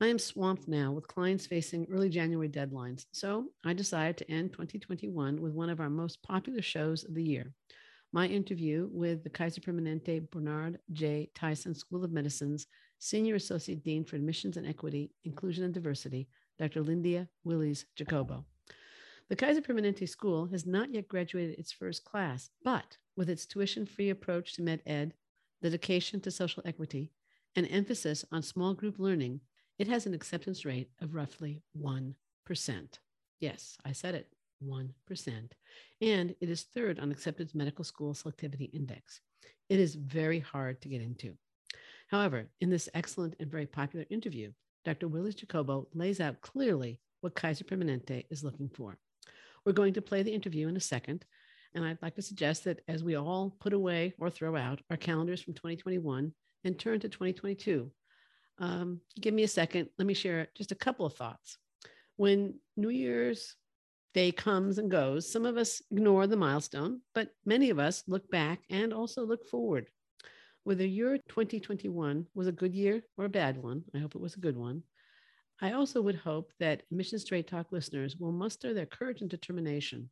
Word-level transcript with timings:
I 0.00 0.08
am 0.08 0.18
swamped 0.18 0.66
now 0.66 0.90
with 0.90 1.06
clients 1.06 1.46
facing 1.46 1.86
early 1.88 2.08
January 2.08 2.48
deadlines, 2.48 3.06
so 3.12 3.46
I 3.64 3.74
decided 3.74 4.16
to 4.18 4.30
end 4.30 4.52
2021 4.52 5.40
with 5.40 5.52
one 5.52 5.70
of 5.70 5.78
our 5.78 5.88
most 5.88 6.20
popular 6.20 6.62
shows 6.62 7.04
of 7.04 7.14
the 7.14 7.22
year. 7.22 7.52
My 8.12 8.26
interview 8.26 8.88
with 8.92 9.22
the 9.22 9.30
Kaiser 9.30 9.60
Permanente 9.60 10.28
Bernard 10.30 10.80
J. 10.92 11.30
Tyson 11.34 11.76
School 11.76 12.04
of 12.04 12.10
Medicine's 12.10 12.66
Senior 12.98 13.36
Associate 13.36 13.82
Dean 13.84 14.04
for 14.04 14.16
Admissions 14.16 14.56
and 14.56 14.66
Equity, 14.66 15.12
Inclusion 15.22 15.62
and 15.62 15.72
Diversity, 15.72 16.28
Dr. 16.58 16.82
Lindia 16.82 17.28
Willies 17.44 17.86
Jacobo. 17.94 18.44
The 19.28 19.36
Kaiser 19.36 19.62
Permanente 19.62 20.08
School 20.08 20.46
has 20.46 20.66
not 20.66 20.92
yet 20.92 21.06
graduated 21.06 21.56
its 21.56 21.70
first 21.70 22.04
class, 22.04 22.50
but 22.64 22.98
with 23.16 23.30
its 23.30 23.46
tuition 23.46 23.86
free 23.86 24.10
approach 24.10 24.54
to 24.54 24.62
med 24.62 24.82
ed, 24.86 25.14
dedication 25.62 26.20
to 26.22 26.32
social 26.32 26.64
equity, 26.66 27.12
and 27.54 27.68
emphasis 27.70 28.24
on 28.32 28.42
small 28.42 28.74
group 28.74 28.98
learning, 28.98 29.40
it 29.78 29.88
has 29.88 30.06
an 30.06 30.14
acceptance 30.14 30.64
rate 30.64 30.90
of 31.00 31.14
roughly 31.14 31.62
1%. 31.80 32.14
Yes, 33.40 33.76
I 33.84 33.92
said 33.92 34.14
it, 34.14 34.28
1%. 34.64 34.88
And 36.00 36.34
it 36.40 36.48
is 36.48 36.62
third 36.62 37.00
on 37.00 37.10
Accepted's 37.10 37.54
Medical 37.54 37.84
School 37.84 38.14
Selectivity 38.14 38.72
Index. 38.72 39.20
It 39.68 39.80
is 39.80 39.94
very 39.94 40.40
hard 40.40 40.80
to 40.82 40.88
get 40.88 41.02
into. 41.02 41.36
However, 42.08 42.46
in 42.60 42.70
this 42.70 42.88
excellent 42.94 43.34
and 43.40 43.50
very 43.50 43.66
popular 43.66 44.06
interview, 44.10 44.52
Dr. 44.84 45.08
Willies 45.08 45.34
Jacobo 45.34 45.88
lays 45.94 46.20
out 46.20 46.40
clearly 46.42 47.00
what 47.22 47.34
Kaiser 47.34 47.64
Permanente 47.64 48.26
is 48.30 48.44
looking 48.44 48.68
for. 48.68 48.98
We're 49.64 49.72
going 49.72 49.94
to 49.94 50.02
play 50.02 50.22
the 50.22 50.34
interview 50.34 50.68
in 50.68 50.76
a 50.76 50.80
second, 50.80 51.24
and 51.74 51.84
I'd 51.84 52.02
like 52.02 52.14
to 52.16 52.22
suggest 52.22 52.64
that 52.64 52.82
as 52.86 53.02
we 53.02 53.16
all 53.16 53.56
put 53.60 53.72
away 53.72 54.14
or 54.18 54.28
throw 54.28 54.56
out 54.56 54.80
our 54.90 54.96
calendars 54.96 55.42
from 55.42 55.54
2021 55.54 56.32
and 56.64 56.78
turn 56.78 57.00
to 57.00 57.08
2022, 57.08 57.90
um, 58.58 59.00
give 59.20 59.34
me 59.34 59.42
a 59.42 59.48
second. 59.48 59.88
Let 59.98 60.06
me 60.06 60.14
share 60.14 60.48
just 60.56 60.72
a 60.72 60.76
couple 60.76 61.06
of 61.06 61.14
thoughts. 61.14 61.58
When 62.16 62.54
New 62.76 62.90
Year's 62.90 63.56
Day 64.12 64.30
comes 64.30 64.78
and 64.78 64.90
goes, 64.90 65.30
some 65.30 65.44
of 65.44 65.56
us 65.56 65.82
ignore 65.90 66.26
the 66.26 66.36
milestone, 66.36 67.00
but 67.14 67.30
many 67.44 67.70
of 67.70 67.78
us 67.78 68.04
look 68.06 68.30
back 68.30 68.60
and 68.70 68.92
also 68.92 69.26
look 69.26 69.46
forward. 69.48 69.88
Whether 70.62 70.86
your 70.86 71.18
2021 71.28 72.26
was 72.34 72.46
a 72.46 72.52
good 72.52 72.74
year 72.74 73.02
or 73.18 73.24
a 73.24 73.28
bad 73.30 73.60
one, 73.60 73.82
I 73.94 73.98
hope 73.98 74.14
it 74.14 74.20
was 74.20 74.36
a 74.36 74.40
good 74.40 74.56
one. 74.56 74.84
I 75.60 75.72
also 75.72 76.00
would 76.02 76.16
hope 76.16 76.52
that 76.58 76.82
Mission 76.90 77.18
Straight 77.18 77.48
Talk 77.48 77.70
listeners 77.70 78.16
will 78.16 78.32
muster 78.32 78.72
their 78.72 78.86
courage 78.86 79.20
and 79.20 79.30
determination, 79.30 80.10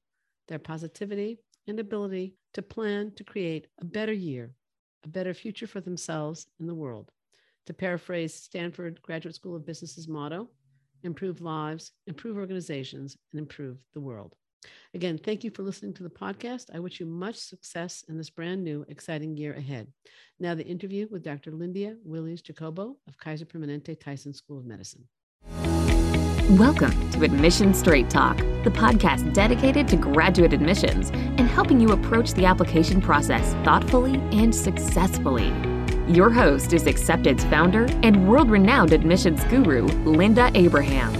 their 0.48 0.58
positivity 0.58 1.38
and 1.66 1.78
ability 1.78 2.34
to 2.54 2.62
plan 2.62 3.12
to 3.16 3.24
create 3.24 3.68
a 3.80 3.84
better 3.84 4.12
year, 4.12 4.52
a 5.04 5.08
better 5.08 5.34
future 5.34 5.66
for 5.66 5.80
themselves 5.80 6.46
and 6.58 6.68
the 6.68 6.74
world. 6.74 7.10
To 7.66 7.74
paraphrase 7.74 8.34
Stanford 8.34 9.00
Graduate 9.02 9.36
School 9.36 9.54
of 9.54 9.64
Business's 9.64 10.08
motto, 10.08 10.48
improve 11.04 11.40
lives, 11.40 11.92
improve 12.08 12.36
organizations, 12.36 13.16
and 13.32 13.38
improve 13.38 13.78
the 13.94 14.00
world. 14.00 14.34
Again, 14.94 15.16
thank 15.16 15.44
you 15.44 15.50
for 15.50 15.62
listening 15.62 15.94
to 15.94 16.02
the 16.02 16.10
podcast. 16.10 16.66
I 16.74 16.80
wish 16.80 16.98
you 16.98 17.06
much 17.06 17.36
success 17.36 18.04
in 18.08 18.18
this 18.18 18.30
brand 18.30 18.64
new, 18.64 18.84
exciting 18.88 19.36
year 19.36 19.54
ahead. 19.54 19.86
Now, 20.40 20.54
the 20.54 20.66
interview 20.66 21.06
with 21.10 21.22
Dr. 21.22 21.52
Lindia 21.52 21.96
Willies 22.04 22.42
Jacobo 22.42 22.96
of 23.06 23.16
Kaiser 23.18 23.44
Permanente 23.44 23.98
Tyson 23.98 24.34
School 24.34 24.58
of 24.58 24.64
Medicine. 24.64 25.06
Welcome 26.58 27.10
to 27.12 27.22
Admission 27.22 27.74
Straight 27.74 28.10
Talk, 28.10 28.36
the 28.36 28.72
podcast 28.74 29.32
dedicated 29.32 29.86
to 29.88 29.96
graduate 29.96 30.52
admissions 30.52 31.10
and 31.10 31.42
helping 31.42 31.80
you 31.80 31.90
approach 31.90 32.34
the 32.34 32.44
application 32.44 33.00
process 33.00 33.54
thoughtfully 33.64 34.16
and 34.32 34.52
successfully. 34.52 35.71
Your 36.12 36.28
host 36.28 36.74
is 36.74 36.86
Accepted's 36.86 37.42
founder 37.44 37.86
and 38.02 38.28
world 38.28 38.50
renowned 38.50 38.92
admissions 38.92 39.42
guru, 39.44 39.86
Linda 40.04 40.50
Abraham. 40.54 41.10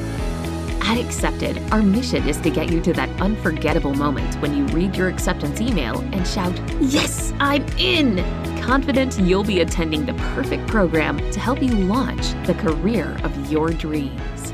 At 0.83 0.99
Accepted, 0.99 1.57
our 1.73 1.81
mission 1.81 2.29
is 2.29 2.37
to 2.43 2.51
get 2.51 2.71
you 2.71 2.83
to 2.83 2.93
that 2.93 3.09
unforgettable 3.19 3.95
moment 3.95 4.35
when 4.43 4.55
you 4.55 4.67
read 4.67 4.95
your 4.95 5.09
acceptance 5.09 5.63
email 5.63 6.01
and 6.13 6.29
shout, 6.29 6.53
Yes, 6.79 7.33
I'm 7.41 7.67
in! 7.79 8.19
Confident 8.61 9.19
you'll 9.19 9.45
be 9.45 9.63
attending 9.63 10.05
the 10.05 10.13
perfect 10.35 10.69
program 10.69 11.17
to 11.33 11.41
help 11.41 11.63
you 11.63 11.73
launch 11.73 12.35
the 12.47 12.53
career 12.53 13.19
of 13.25 13.51
your 13.51 13.71
dreams. 13.71 14.53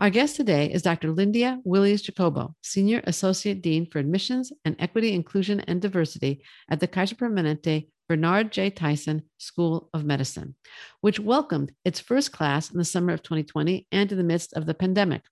Our 0.00 0.10
guest 0.10 0.36
today 0.36 0.70
is 0.70 0.82
Dr. 0.82 1.08
Lindia 1.08 1.60
Willies 1.64 2.02
Jacobo, 2.02 2.54
Senior 2.62 3.02
Associate 3.08 3.60
Dean 3.60 3.84
for 3.84 3.98
Admissions 3.98 4.52
and 4.64 4.76
Equity, 4.78 5.12
Inclusion, 5.12 5.58
and 5.66 5.82
Diversity 5.82 6.44
at 6.70 6.78
the 6.78 6.86
Kaiser 6.86 7.16
Permanente 7.16 7.88
Bernard 8.08 8.52
J. 8.52 8.70
Tyson 8.70 9.22
School 9.38 9.90
of 9.92 10.04
Medicine, 10.04 10.54
which 11.00 11.18
welcomed 11.18 11.72
its 11.84 11.98
first 11.98 12.30
class 12.30 12.70
in 12.70 12.78
the 12.78 12.84
summer 12.84 13.12
of 13.12 13.24
2020 13.24 13.88
and 13.90 14.12
in 14.12 14.16
the 14.16 14.22
midst 14.22 14.52
of 14.52 14.66
the 14.66 14.74
pandemic. 14.74 15.22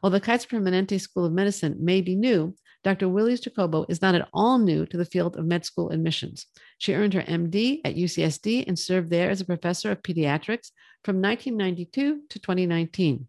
While 0.00 0.10
the 0.10 0.20
Kaiser 0.20 0.48
Permanente 0.48 1.00
School 1.00 1.24
of 1.24 1.32
Medicine 1.32 1.76
may 1.78 2.00
be 2.00 2.16
new, 2.16 2.56
Dr. 2.82 3.08
Willies 3.08 3.38
Jacobo 3.38 3.86
is 3.88 4.02
not 4.02 4.16
at 4.16 4.28
all 4.34 4.58
new 4.58 4.84
to 4.86 4.96
the 4.96 5.04
field 5.04 5.36
of 5.36 5.44
med 5.44 5.64
school 5.64 5.90
admissions. 5.90 6.46
She 6.78 6.94
earned 6.94 7.14
her 7.14 7.22
MD 7.22 7.80
at 7.84 7.94
UCSD 7.94 8.66
and 8.66 8.76
served 8.76 9.10
there 9.10 9.30
as 9.30 9.40
a 9.40 9.44
professor 9.44 9.92
of 9.92 10.02
pediatrics 10.02 10.72
from 11.04 11.22
1992 11.22 12.22
to 12.28 12.38
2019. 12.40 13.28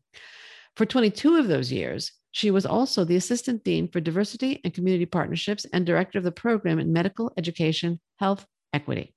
For 0.75 0.87
22 0.87 1.35
of 1.35 1.47
those 1.47 1.71
years, 1.71 2.13
she 2.31 2.49
was 2.49 2.65
also 2.65 3.03
the 3.03 3.15
Assistant 3.15 3.63
Dean 3.63 3.87
for 3.87 3.99
Diversity 3.99 4.59
and 4.63 4.73
Community 4.73 5.05
Partnerships 5.05 5.67
and 5.71 5.85
Director 5.85 6.17
of 6.17 6.23
the 6.23 6.31
Program 6.31 6.79
in 6.79 6.91
Medical 6.91 7.31
Education, 7.37 7.99
Health, 8.17 8.47
Equity. 8.73 9.13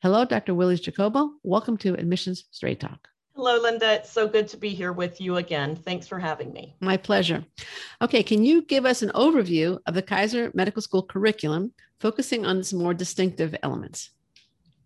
Hello, 0.00 0.24
Dr. 0.24 0.54
Willies 0.54 0.80
Jacobo. 0.80 1.32
Welcome 1.42 1.76
to 1.78 1.92
Admissions 1.92 2.44
Straight 2.52 2.80
Talk. 2.80 3.06
Hello, 3.36 3.60
Linda. 3.60 3.96
It's 3.96 4.10
so 4.10 4.26
good 4.26 4.48
to 4.48 4.56
be 4.56 4.70
here 4.70 4.94
with 4.94 5.20
you 5.20 5.36
again. 5.36 5.76
Thanks 5.76 6.08
for 6.08 6.18
having 6.18 6.54
me. 6.54 6.74
My 6.80 6.96
pleasure. 6.96 7.44
Okay, 8.00 8.22
can 8.22 8.42
you 8.42 8.62
give 8.62 8.86
us 8.86 9.02
an 9.02 9.10
overview 9.10 9.78
of 9.84 9.92
the 9.92 10.00
Kaiser 10.00 10.50
Medical 10.54 10.80
School 10.80 11.02
curriculum, 11.02 11.74
focusing 12.00 12.46
on 12.46 12.60
its 12.60 12.72
more 12.72 12.94
distinctive 12.94 13.54
elements? 13.62 14.08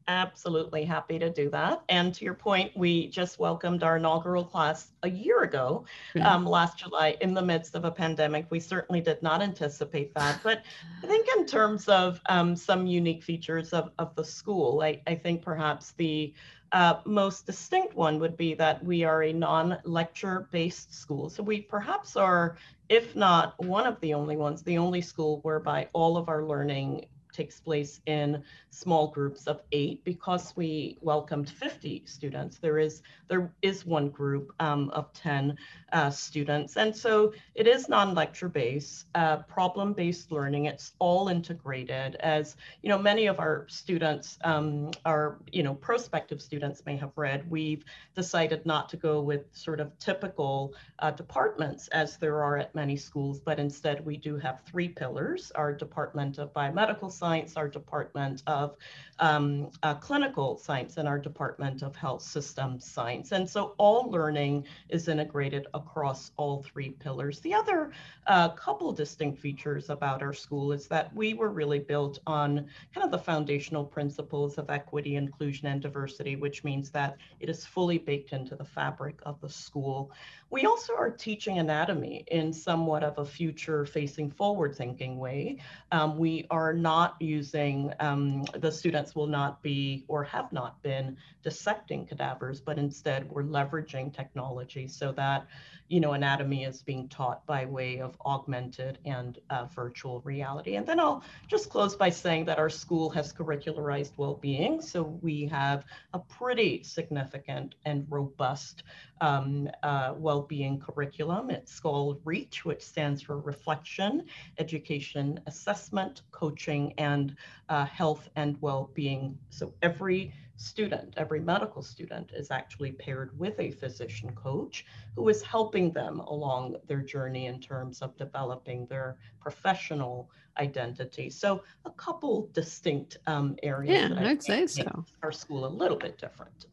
Absolutely 0.08 0.84
happy 0.84 1.18
to 1.18 1.30
do 1.30 1.48
that. 1.50 1.82
And 1.88 2.12
to 2.14 2.24
your 2.24 2.34
point, 2.34 2.76
we 2.76 3.08
just 3.08 3.38
welcomed 3.38 3.82
our 3.82 3.98
inaugural 3.98 4.44
class 4.44 4.92
a 5.02 5.10
year 5.10 5.42
ago, 5.42 5.84
um, 6.22 6.44
last 6.44 6.78
July, 6.78 7.16
in 7.20 7.34
the 7.34 7.42
midst 7.42 7.74
of 7.74 7.84
a 7.84 7.90
pandemic. 7.90 8.46
We 8.50 8.58
certainly 8.58 9.00
did 9.00 9.22
not 9.22 9.42
anticipate 9.42 10.12
that. 10.14 10.40
But 10.42 10.62
I 11.02 11.06
think, 11.06 11.28
in 11.36 11.46
terms 11.46 11.88
of 11.88 12.20
um, 12.28 12.56
some 12.56 12.86
unique 12.86 13.22
features 13.22 13.72
of, 13.72 13.92
of 13.98 14.14
the 14.16 14.24
school, 14.24 14.80
I, 14.82 15.00
I 15.06 15.14
think 15.14 15.42
perhaps 15.42 15.92
the 15.92 16.34
uh, 16.72 17.00
most 17.04 17.46
distinct 17.46 17.94
one 17.94 18.18
would 18.18 18.36
be 18.36 18.54
that 18.54 18.82
we 18.84 19.04
are 19.04 19.22
a 19.22 19.32
non 19.32 19.78
lecture 19.84 20.48
based 20.50 20.94
school. 20.94 21.28
So 21.28 21.42
we 21.42 21.60
perhaps 21.60 22.16
are, 22.16 22.56
if 22.88 23.14
not 23.14 23.62
one 23.62 23.86
of 23.86 24.00
the 24.00 24.14
only 24.14 24.36
ones, 24.36 24.62
the 24.62 24.78
only 24.78 25.00
school 25.00 25.40
whereby 25.42 25.88
all 25.92 26.16
of 26.16 26.28
our 26.28 26.44
learning 26.44 27.06
takes 27.32 27.60
place 27.60 28.00
in 28.06 28.42
small 28.72 29.08
groups 29.08 29.46
of 29.46 29.60
eight 29.72 30.02
because 30.02 30.56
we 30.56 30.96
welcomed 31.02 31.48
50 31.48 32.02
students. 32.06 32.58
There 32.58 32.78
is 32.78 33.02
there 33.28 33.52
is 33.60 33.84
one 33.86 34.08
group 34.08 34.52
um, 34.60 34.90
of 34.90 35.12
10 35.12 35.56
uh, 35.92 36.10
students, 36.10 36.76
and 36.76 36.94
so 36.96 37.32
it 37.54 37.66
is 37.66 37.88
non-lecture 37.88 38.48
based, 38.48 39.06
uh, 39.14 39.38
problem-based 39.42 40.32
learning. 40.32 40.66
It's 40.66 40.92
all 40.98 41.28
integrated. 41.28 42.16
As 42.16 42.56
you 42.82 42.88
know, 42.88 42.98
many 42.98 43.26
of 43.26 43.40
our 43.40 43.66
students, 43.68 44.38
um, 44.42 44.90
our 45.04 45.38
you 45.52 45.62
know 45.62 45.74
prospective 45.74 46.40
students 46.40 46.82
may 46.86 46.96
have 46.96 47.12
read. 47.16 47.48
We've 47.50 47.84
decided 48.14 48.64
not 48.64 48.88
to 48.90 48.96
go 48.96 49.20
with 49.20 49.44
sort 49.52 49.80
of 49.80 49.96
typical 49.98 50.74
uh, 50.98 51.10
departments 51.10 51.88
as 51.88 52.16
there 52.16 52.42
are 52.42 52.56
at 52.56 52.74
many 52.74 52.96
schools, 52.96 53.38
but 53.38 53.58
instead 53.58 54.04
we 54.04 54.16
do 54.16 54.38
have 54.38 54.62
three 54.64 54.88
pillars: 54.88 55.52
our 55.54 55.74
Department 55.74 56.38
of 56.38 56.54
Biomedical 56.54 57.12
Science, 57.12 57.56
our 57.58 57.68
Department 57.68 58.42
of 58.46 58.61
of 58.62 58.76
um, 59.18 59.70
uh, 59.82 59.94
clinical 59.94 60.56
science 60.56 60.96
and 60.96 61.06
our 61.06 61.18
Department 61.18 61.82
of 61.82 61.94
Health 61.94 62.22
Systems 62.22 62.84
Science. 62.84 63.32
And 63.32 63.48
so 63.48 63.74
all 63.78 64.10
learning 64.10 64.66
is 64.88 65.08
integrated 65.08 65.66
across 65.74 66.32
all 66.36 66.62
three 66.62 66.90
pillars. 66.90 67.40
The 67.40 67.54
other 67.54 67.92
uh, 68.26 68.48
couple 68.50 68.92
distinct 68.92 69.40
features 69.40 69.90
about 69.90 70.22
our 70.22 70.32
school 70.32 70.72
is 70.72 70.86
that 70.88 71.14
we 71.14 71.34
were 71.34 71.50
really 71.50 71.78
built 71.78 72.18
on 72.26 72.66
kind 72.94 73.04
of 73.04 73.10
the 73.10 73.18
foundational 73.18 73.84
principles 73.84 74.58
of 74.58 74.70
equity, 74.70 75.16
inclusion, 75.16 75.66
and 75.68 75.80
diversity, 75.80 76.34
which 76.36 76.64
means 76.64 76.90
that 76.90 77.16
it 77.40 77.48
is 77.48 77.64
fully 77.64 77.98
baked 77.98 78.32
into 78.32 78.56
the 78.56 78.64
fabric 78.64 79.20
of 79.24 79.40
the 79.40 79.48
school. 79.48 80.10
We 80.52 80.66
also 80.66 80.94
are 80.94 81.10
teaching 81.10 81.60
anatomy 81.60 82.24
in 82.26 82.52
somewhat 82.52 83.02
of 83.02 83.16
a 83.16 83.24
future 83.24 83.86
facing 83.86 84.30
forward 84.30 84.76
thinking 84.76 85.18
way. 85.18 85.56
Um, 85.92 86.18
we 86.18 86.46
are 86.50 86.74
not 86.74 87.16
using 87.20 87.90
um, 88.00 88.44
the 88.58 88.70
students 88.70 89.16
will 89.16 89.26
not 89.26 89.62
be 89.62 90.04
or 90.08 90.22
have 90.24 90.52
not 90.52 90.82
been 90.82 91.16
dissecting 91.42 92.04
cadavers, 92.04 92.60
but 92.60 92.76
instead 92.76 93.30
we're 93.30 93.44
leveraging 93.44 94.14
technology 94.14 94.86
so 94.86 95.10
that 95.12 95.46
you 95.88 96.00
know, 96.00 96.12
anatomy 96.12 96.64
is 96.64 96.82
being 96.82 97.08
taught 97.08 97.44
by 97.46 97.64
way 97.64 98.00
of 98.00 98.16
augmented 98.24 98.98
and 99.04 99.38
uh, 99.50 99.66
virtual 99.66 100.20
reality. 100.20 100.76
And 100.76 100.86
then 100.86 100.98
I'll 100.98 101.22
just 101.48 101.68
close 101.68 101.94
by 101.94 102.10
saying 102.10 102.46
that 102.46 102.58
our 102.58 102.70
school 102.70 103.10
has 103.10 103.32
curricularized 103.32 104.12
well-being. 104.16 104.80
So 104.80 105.02
we 105.22 105.46
have 105.46 105.84
a 106.14 106.18
pretty 106.18 106.82
significant 106.82 107.74
and 107.84 108.06
robust 108.08 108.84
um, 109.20 109.68
uh, 109.82 110.14
well-being 110.16 110.80
curriculum. 110.80 111.50
It's 111.50 111.78
called 111.78 112.20
REACH, 112.24 112.64
which 112.64 112.82
stands 112.82 113.22
for 113.22 113.38
Reflection, 113.38 114.24
Education, 114.58 115.40
Assessment, 115.46 116.22
Coaching, 116.30 116.94
and 116.98 117.36
uh, 117.68 117.84
Health 117.84 118.28
and 118.36 118.56
Well-being. 118.60 119.38
So 119.50 119.74
every 119.82 120.32
student, 120.62 121.14
every 121.16 121.40
medical 121.40 121.82
student 121.82 122.30
is 122.34 122.50
actually 122.50 122.92
paired 122.92 123.36
with 123.38 123.58
a 123.58 123.70
physician 123.72 124.30
coach 124.34 124.86
who 125.16 125.28
is 125.28 125.42
helping 125.42 125.92
them 125.92 126.20
along 126.20 126.76
their 126.86 127.00
journey 127.00 127.46
in 127.46 127.60
terms 127.60 128.00
of 128.00 128.16
developing 128.16 128.86
their 128.86 129.16
professional 129.40 130.30
identity. 130.58 131.28
So 131.30 131.62
a 131.84 131.90
couple 131.90 132.48
distinct 132.52 133.18
um, 133.26 133.56
areas. 133.62 134.10
Yeah, 134.10 134.28
I'd 134.28 134.42
say 134.42 134.66
so. 134.66 135.04
Our 135.22 135.32
school 135.32 135.66
a 135.66 135.68
little 135.68 135.98
bit 135.98 136.18
different. 136.18 136.66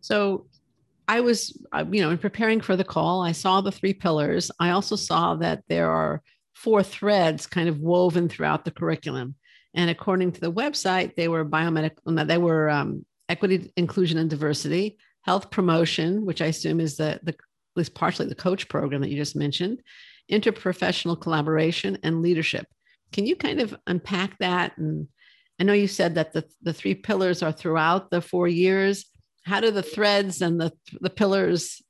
So 0.00 0.46
I 1.08 1.20
was, 1.20 1.56
uh, 1.72 1.84
you 1.90 2.02
know, 2.02 2.10
in 2.10 2.18
preparing 2.18 2.60
for 2.60 2.76
the 2.76 2.84
call, 2.84 3.22
I 3.22 3.32
saw 3.32 3.60
the 3.60 3.72
three 3.72 3.94
pillars. 3.94 4.50
I 4.60 4.70
also 4.70 4.96
saw 4.96 5.34
that 5.36 5.62
there 5.68 5.90
are 5.90 6.22
four 6.54 6.82
threads 6.82 7.46
kind 7.46 7.68
of 7.68 7.80
woven 7.80 8.28
throughout 8.28 8.64
the 8.64 8.70
curriculum. 8.70 9.34
And 9.74 9.88
according 9.90 10.32
to 10.32 10.40
the 10.40 10.52
website, 10.52 11.14
they 11.14 11.28
were 11.28 11.44
biomedical, 11.44 12.26
they 12.26 12.38
were 12.38 12.68
um, 12.68 13.06
equity, 13.28 13.72
inclusion, 13.76 14.18
and 14.18 14.28
diversity, 14.28 14.98
health 15.22 15.50
promotion, 15.50 16.26
which 16.26 16.42
I 16.42 16.46
assume 16.46 16.80
is 16.80 16.96
the, 16.96 17.20
the, 17.22 17.32
at 17.32 17.76
least 17.76 17.94
partially 17.94 18.26
the 18.26 18.34
coach 18.34 18.68
program 18.68 19.00
that 19.00 19.10
you 19.10 19.16
just 19.16 19.36
mentioned, 19.36 19.80
interprofessional 20.30 21.20
collaboration, 21.20 21.98
and 22.02 22.22
leadership. 22.22 22.66
Can 23.12 23.26
you 23.26 23.36
kind 23.36 23.60
of 23.60 23.74
unpack 23.86 24.38
that? 24.38 24.76
And 24.76 25.08
I 25.58 25.64
know 25.64 25.72
you 25.72 25.88
said 25.88 26.16
that 26.16 26.32
the, 26.32 26.44
the 26.62 26.72
three 26.72 26.94
pillars 26.94 27.42
are 27.42 27.52
throughout 27.52 28.10
the 28.10 28.20
four 28.20 28.48
years. 28.48 29.06
How 29.44 29.60
do 29.60 29.70
the 29.70 29.82
threads 29.82 30.42
and 30.42 30.60
the, 30.60 30.72
the 31.00 31.10
pillars 31.10 31.82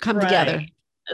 come 0.00 0.16
right. 0.16 0.24
together? 0.24 0.64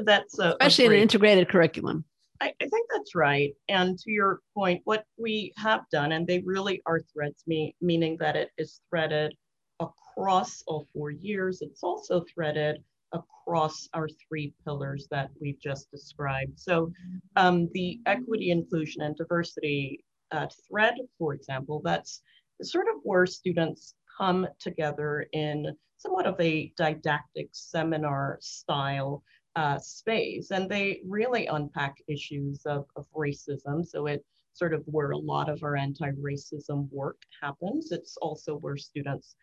That's 0.05 0.39
a, 0.39 0.51
especially 0.51 0.85
a 0.85 0.89
in 0.89 0.93
an 0.95 1.03
integrated 1.03 1.49
curriculum. 1.49 2.05
I, 2.41 2.53
I, 2.61 2.69
think 2.69 2.89
that's 2.93 3.15
right. 3.15 3.53
And 3.69 3.99
to 3.99 4.11
your 4.11 4.41
point, 4.55 4.83
what 4.85 5.05
we 5.19 5.53
have 5.57 5.83
done, 5.91 6.13
and 6.13 6.27
they 6.27 6.41
really 6.41 6.83
are 6.87 7.01
threads, 7.13 7.43
me, 7.47 7.75
meaning 7.81 8.17
that 8.21 8.37
it 8.37 8.51
is 8.59 8.81
threaded 8.91 9.35
across 9.81 10.63
all 10.67 10.87
four 10.95 11.11
years. 11.11 11.63
It's 11.63 11.83
also 11.83 12.25
threaded 12.33 12.83
across 13.13 13.89
our 13.95 14.09
three 14.29 14.53
pillars 14.65 15.07
that 15.11 15.31
we've 15.41 15.61
just 15.61 15.91
described. 15.91 16.59
So 16.59 16.93
um, 17.37 17.69
the 17.73 18.01
equity, 18.07 18.51
inclusion, 18.51 19.03
and 19.03 19.17
diversity 19.17 20.05
uh, 20.33 20.47
thread, 20.69 20.95
for 21.19 21.35
example, 21.35 21.81
that's 21.85 22.23
sort 22.63 22.87
of 22.89 23.01
where 23.03 23.27
students 23.27 23.95
come 24.19 24.47
together 24.59 25.27
in 25.33 25.77
somewhat 25.99 26.27
of 26.27 26.39
a 26.41 26.73
didactic 26.77 27.49
seminar 27.53 28.39
style 28.41 29.23
uh, 29.57 29.79
space. 29.79 30.51
And 30.51 30.71
they 30.71 31.01
really 31.07 31.47
unpack 31.47 31.97
issues 32.07 32.65
of, 32.67 32.87
of 32.95 33.07
racism. 33.17 33.85
So 33.85 34.07
it 34.07 34.25
sort 34.53 34.73
of 34.73 34.83
where 34.87 35.11
a 35.11 35.19
lot 35.19 35.49
of 35.49 35.63
our 35.63 35.77
anti-racism 35.77 36.89
work 36.91 37.19
happens. 37.43 37.93
It's 37.93 38.17
also 38.19 38.57
where 38.57 38.77
students 38.77 39.37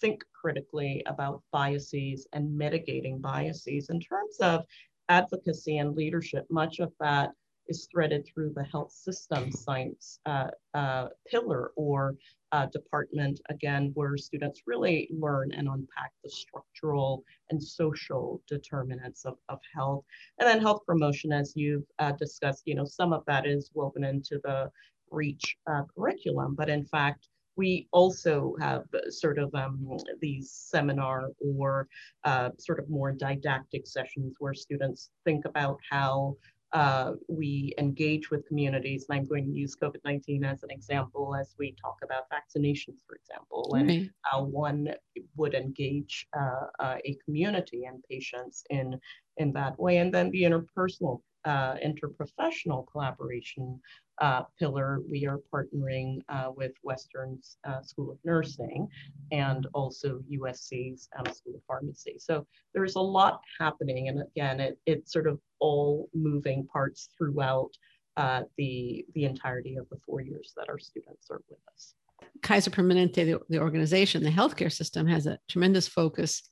think 0.00 0.22
critically 0.38 1.02
about 1.06 1.42
biases 1.52 2.26
and 2.32 2.56
mitigating 2.56 3.18
biases. 3.18 3.90
In 3.90 4.00
terms 4.00 4.36
of 4.40 4.64
advocacy 5.08 5.78
and 5.78 5.94
leadership, 5.94 6.46
much 6.50 6.78
of 6.80 6.92
that 7.00 7.30
is 7.68 7.88
threaded 7.90 8.26
through 8.26 8.52
the 8.54 8.64
health 8.64 8.92
system 8.92 9.50
science 9.50 10.20
uh, 10.26 10.48
uh, 10.74 11.08
pillar 11.30 11.72
or 11.76 12.14
uh, 12.52 12.66
department, 12.66 13.40
again, 13.48 13.90
where 13.94 14.16
students 14.16 14.62
really 14.66 15.08
learn 15.10 15.52
and 15.52 15.68
unpack 15.68 16.12
the 16.22 16.30
structural 16.30 17.24
and 17.50 17.62
social 17.62 18.42
determinants 18.48 19.24
of, 19.24 19.36
of 19.48 19.58
health. 19.74 20.04
And 20.38 20.48
then 20.48 20.60
health 20.60 20.82
promotion, 20.86 21.32
as 21.32 21.54
you've 21.56 21.86
uh, 21.98 22.12
discussed, 22.12 22.62
you 22.66 22.74
know, 22.74 22.84
some 22.84 23.12
of 23.12 23.24
that 23.26 23.46
is 23.46 23.70
woven 23.74 24.04
into 24.04 24.40
the 24.44 24.70
REACH 25.10 25.56
uh, 25.66 25.82
curriculum, 25.94 26.54
but 26.54 26.68
in 26.68 26.84
fact, 26.84 27.28
we 27.56 27.88
also 27.90 28.54
have 28.60 28.84
sort 29.08 29.38
of 29.38 29.54
um, 29.54 29.88
these 30.20 30.50
seminar 30.50 31.30
or 31.40 31.88
uh, 32.24 32.50
sort 32.58 32.78
of 32.78 32.88
more 32.90 33.12
didactic 33.12 33.86
sessions 33.86 34.36
where 34.38 34.52
students 34.52 35.10
think 35.24 35.46
about 35.46 35.78
how 35.90 36.36
uh, 36.72 37.12
we 37.28 37.72
engage 37.78 38.30
with 38.30 38.46
communities. 38.46 39.06
And 39.08 39.18
I'm 39.18 39.26
going 39.26 39.44
to 39.44 39.50
use 39.50 39.76
COVID 39.76 40.00
19 40.04 40.44
as 40.44 40.62
an 40.62 40.70
example 40.70 41.34
as 41.34 41.54
we 41.58 41.74
talk 41.80 41.98
about 42.02 42.24
vaccinations, 42.30 42.98
for 43.06 43.16
example, 43.16 43.74
and 43.78 43.88
right. 43.88 44.10
how 44.22 44.44
one 44.44 44.88
would 45.36 45.54
engage 45.54 46.26
uh, 46.38 46.66
uh, 46.78 46.96
a 47.04 47.16
community 47.24 47.84
and 47.84 48.02
patients 48.10 48.64
in, 48.70 48.98
in 49.38 49.52
that 49.52 49.78
way. 49.78 49.98
And 49.98 50.12
then 50.12 50.30
the 50.30 50.42
interpersonal, 50.42 51.20
uh, 51.44 51.74
interprofessional 51.74 52.86
collaboration 52.90 53.80
uh, 54.20 54.42
pillar, 54.58 55.00
we 55.10 55.26
are 55.26 55.40
partnering 55.52 56.20
uh, 56.28 56.50
with 56.54 56.72
Western 56.82 57.38
uh, 57.64 57.82
School 57.82 58.10
of 58.10 58.18
Nursing 58.24 58.88
and 59.30 59.66
also 59.74 60.20
USC's 60.32 61.08
um, 61.18 61.32
School 61.32 61.56
of 61.56 61.62
Pharmacy. 61.66 62.16
So 62.18 62.46
there's 62.74 62.96
a 62.96 63.00
lot 63.00 63.40
happening. 63.60 64.08
And 64.08 64.22
again, 64.22 64.60
it, 64.60 64.78
it's 64.86 65.12
sort 65.12 65.26
of 65.26 65.38
all 65.60 66.08
moving 66.14 66.66
parts 66.66 67.10
throughout 67.16 67.70
uh, 68.16 68.42
the, 68.56 69.04
the 69.14 69.24
entirety 69.24 69.76
of 69.76 69.86
the 69.90 69.98
four 70.06 70.22
years 70.22 70.54
that 70.56 70.70
our 70.70 70.78
students 70.78 71.28
are 71.30 71.42
with 71.50 71.58
us. 71.74 71.94
Kaiser 72.42 72.70
Permanente, 72.70 73.14
the, 73.26 73.40
the 73.50 73.60
organization, 73.60 74.22
the 74.22 74.30
healthcare 74.30 74.72
system 74.72 75.06
has 75.06 75.26
a 75.26 75.38
tremendous 75.48 75.86
focus 75.86 76.42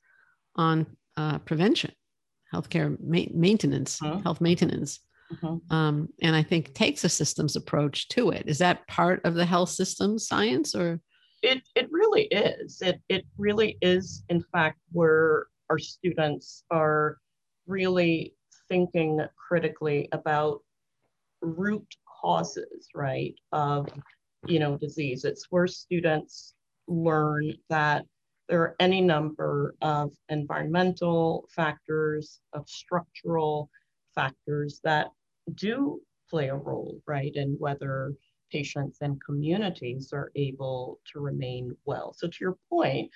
on 0.57 0.87
uh, 1.17 1.39
prevention, 1.41 1.93
healthcare 2.55 2.97
ma- 3.01 3.33
maintenance, 3.33 4.01
uh-huh. 4.03 4.21
health 4.23 4.41
maintenance. 4.41 5.01
Mm-hmm. 5.33 5.75
Um, 5.75 6.09
and 6.23 6.37
I 6.37 6.43
think 6.43 6.75
takes 6.75 7.05
a 7.05 7.09
systems 7.09 7.57
approach 7.57 8.09
to 8.09 8.31
it. 8.31 8.45
Is 8.47 8.59
that 8.59 8.87
part 8.87 9.21
of 9.25 9.35
the 9.35 9.47
health 9.47 9.71
systems 9.71 10.29
science 10.29 10.75
or? 10.75 11.01
It, 11.43 11.63
it 11.75 11.89
really 11.91 12.25
is. 12.25 12.81
It, 12.81 13.01
it 13.09 13.25
really 13.37 13.77
is, 13.83 14.23
in 14.29 14.43
fact, 14.53 14.79
where 14.93 15.47
our 15.71 15.79
students 15.79 16.65
are 16.71 17.19
really 17.67 18.35
thinking 18.69 19.21
critically 19.37 20.09
about 20.13 20.61
root 21.41 21.87
causes, 22.23 22.89
right, 22.95 23.35
of, 23.53 23.89
you 24.47 24.59
know, 24.59 24.77
disease. 24.77 25.25
It's 25.25 25.47
where 25.51 25.67
students 25.67 26.55
learn 26.87 27.55
that 27.71 28.05
there 28.49 28.61
are 28.61 28.77
any 28.79 29.01
number 29.01 29.75
of 29.81 30.13
environmental 30.29 31.49
factors, 31.51 32.41
of 32.53 32.69
structural 32.69 33.71
factors 34.15 34.81
that 34.85 35.09
do 35.55 36.01
play 36.29 36.49
a 36.49 36.55
role, 36.55 37.01
right, 37.07 37.35
in 37.35 37.57
whether 37.59 38.15
patients 38.51 38.99
and 39.01 39.23
communities 39.25 40.13
are 40.13 40.31
able 40.37 41.01
to 41.13 41.21
remain 41.21 41.75
well. 41.85 42.13
So 42.13 42.29
to 42.29 42.37
your 42.41 42.57
point, 42.69 43.11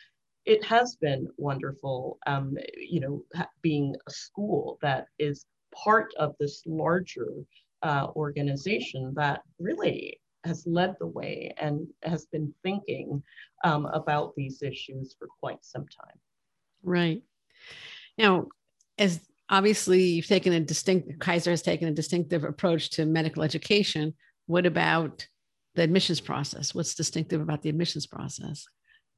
it 0.47 0.65
has 0.65 0.97
been 0.97 1.29
wonderful, 1.37 2.19
um, 2.27 2.57
you 2.77 3.01
know, 3.01 3.23
being 3.61 3.95
a 4.07 4.11
school 4.11 4.79
that 4.83 5.07
is 5.19 5.45
part 5.75 6.13
of 6.19 6.35
this 6.41 6.63
larger 6.67 7.29
uh, 7.83 8.09
organization 8.17 9.13
that 9.15 9.43
really 9.59 10.19
has 10.45 10.67
led 10.67 10.95
the 10.99 11.07
way 11.07 11.53
and 11.59 11.87
has 12.03 12.27
been 12.27 12.53
thinking 12.63 13.23
um, 13.65 13.87
about 13.87 14.35
these 14.37 14.63
issues 14.63 15.15
for 15.19 15.29
quite 15.41 15.65
some 15.65 15.87
time. 15.87 16.17
Right. 16.83 17.23
Now, 18.17 18.49
as 18.99 19.21
obviously 19.51 20.03
you've 20.03 20.27
taken 20.27 20.53
a 20.53 20.61
distinct 20.61 21.21
kaiser 21.21 21.51
has 21.51 21.63
taken 21.63 21.89
a 21.89 21.93
distinctive 21.93 22.45
approach 22.45 22.91
to 22.91 23.07
medical 23.07 23.43
education 23.43 24.15
what 24.47 24.67
about 24.67 25.27
the 25.75 25.83
admissions 25.83 26.21
process 26.21 26.75
what's 26.75 26.95
distinctive 26.95 27.41
about 27.41 27.63
the 27.63 27.69
admissions 27.69 28.07
process 28.07 28.65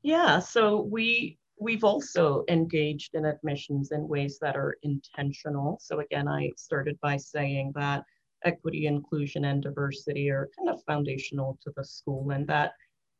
yeah 0.02 0.38
so 0.38 0.82
we 0.82 1.38
we've 1.58 1.84
also 1.84 2.44
engaged 2.48 3.14
in 3.14 3.24
admissions 3.24 3.90
in 3.92 4.06
ways 4.06 4.38
that 4.40 4.56
are 4.56 4.76
intentional 4.82 5.78
so 5.80 6.00
again 6.00 6.28
i 6.28 6.50
started 6.56 6.98
by 7.02 7.16
saying 7.16 7.72
that 7.74 8.04
equity 8.44 8.86
inclusion 8.86 9.44
and 9.44 9.62
diversity 9.62 10.30
are 10.30 10.48
kind 10.56 10.68
of 10.68 10.82
foundational 10.84 11.58
to 11.62 11.72
the 11.76 11.84
school 11.84 12.30
and 12.30 12.46
that 12.46 12.72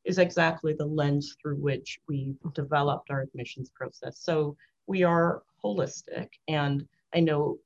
is 0.05 0.19
exactly 0.19 0.73
the 0.73 0.85
lens 0.85 1.37
through 1.41 1.57
which 1.57 1.99
we've 2.09 2.39
developed 2.55 3.11
our 3.11 3.21
admissions 3.23 3.71
process 3.71 4.19
so 4.21 4.57
we 4.87 5.03
are 5.03 5.43
holistic 5.63 6.29
and 6.49 6.87
I 7.15 7.21
know 7.21 7.59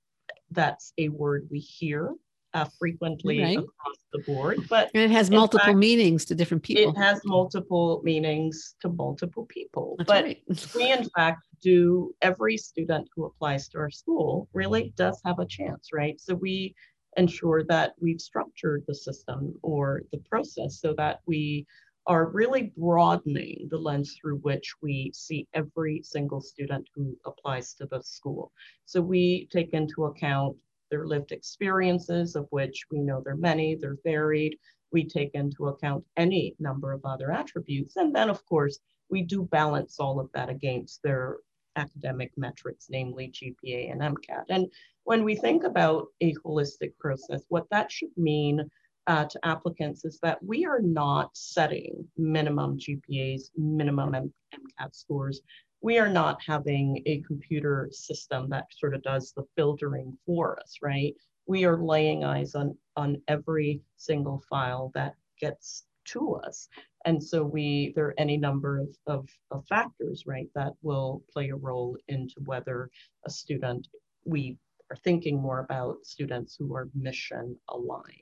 that's 0.50 0.92
a 0.99 1.08
word 1.08 1.49
we 1.50 1.58
hear 1.58 2.14
uh, 2.54 2.64
frequently 2.78 3.42
right. 3.42 3.58
across 3.58 3.96
the 4.12 4.20
board. 4.20 4.58
But 4.68 4.90
and 4.94 5.02
it 5.02 5.11
has 5.11 5.30
multiple 5.30 5.66
fact, 5.66 5.76
meanings 5.76 6.25
to 6.26 6.34
different 6.34 6.62
people. 6.62 6.92
It 6.92 6.96
has 6.96 7.20
multiple 7.25 8.00
meanings 8.04 8.76
to 8.80 8.88
multiple 8.88 9.44
people. 9.46 9.96
That's 9.99 10.08
but 10.08 10.25
right. 10.25 10.42
we, 10.75 10.92
in 10.92 11.08
fact, 11.11 11.46
do 11.61 12.14
every 12.23 12.56
student 12.56 13.08
who 13.14 13.25
applies 13.25 13.68
to 13.70 13.78
our 13.78 13.90
school 13.90 14.49
really 14.52 14.92
does 14.96 15.20
have 15.25 15.40
a 15.40 15.46
chance, 15.46 15.88
right? 15.92 16.20
So 16.20 16.34
we 16.34 16.75
ensure 17.16 17.64
that 17.64 17.94
we've 18.00 18.21
structured 18.21 18.85
the 18.87 18.94
system 18.94 19.54
or 19.62 20.02
the 20.12 20.18
process 20.18 20.80
so 20.80 20.94
that 20.94 21.21
we 21.26 21.66
are 22.06 22.26
really 22.30 22.73
broadening 22.76 23.66
the 23.71 23.78
lens 23.78 24.16
through 24.21 24.37
which 24.38 24.75
we 24.83 25.11
see 25.14 25.47
every 25.54 26.02
single 26.02 26.40
student 26.40 26.87
who 26.94 27.16
applies 27.25 27.73
to 27.75 27.87
the 27.87 28.02
school. 28.02 28.52
So 28.85 29.00
we 29.00 29.49
take 29.50 29.73
into 29.73 30.04
account 30.04 30.56
their 30.90 31.06
lived 31.06 31.33
experiences, 31.33 32.37
of 32.37 32.47
which 32.50 32.85
we 32.90 33.00
know 33.00 33.23
there 33.25 33.33
are 33.33 33.38
many, 33.38 33.75
they're 33.75 33.97
varied. 34.04 34.56
We 34.92 35.04
take 35.04 35.30
into 35.35 35.68
account 35.68 36.04
any 36.16 36.54
number 36.59 36.92
of 36.92 37.04
other 37.04 37.33
attributes. 37.33 37.97
And 37.97 38.14
then, 38.14 38.28
of 38.28 38.44
course, 38.47 38.78
we 39.09 39.23
do 39.23 39.49
balance 39.50 39.99
all 39.99 40.21
of 40.21 40.30
that 40.35 40.50
against 40.50 41.02
their 41.02 41.38
academic 41.76 42.33
metrics, 42.37 42.87
namely 42.90 43.33
GPA 43.33 43.90
and 43.90 44.00
MCAT. 44.00 44.44
And 44.50 44.71
when 45.04 45.23
we 45.23 45.37
think 45.37 45.64
about 45.64 46.08
a 46.20 46.34
holistic 46.44 46.96
process, 46.99 47.42
what 47.49 47.66
that 47.70 47.92
should 47.92 48.11
mean 48.16 48.68
uh, 49.06 49.26
to 49.26 49.46
applicants 49.46 50.04
is 50.04 50.18
that 50.23 50.42
we 50.42 50.64
are 50.64 50.80
not 50.80 51.30
setting 51.34 52.06
minimum 52.16 52.78
GPAs, 52.78 53.50
minimum 53.56 54.14
M- 54.14 54.32
MCAT 54.54 54.94
scores. 54.94 55.42
We 55.82 55.99
are 55.99 56.08
not 56.08 56.40
having 56.46 57.02
a 57.04 57.20
computer 57.26 57.90
system 57.92 58.49
that 58.49 58.66
sort 58.70 58.94
of 58.94 59.02
does 59.02 59.32
the 59.37 59.44
filtering 59.56 60.16
for 60.25 60.58
us, 60.58 60.78
right? 60.82 61.14
We 61.46 61.66
are 61.66 61.76
laying 61.76 62.25
eyes 62.25 62.54
on, 62.54 62.76
on 62.96 63.20
every 63.28 63.82
single 63.99 64.42
file 64.49 64.90
that 64.94 65.14
gets 65.38 65.84
to 66.06 66.37
us. 66.37 66.68
And 67.04 67.23
so 67.23 67.44
we 67.44 67.92
there 67.94 68.06
are 68.06 68.14
any 68.16 68.38
number 68.38 68.78
of, 68.78 68.88
of, 69.06 69.28
of 69.50 69.66
factors, 69.66 70.25
right, 70.26 70.49
that 70.54 70.73
will 70.80 71.23
play 71.30 71.50
a 71.50 71.56
role 71.56 71.99
into 72.08 72.37
whether 72.46 72.88
a 73.26 73.30
student, 73.30 73.88
we 74.25 74.56
are 74.90 74.96
thinking 74.96 75.40
more 75.40 75.60
about 75.60 76.04
students 76.04 76.56
who 76.58 76.74
are 76.74 76.88
mission 76.94 77.56
aligned. 77.68 78.20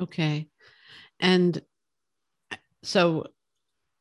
Okay. 0.00 0.48
And 1.18 1.60
so 2.82 3.26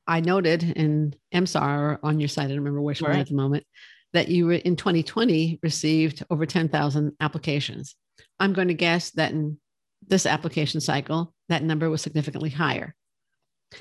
I 0.08 0.22
noted 0.22 0.64
in 0.64 1.14
MSAR 1.34 2.00
on 2.02 2.20
your 2.20 2.30
site, 2.30 2.46
I 2.46 2.48
don't 2.50 2.58
remember 2.58 2.82
which 2.82 3.02
right. 3.02 3.12
one 3.12 3.20
at 3.20 3.28
the 3.28 3.36
moment, 3.36 3.66
that 4.14 4.30
you 4.30 4.46
were 4.46 4.54
in 4.54 4.76
2020 4.76 5.60
received 5.62 6.24
over 6.30 6.46
10,000 6.46 7.12
applications. 7.20 7.96
I'm 8.40 8.54
going 8.54 8.70
to 8.70 8.74
guess 8.74 9.12
that 9.12 9.32
in 9.32 9.60
this 10.08 10.26
application 10.26 10.82
cycle, 10.82 11.34
that 11.50 11.64
number 11.64 11.90
was 11.90 12.02
significantly 12.02 12.50
higher. 12.50 12.96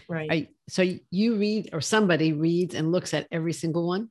Right. 0.09 0.49
So 0.69 0.85
you 1.11 1.37
read, 1.37 1.71
or 1.73 1.81
somebody 1.81 2.33
reads 2.33 2.75
and 2.75 2.93
looks 2.93 3.15
at 3.15 3.27
every 3.31 3.55
single 3.55 3.87
one, 3.87 4.11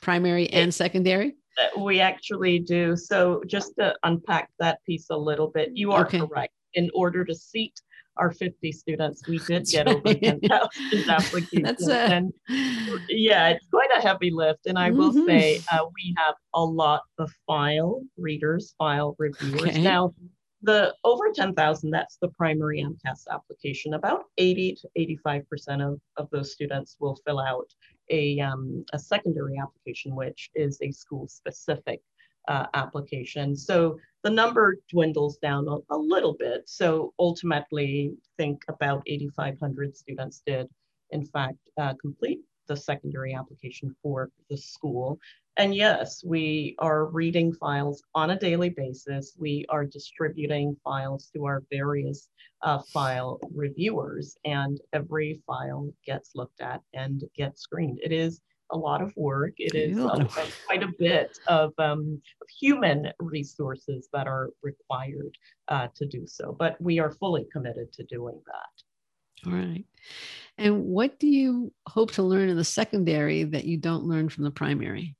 primary 0.00 0.48
and 0.48 0.72
secondary? 0.72 1.36
We 1.78 2.00
actually 2.00 2.58
do. 2.58 2.96
So 2.96 3.42
just 3.46 3.74
to 3.78 3.94
unpack 4.02 4.50
that 4.58 4.84
piece 4.84 5.06
a 5.10 5.16
little 5.16 5.48
bit, 5.48 5.70
you 5.74 5.92
are 5.92 6.06
okay. 6.06 6.20
correct 6.20 6.54
in 6.74 6.90
order 6.94 7.24
to 7.24 7.34
seat 7.34 7.80
our 8.16 8.30
50 8.30 8.70
students, 8.72 9.26
we 9.26 9.38
did 9.38 9.66
get 9.66 9.88
over 9.88 10.14
10,000 10.14 10.50
applications. 11.08 11.62
That's 11.62 11.88
a... 11.88 12.14
and 12.14 12.32
yeah, 13.08 13.48
it's 13.48 13.66
quite 13.72 13.88
a 13.96 14.00
heavy 14.00 14.30
lift. 14.30 14.66
And 14.66 14.78
I 14.78 14.90
will 14.90 15.12
mm-hmm. 15.12 15.26
say 15.26 15.60
uh, 15.72 15.86
we 15.94 16.14
have 16.18 16.34
a 16.54 16.62
lot 16.62 17.02
of 17.18 17.32
file 17.46 18.02
readers, 18.16 18.74
file 18.78 19.16
reviewers. 19.18 19.62
Okay. 19.62 19.82
Now, 19.82 20.14
the 20.62 20.94
over 21.04 21.32
10,000, 21.34 21.90
that's 21.90 22.18
the 22.20 22.28
primary 22.28 22.84
AMCAS 22.84 23.26
application. 23.32 23.94
About 23.94 24.24
80 24.36 24.76
to 24.82 25.16
85% 25.24 25.92
of, 25.92 26.00
of 26.18 26.28
those 26.30 26.52
students 26.52 26.96
will 27.00 27.18
fill 27.26 27.40
out 27.40 27.70
a, 28.10 28.40
um, 28.40 28.84
a 28.92 28.98
secondary 28.98 29.58
application, 29.58 30.14
which 30.14 30.50
is 30.54 30.78
a 30.82 30.90
school 30.90 31.28
specific 31.28 32.00
uh, 32.48 32.66
application. 32.74 33.56
So 33.56 33.98
the 34.22 34.30
number 34.30 34.78
dwindles 34.90 35.38
down 35.38 35.68
a, 35.68 35.94
a, 35.94 35.96
little 35.96 36.34
bit. 36.34 36.68
So 36.68 37.12
ultimately, 37.18 38.12
think 38.36 38.62
about 38.68 39.02
8,500 39.06 39.96
students 39.96 40.42
did, 40.46 40.68
in 41.10 41.24
fact, 41.24 41.58
uh, 41.78 41.94
complete 42.00 42.40
the 42.66 42.76
secondary 42.76 43.34
application 43.34 43.94
for 44.02 44.30
the 44.48 44.56
school. 44.56 45.18
And 45.56 45.74
yes, 45.74 46.22
we 46.24 46.74
are 46.78 47.06
reading 47.06 47.52
files 47.52 48.02
on 48.14 48.30
a 48.30 48.38
daily 48.38 48.70
basis. 48.70 49.34
We 49.38 49.66
are 49.68 49.84
distributing 49.84 50.76
files 50.82 51.28
to 51.34 51.44
our 51.44 51.62
various 51.70 52.28
uh, 52.62 52.78
file 52.92 53.40
reviewers, 53.54 54.36
and 54.44 54.80
every 54.92 55.42
file 55.46 55.92
gets 56.06 56.30
looked 56.34 56.60
at 56.60 56.80
and 56.94 57.22
gets 57.36 57.62
screened. 57.62 57.98
It 58.02 58.12
is 58.12 58.40
a 58.72 58.78
lot 58.78 59.02
of 59.02 59.12
work. 59.16 59.54
It 59.58 59.74
is 59.74 59.98
a, 59.98 60.28
quite 60.66 60.82
a 60.82 60.92
bit 60.98 61.38
of, 61.48 61.72
um, 61.78 62.22
human 62.58 63.12
resources 63.18 64.08
that 64.12 64.26
are 64.26 64.50
required 64.62 65.36
uh, 65.68 65.88
to 65.96 66.06
do 66.06 66.26
so, 66.26 66.54
but 66.58 66.80
we 66.80 66.98
are 67.00 67.10
fully 67.10 67.46
committed 67.52 67.92
to 67.94 68.04
doing 68.04 68.40
that. 68.46 69.48
All 69.50 69.56
right. 69.56 69.84
And 70.58 70.84
what 70.84 71.18
do 71.18 71.26
you 71.26 71.72
hope 71.88 72.12
to 72.12 72.22
learn 72.22 72.48
in 72.48 72.56
the 72.56 72.64
secondary 72.64 73.44
that 73.44 73.64
you 73.64 73.78
don't 73.78 74.04
learn 74.04 74.28
from 74.28 74.44
the 74.44 74.50
primary? 74.50 75.16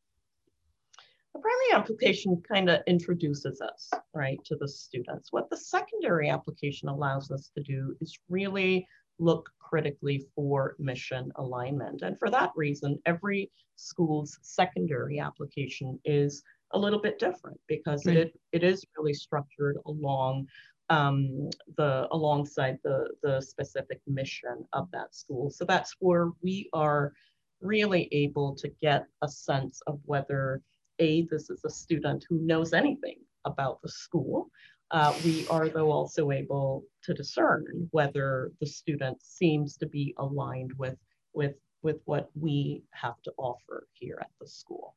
The 1.35 1.41
primary 1.41 1.73
application 1.81 2.43
kind 2.43 2.69
of 2.69 2.81
introduces 2.87 3.61
us, 3.61 3.91
right, 4.15 4.39
to 4.45 4.57
the 4.57 4.69
students. 4.69 5.33
What 5.33 5.49
the 5.49 5.57
secondary 5.57 6.29
application 6.29 6.89
allows 6.89 7.31
us 7.31 7.51
to 7.57 7.63
do 7.63 7.97
is 8.01 8.19
really 8.29 8.87
look 9.21 9.49
critically 9.59 10.27
for 10.35 10.75
mission 10.79 11.31
alignment. 11.37 12.03
And 12.03 12.19
for 12.19 12.31
that 12.31 12.51
reason, 12.57 12.99
every 13.07 13.51
school's 13.77 14.39
secondary 14.43 15.21
application 15.21 16.01
is 16.05 16.43
a 16.73 16.79
little 16.79 17.01
bit 17.01 17.19
different 17.19 17.61
because 17.69 18.05
right. 18.07 18.17
it, 18.17 18.41
it 18.53 18.65
is 18.65 18.85
really 18.97 19.15
structured 19.15 19.77
along 19.87 20.49
um, 20.89 21.49
the 21.77 22.09
alongside 22.11 22.79
the, 22.83 23.09
the 23.23 23.41
specific 23.41 24.01
mission 24.09 24.65
of 24.73 24.91
that 24.91 25.15
school. 25.15 25.49
So 25.51 25.65
that's 25.65 25.95
where 26.01 26.31
we 26.43 26.69
are 26.73 27.13
really 27.61 28.09
able 28.11 28.57
to 28.57 28.69
get 28.83 29.07
a 29.23 29.29
sense 29.29 29.81
of 29.87 30.01
whether 30.05 30.63
A, 31.00 31.26
this 31.30 31.50
is 31.50 31.64
a 31.64 31.71
student 31.71 32.25
who 32.28 32.38
knows 32.40 32.73
anything 32.73 33.16
about 33.45 33.80
the 33.83 33.88
school, 33.88 34.50
uh, 34.90 35.14
we 35.25 35.47
are 35.49 35.69
though 35.69 35.90
also 35.90 36.30
able 36.30 36.85
to 37.04 37.14
discern 37.14 37.88
whether 37.92 38.52
the 38.61 38.66
student 38.66 39.23
seems 39.23 39.76
to 39.76 39.87
be 39.87 40.14
aligned 40.19 40.73
with, 40.76 40.97
with, 41.33 41.54
with 41.83 41.99
what 42.04 42.30
we 42.35 42.83
have 42.90 43.21
to 43.23 43.33
offer 43.38 43.87
here 43.92 44.19
at 44.21 44.30
the 44.40 44.47
school. 44.47 44.97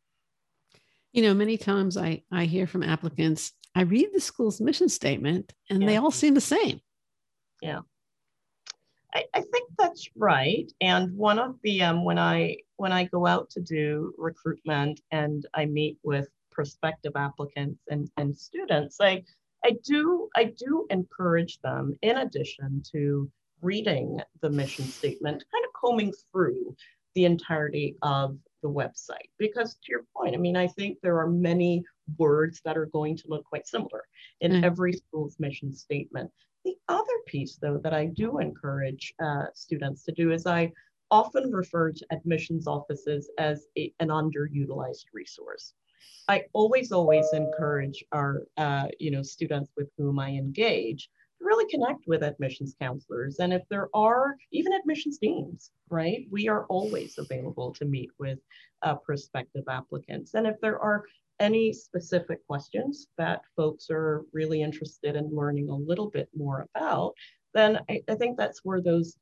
You 1.11 1.21
know, 1.21 1.33
many 1.33 1.57
times 1.57 1.95
I, 1.95 2.23
I 2.31 2.45
hear 2.45 2.65
from 2.65 2.81
applicants, 2.81 3.53
I 3.75 3.81
read 3.81 4.09
the 4.13 4.19
school's 4.19 4.59
mission 4.59 4.89
statement 4.89 5.53
and 5.69 5.81
yeah. 5.81 5.87
they 5.87 5.97
all 5.97 6.11
seem 6.11 6.33
the 6.33 6.41
same. 6.41 6.81
Yeah. 7.61 7.81
I, 9.13 9.25
I 9.33 9.41
think 9.41 9.69
that's 9.77 10.09
right. 10.15 10.71
And 10.81 11.15
one 11.15 11.39
of 11.39 11.55
the 11.63 11.83
um, 11.83 12.03
when 12.03 12.17
I 12.17 12.57
when 12.77 12.91
I 12.91 13.05
go 13.05 13.25
out 13.25 13.49
to 13.51 13.61
do 13.61 14.13
recruitment 14.17 15.01
and 15.11 15.45
I 15.53 15.65
meet 15.65 15.97
with 16.03 16.27
prospective 16.51 17.13
applicants 17.15 17.81
and, 17.89 18.09
and 18.17 18.37
students, 18.37 18.97
I 18.99 19.23
I 19.63 19.77
do 19.83 20.29
I 20.35 20.45
do 20.45 20.87
encourage 20.89 21.59
them 21.61 21.97
in 22.01 22.17
addition 22.17 22.83
to 22.91 23.29
reading 23.61 24.19
the 24.41 24.49
mission 24.49 24.85
statement, 24.85 25.43
kind 25.51 25.65
of 25.65 25.71
combing 25.79 26.13
through 26.31 26.75
the 27.15 27.25
entirety 27.25 27.95
of 28.01 28.37
the 28.61 28.69
website. 28.69 29.29
Because 29.37 29.75
to 29.75 29.89
your 29.89 30.03
point, 30.15 30.35
I 30.35 30.37
mean, 30.37 30.57
I 30.57 30.67
think 30.67 30.97
there 31.01 31.19
are 31.19 31.29
many 31.29 31.83
words 32.17 32.61
that 32.65 32.77
are 32.77 32.87
going 32.87 33.17
to 33.17 33.27
look 33.27 33.43
quite 33.45 33.67
similar 33.67 34.03
in 34.41 34.51
mm. 34.51 34.63
every 34.63 34.93
school's 34.93 35.37
mission 35.39 35.73
statement. 35.73 36.29
The 36.65 36.75
other 36.87 37.19
piece, 37.27 37.57
though, 37.57 37.77
that 37.79 37.93
I 37.93 38.05
do 38.05 38.39
encourage 38.39 39.13
uh, 39.21 39.45
students 39.53 40.03
to 40.03 40.11
do 40.13 40.31
is 40.31 40.45
I 40.45 40.71
often 41.11 41.51
refer 41.51 41.91
to 41.91 42.05
admissions 42.11 42.67
offices 42.67 43.29
as 43.37 43.67
a, 43.77 43.93
an 43.99 44.07
underutilized 44.07 45.05
resource. 45.13 45.73
I 46.27 46.45
always, 46.53 46.91
always 46.91 47.27
encourage 47.33 48.03
our, 48.13 48.43
uh, 48.57 48.87
you 48.99 49.11
know, 49.11 49.21
students 49.21 49.71
with 49.75 49.89
whom 49.97 50.19
I 50.19 50.29
engage 50.29 51.09
to 51.39 51.45
really 51.45 51.69
connect 51.69 52.07
with 52.07 52.23
admissions 52.23 52.75
counselors. 52.79 53.39
And 53.39 53.51
if 53.53 53.63
there 53.69 53.89
are 53.93 54.37
even 54.51 54.73
admissions 54.73 55.17
deans, 55.17 55.71
right, 55.89 56.25
we 56.31 56.47
are 56.47 56.65
always 56.65 57.17
available 57.17 57.73
to 57.73 57.85
meet 57.85 58.09
with 58.19 58.39
uh, 58.81 58.95
prospective 58.95 59.65
applicants. 59.69 60.33
And 60.33 60.47
if 60.47 60.55
there 60.61 60.79
are 60.79 61.03
any 61.39 61.73
specific 61.73 62.45
questions 62.47 63.07
that 63.17 63.41
folks 63.55 63.87
are 63.89 64.23
really 64.33 64.61
interested 64.61 65.15
in 65.15 65.35
learning 65.35 65.69
a 65.69 65.75
little 65.75 66.09
bit 66.09 66.29
more 66.35 66.67
about, 66.75 67.13
then 67.53 67.79
I, 67.89 68.01
I 68.09 68.15
think 68.15 68.37
that's 68.37 68.61
where 68.63 68.81
those 68.81 69.17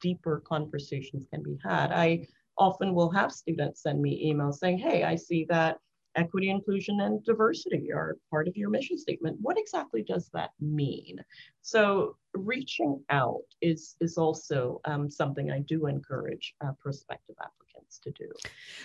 deeper 0.00 0.42
conversations 0.46 1.26
can 1.32 1.42
be 1.42 1.58
had. 1.64 1.92
I 1.92 2.26
often 2.58 2.94
will 2.94 3.10
have 3.10 3.32
students 3.32 3.82
send 3.82 4.00
me 4.00 4.32
emails 4.32 4.54
saying, 4.54 4.78
hey, 4.78 5.04
I 5.04 5.16
see 5.16 5.46
that 5.48 5.78
equity, 6.16 6.50
inclusion, 6.50 7.00
and 7.00 7.24
diversity 7.24 7.92
are 7.92 8.16
part 8.30 8.48
of 8.48 8.56
your 8.56 8.70
mission 8.70 8.98
statement. 8.98 9.36
What 9.40 9.58
exactly 9.58 10.02
does 10.02 10.30
that 10.32 10.50
mean? 10.60 11.18
So 11.62 12.16
reaching 12.34 13.02
out 13.10 13.42
is, 13.60 13.96
is 14.00 14.18
also 14.18 14.80
um, 14.84 15.10
something 15.10 15.50
I 15.50 15.60
do 15.60 15.86
encourage 15.86 16.54
uh, 16.64 16.72
prospective 16.80 17.36
applicants 17.40 17.98
to 18.00 18.10
do. 18.12 18.28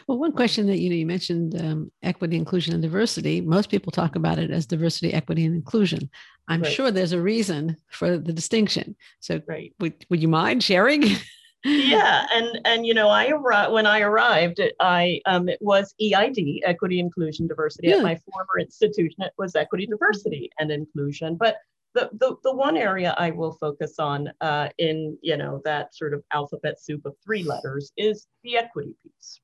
Well, 0.08 0.18
one 0.18 0.32
question 0.32 0.68
that 0.68 0.80
you 0.80 0.90
know 0.90 0.96
you 0.96 1.06
mentioned 1.06 1.60
um, 1.60 1.92
equity, 2.04 2.38
inclusion, 2.38 2.74
and 2.74 2.84
diversity. 2.84 3.42
Most 3.42 3.70
people 3.70 3.92
talk 3.92 4.16
about 4.16 4.40
it 4.40 4.52
as 4.52 4.66
diversity, 4.66 5.14
equity, 5.14 5.46
and 5.46 5.56
inclusion. 5.56 6.10
I'm 6.48 6.62
right. 6.62 6.72
sure 6.72 6.92
there's 6.92 7.14
a 7.14 7.22
reason 7.22 7.78
for 7.90 8.18
the 8.18 8.34
distinction. 8.34 8.96
So, 9.20 9.42
right. 9.48 9.74
would, 9.80 10.06
would 10.10 10.22
you 10.22 10.28
mind 10.28 10.64
sharing? 10.64 11.04
yeah, 11.63 12.25
and 12.34 12.60
and 12.65 12.86
you 12.86 12.94
know, 12.94 13.10
I 13.10 13.27
arrived 13.27 13.72
when 13.72 13.86
I 13.86 14.01
arrived, 14.01 14.60
I 14.80 15.22
um, 15.25 15.48
it 15.48 15.60
was 15.62 15.94
EID, 16.01 16.62
Equity, 16.63 17.00
Inclusion, 17.00 17.48
Diversity. 17.48 17.89
Yeah. 17.89 17.98
At 17.98 18.03
my 18.03 18.15
former 18.15 18.60
institution, 18.60 19.22
it 19.22 19.34
was 19.38 19.56
Equity, 19.56 19.86
Diversity, 19.86 20.50
and 20.60 20.72
Inclusion. 20.72 21.36
But 21.36 21.58
the 21.94 22.10
the, 22.13 22.36
the 22.44 22.56
one 22.56 22.77
area 22.77 23.13
I 23.18 23.32
will 23.32 23.51
focus 23.53 24.00
on 24.00 24.32
uh, 24.41 24.70
in 24.77 25.18
you 25.22 25.38
know 25.38 25.62
that 25.63 25.96
sort 25.96 26.13
of 26.13 26.24
alphabet 26.32 26.82
soup 26.82 27.06
of 27.06 27.15
three 27.24 27.44
letters 27.44 27.91
is 27.96 28.27
the 28.44 28.58
equity 28.58 28.96
piece, 29.03 29.39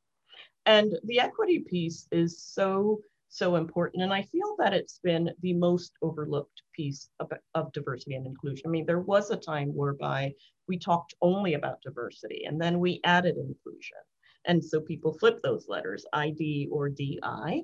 and 0.65 0.97
the 1.03 1.19
equity 1.19 1.59
piece 1.59 2.07
is 2.11 2.41
so 2.41 2.99
so 3.37 3.55
important. 3.55 4.03
And 4.03 4.13
I 4.13 4.23
feel 4.23 4.55
that 4.59 4.73
it's 4.73 4.99
been 5.03 5.29
the 5.41 5.53
most 5.53 5.93
overlooked 6.01 6.61
piece 6.73 7.09
of, 7.19 7.31
of, 7.55 7.71
diversity 7.71 8.15
and 8.15 8.25
inclusion. 8.25 8.63
I 8.65 8.69
mean, 8.69 8.85
there 8.85 9.01
was 9.01 9.29
a 9.29 9.37
time 9.37 9.69
whereby 9.69 10.33
we 10.67 10.77
talked 10.77 11.13
only 11.21 11.53
about 11.53 11.81
diversity 11.81 12.45
and 12.45 12.59
then 12.59 12.79
we 12.79 12.99
added 13.03 13.37
inclusion. 13.37 13.97
And 14.45 14.63
so 14.63 14.81
people 14.81 15.17
flip 15.17 15.39
those 15.41 15.67
letters, 15.67 16.05
ID 16.13 16.69
or 16.71 16.89
DI. 16.89 17.63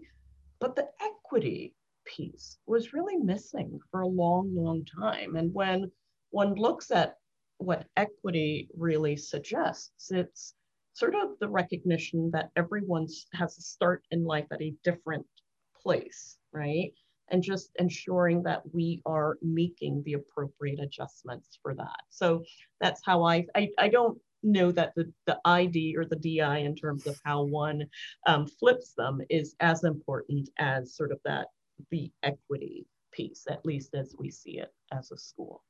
But 0.59 0.75
the 0.75 0.87
equity 1.01 1.73
piece 2.05 2.57
was 2.65 2.93
really 2.93 3.17
missing 3.17 3.79
for 3.89 4.01
a 4.01 4.07
long, 4.07 4.53
long 4.55 4.85
time. 4.85 5.35
And 5.35 5.53
when 5.53 5.91
one 6.31 6.55
looks 6.55 6.91
at 6.91 7.17
what 7.57 7.87
equity 7.97 8.69
really 8.77 9.15
suggests, 9.15 10.11
it's 10.11 10.53
sort 10.93 11.15
of 11.15 11.39
the 11.39 11.49
recognition 11.49 12.29
that 12.31 12.51
everyone 12.55 13.07
has 13.33 13.57
a 13.57 13.61
start 13.61 14.03
in 14.11 14.23
life 14.23 14.45
at 14.51 14.61
a 14.61 14.75
different 14.83 15.25
place, 15.83 16.37
right? 16.51 16.91
And 17.29 17.41
just 17.41 17.71
ensuring 17.79 18.43
that 18.43 18.61
we 18.73 19.01
are 19.05 19.37
making 19.41 20.03
the 20.05 20.13
appropriate 20.13 20.79
adjustments 20.79 21.57
for 21.61 21.73
that. 21.75 22.01
So 22.09 22.43
that's 22.81 23.01
how 23.05 23.23
I, 23.23 23.45
I, 23.55 23.69
I 23.77 23.89
don't 23.89 24.17
know 24.43 24.71
that 24.71 24.93
the, 24.95 25.11
the 25.25 25.39
ID 25.45 25.95
or 25.97 26.05
the 26.05 26.17
DI 26.17 26.57
in 26.59 26.75
terms 26.75 27.07
of 27.07 27.19
how 27.23 27.43
one 27.43 27.85
um, 28.27 28.45
flips 28.45 28.93
them 28.93 29.21
is 29.29 29.55
as 29.59 29.83
important 29.83 30.49
as 30.59 30.95
sort 30.95 31.11
of 31.11 31.19
that, 31.25 31.47
the 31.91 32.11
equity 32.23 32.85
piece, 33.11 33.45
at 33.49 33.65
least 33.65 33.95
as 33.95 34.15
we 34.19 34.29
see 34.29 34.59
it 34.59 34.73
as 34.91 35.11
a 35.11 35.17
school. 35.17 35.63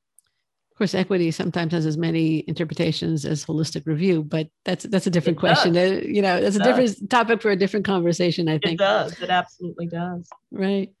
Of 0.74 0.78
course, 0.78 0.94
equity 0.94 1.30
sometimes 1.30 1.72
has 1.72 1.86
as 1.86 1.96
many 1.96 2.44
interpretations 2.48 3.24
as 3.24 3.44
holistic 3.44 3.86
review, 3.86 4.24
but 4.24 4.48
that's 4.64 4.84
that's 4.84 5.06
a 5.06 5.10
different 5.10 5.38
it 5.38 5.40
question. 5.40 5.76
Uh, 5.76 6.00
you 6.04 6.20
know, 6.20 6.36
it's 6.36 6.56
a 6.56 6.62
different 6.64 7.08
topic 7.10 7.40
for 7.40 7.52
a 7.52 7.56
different 7.56 7.86
conversation. 7.86 8.48
I 8.48 8.58
think 8.58 8.80
it 8.80 8.84
does. 8.84 9.20
It 9.22 9.30
absolutely 9.30 9.86
does. 9.86 10.28
Right. 10.50 10.92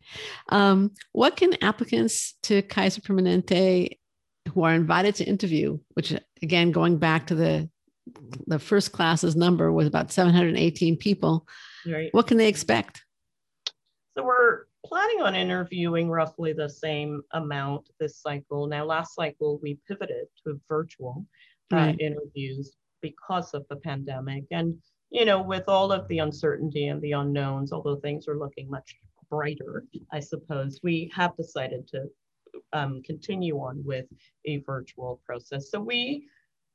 Um, 0.50 0.92
what 1.10 1.34
can 1.36 1.60
applicants 1.60 2.34
to 2.44 2.62
Kaiser 2.62 3.00
Permanente 3.00 3.98
who 4.52 4.62
are 4.62 4.74
invited 4.74 5.16
to 5.16 5.24
interview, 5.24 5.78
which 5.94 6.14
again, 6.42 6.70
going 6.70 6.98
back 6.98 7.26
to 7.26 7.34
the 7.34 7.68
the 8.46 8.58
first 8.58 8.92
class's 8.92 9.34
number 9.34 9.72
was 9.72 9.86
about 9.86 10.12
718 10.12 10.98
people. 10.98 11.46
Right. 11.86 12.10
What 12.12 12.26
can 12.26 12.36
they 12.36 12.48
expect? 12.48 13.02
So 14.16 14.24
we're 14.24 14.64
planning 14.84 15.22
on 15.22 15.34
interviewing 15.34 16.08
roughly 16.08 16.52
the 16.52 16.68
same 16.68 17.22
amount 17.32 17.88
this 17.98 18.18
cycle. 18.18 18.66
Now, 18.66 18.84
last 18.84 19.14
cycle, 19.14 19.58
we 19.62 19.78
pivoted 19.88 20.26
to 20.46 20.60
virtual 20.68 21.24
uh, 21.72 21.76
right. 21.76 22.00
interviews 22.00 22.76
because 23.00 23.54
of 23.54 23.64
the 23.68 23.76
pandemic. 23.76 24.44
And, 24.50 24.76
you 25.10 25.24
know, 25.24 25.40
with 25.40 25.64
all 25.68 25.92
of 25.92 26.06
the 26.08 26.18
uncertainty 26.18 26.88
and 26.88 27.00
the 27.02 27.12
unknowns, 27.12 27.72
although 27.72 27.96
things 27.96 28.28
are 28.28 28.38
looking 28.38 28.68
much 28.70 28.96
brighter, 29.30 29.84
I 30.12 30.20
suppose, 30.20 30.80
we 30.82 31.10
have 31.14 31.36
decided 31.36 31.88
to 31.88 32.06
um, 32.72 33.02
continue 33.04 33.56
on 33.56 33.82
with 33.84 34.06
a 34.44 34.58
virtual 34.58 35.20
process. 35.26 35.70
So 35.70 35.80
we 35.80 36.26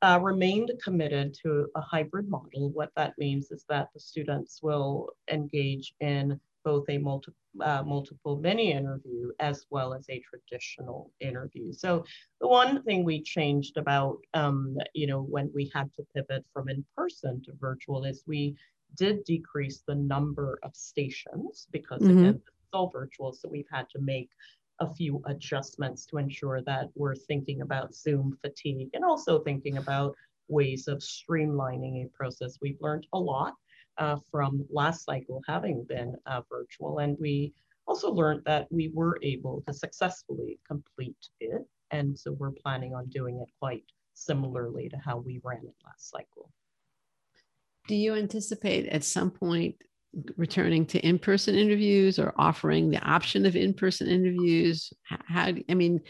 uh, 0.01 0.19
remained 0.21 0.71
committed 0.83 1.35
to 1.43 1.67
a 1.75 1.81
hybrid 1.81 2.29
model. 2.29 2.69
What 2.69 2.91
that 2.95 3.13
means 3.17 3.51
is 3.51 3.65
that 3.69 3.89
the 3.93 3.99
students 3.99 4.61
will 4.61 5.09
engage 5.29 5.93
in 5.99 6.39
both 6.63 6.85
a 6.89 6.97
multi, 6.97 7.31
uh, 7.61 7.83
multiple 7.83 8.37
mini 8.37 8.71
interview 8.71 9.31
as 9.39 9.65
well 9.69 9.93
as 9.93 10.05
a 10.09 10.21
traditional 10.21 11.11
interview. 11.19 11.71
So 11.71 12.05
the 12.41 12.47
one 12.47 12.83
thing 12.83 13.03
we 13.03 13.21
changed 13.21 13.77
about, 13.77 14.17
um, 14.33 14.77
you 14.93 15.07
know, 15.07 15.21
when 15.21 15.51
we 15.53 15.71
had 15.73 15.93
to 15.95 16.05
pivot 16.15 16.45
from 16.53 16.69
in 16.69 16.83
person 16.95 17.41
to 17.43 17.53
virtual 17.59 18.05
is 18.05 18.23
we 18.27 18.55
did 18.95 19.23
decrease 19.23 19.83
the 19.87 19.95
number 19.95 20.59
of 20.63 20.75
stations 20.75 21.67
because 21.71 22.01
mm-hmm. 22.01 22.19
again, 22.19 22.35
it's 22.35 22.73
all 22.73 22.89
virtual. 22.89 23.33
So 23.33 23.49
we've 23.49 23.69
had 23.71 23.89
to 23.91 23.99
make 23.99 24.29
a 24.79 24.93
few 24.93 25.21
adjustments 25.25 26.05
to 26.05 26.17
ensure 26.17 26.61
that 26.61 26.89
we're 26.95 27.15
thinking 27.15 27.61
about 27.61 27.93
Zoom 27.93 28.37
fatigue 28.41 28.89
and 28.93 29.03
also 29.03 29.39
thinking 29.39 29.77
about 29.77 30.15
ways 30.47 30.87
of 30.87 30.99
streamlining 30.99 32.05
a 32.05 32.09
process. 32.09 32.57
We've 32.61 32.81
learned 32.81 33.05
a 33.13 33.19
lot 33.19 33.55
uh, 33.99 34.17
from 34.31 34.65
last 34.71 35.05
cycle 35.05 35.41
having 35.47 35.85
been 35.87 36.15
uh, 36.25 36.41
virtual. 36.49 36.99
And 36.99 37.17
we 37.19 37.53
also 37.87 38.11
learned 38.11 38.41
that 38.45 38.67
we 38.71 38.91
were 38.93 39.19
able 39.21 39.63
to 39.67 39.73
successfully 39.73 40.59
complete 40.67 41.27
it. 41.39 41.65
And 41.91 42.17
so 42.17 42.31
we're 42.33 42.51
planning 42.51 42.93
on 42.93 43.09
doing 43.09 43.39
it 43.39 43.49
quite 43.59 43.83
similarly 44.13 44.89
to 44.89 44.97
how 44.97 45.17
we 45.17 45.41
ran 45.43 45.61
it 45.63 45.75
last 45.85 46.09
cycle. 46.09 46.51
Do 47.87 47.95
you 47.95 48.15
anticipate 48.15 48.87
at 48.87 49.03
some 49.03 49.31
point 49.31 49.75
returning 50.37 50.85
to 50.87 50.99
in-person 50.99 51.55
interviews 51.55 52.19
or 52.19 52.33
offering 52.37 52.89
the 52.89 52.99
option 52.99 53.45
of 53.45 53.55
in-person 53.55 54.07
interviews? 54.07 54.93
How, 55.03 55.51
I 55.67 55.73
mean, 55.73 56.01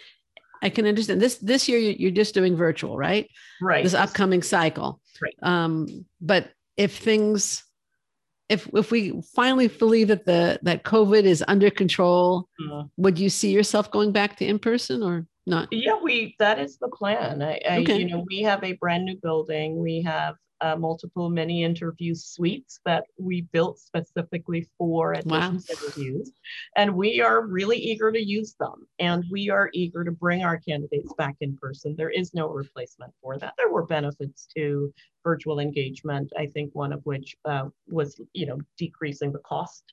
I 0.62 0.69
can 0.69 0.86
understand 0.86 1.21
this. 1.21 1.38
This 1.38 1.69
year 1.69 1.80
you're 1.80 2.12
just 2.12 2.34
doing 2.34 2.58
virtual, 2.58 2.97
right? 2.97 3.30
Right. 3.62 3.84
This 3.84 3.93
upcoming 3.93 4.43
cycle. 4.43 4.99
Right. 5.21 5.36
Um, 5.41 6.06
but 6.19 6.52
if 6.75 6.97
things 6.97 7.63
if 8.50 8.68
if 8.74 8.92
we 8.92 9.22
finally 9.34 9.68
believe 9.68 10.08
that 10.10 10.26
the 10.26 10.60
that 10.64 10.84
COVID 10.84 11.24
is 11.24 11.44
under 11.48 11.70
control, 11.70 12.50
mm-hmm. 12.60 12.88
would 12.98 13.18
you 13.20 13.30
see 13.30 13.52
yourself 13.52 13.92
going 13.92 14.12
back 14.12 14.38
to 14.38 14.46
in 14.46 14.60
person 14.60 15.04
or 15.04 15.26
not? 15.50 15.68
Yeah, 15.72 15.98
we 16.02 16.36
that 16.40 16.60
is 16.60 16.78
the 16.78 16.88
plan. 16.90 17.42
I, 17.42 17.60
I 17.70 17.80
okay. 17.80 18.00
you 18.00 18.08
know 18.08 18.26
we 18.28 18.42
have 18.42 18.64
a 18.64 18.74
brand 18.74 19.06
new 19.06 19.18
building. 19.22 19.80
We 19.80 20.02
have 20.04 20.36
uh, 20.62 20.76
multiple 20.76 21.30
mini 21.30 21.64
interview 21.64 22.14
suites 22.14 22.80
that 22.86 23.06
we 23.18 23.42
built 23.54 23.80
specifically 23.80 24.68
for 24.78 25.14
admissions 25.14 25.68
wow. 25.70 25.76
interviews. 25.76 26.32
And 26.76 26.96
we 26.96 27.22
are 27.22 27.46
really 27.46 27.78
eager 27.78 28.12
to 28.12 28.22
use 28.22 28.56
them. 28.60 28.88
And 29.00 29.24
we 29.32 29.50
are 29.50 29.70
eager 29.74 30.04
to 30.04 30.12
bring 30.12 30.44
our 30.44 30.58
candidates 30.58 31.14
back 31.18 31.36
in 31.42 31.56
person. 31.58 31.96
There 31.96 32.10
is 32.10 32.34
no 32.34 32.50
replacement 32.50 33.14
for 33.22 33.38
that. 33.38 33.54
There 33.58 33.72
were 33.72 33.86
benefits 33.86 34.48
to 34.58 34.94
virtual 35.24 35.60
engagement, 35.60 36.32
I 36.38 36.48
think 36.48 36.72
one 36.74 36.94
of 36.94 37.02
which 37.06 37.36
uh, 37.46 37.66
was, 37.88 38.20
you 38.34 38.46
know, 38.46 38.60
decreasing 38.78 39.32
the 39.32 39.40
cost 39.40 39.84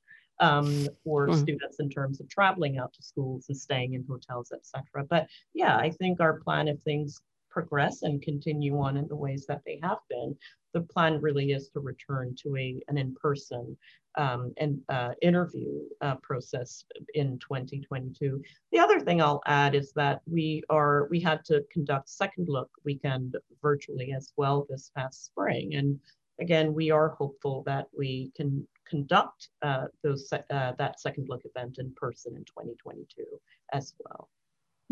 um, 0.40 0.88
for 1.05 1.29
mm-hmm. 1.29 1.40
students 1.40 1.81
in 1.81 1.88
terms 1.88 2.20
of 2.20 2.29
traveling 2.29 2.79
out 2.79 2.92
to 2.94 3.03
schools 3.03 3.46
and 3.49 3.57
staying 3.57 3.94
in 3.94 4.05
hotels, 4.09 4.53
etc. 4.53 5.05
But 5.09 5.27
yeah, 5.55 5.77
I 5.77 5.90
think 5.90 6.20
our 6.20 6.40
plan, 6.40 6.68
if 6.68 6.81
things 6.81 7.20
progress 7.51 8.03
and 8.03 8.20
continue 8.20 8.79
on 8.79 8.99
in 8.99 9.09
the 9.09 9.16
ways 9.16 9.46
that 9.46 9.62
they 9.64 9.81
have 9.83 9.99
been, 10.11 10.37
the 10.75 10.83
plan 10.83 11.18
really 11.22 11.53
is 11.53 11.70
to 11.70 11.81
return 11.81 12.37
to 12.42 12.55
a, 12.57 12.83
an 12.88 12.99
in-person 12.99 13.75
um, 14.18 14.53
and, 14.59 14.81
uh, 14.90 15.12
interview 15.22 15.81
uh, 16.03 16.16
process 16.16 16.85
in 17.14 17.38
2022. 17.38 18.42
The 18.72 18.79
other 18.79 19.01
thing 19.01 19.22
I'll 19.22 19.42
add 19.46 19.75
is 19.75 19.92
that 19.92 20.20
we 20.27 20.62
are 20.68 21.07
we 21.11 21.20
had 21.20 21.44
to 21.46 21.64
conduct 21.72 22.09
second 22.11 22.49
look 22.49 22.70
weekend 22.85 23.37
virtually 23.62 24.12
as 24.12 24.33
well 24.37 24.66
this 24.68 24.90
past 24.94 25.25
spring, 25.25 25.75
and 25.75 25.99
again 26.40 26.75
we 26.75 26.90
are 26.90 27.09
hopeful 27.09 27.62
that 27.64 27.87
we 27.96 28.33
can 28.37 28.66
conduct 28.88 29.49
uh, 29.62 29.87
those 30.03 30.33
uh, 30.33 30.72
that 30.79 31.01
second 31.01 31.29
look 31.29 31.42
event 31.44 31.79
in 31.79 31.92
person 31.94 32.37
in 32.37 32.44
2022 32.44 33.25
as 33.72 33.94
well. 33.99 34.29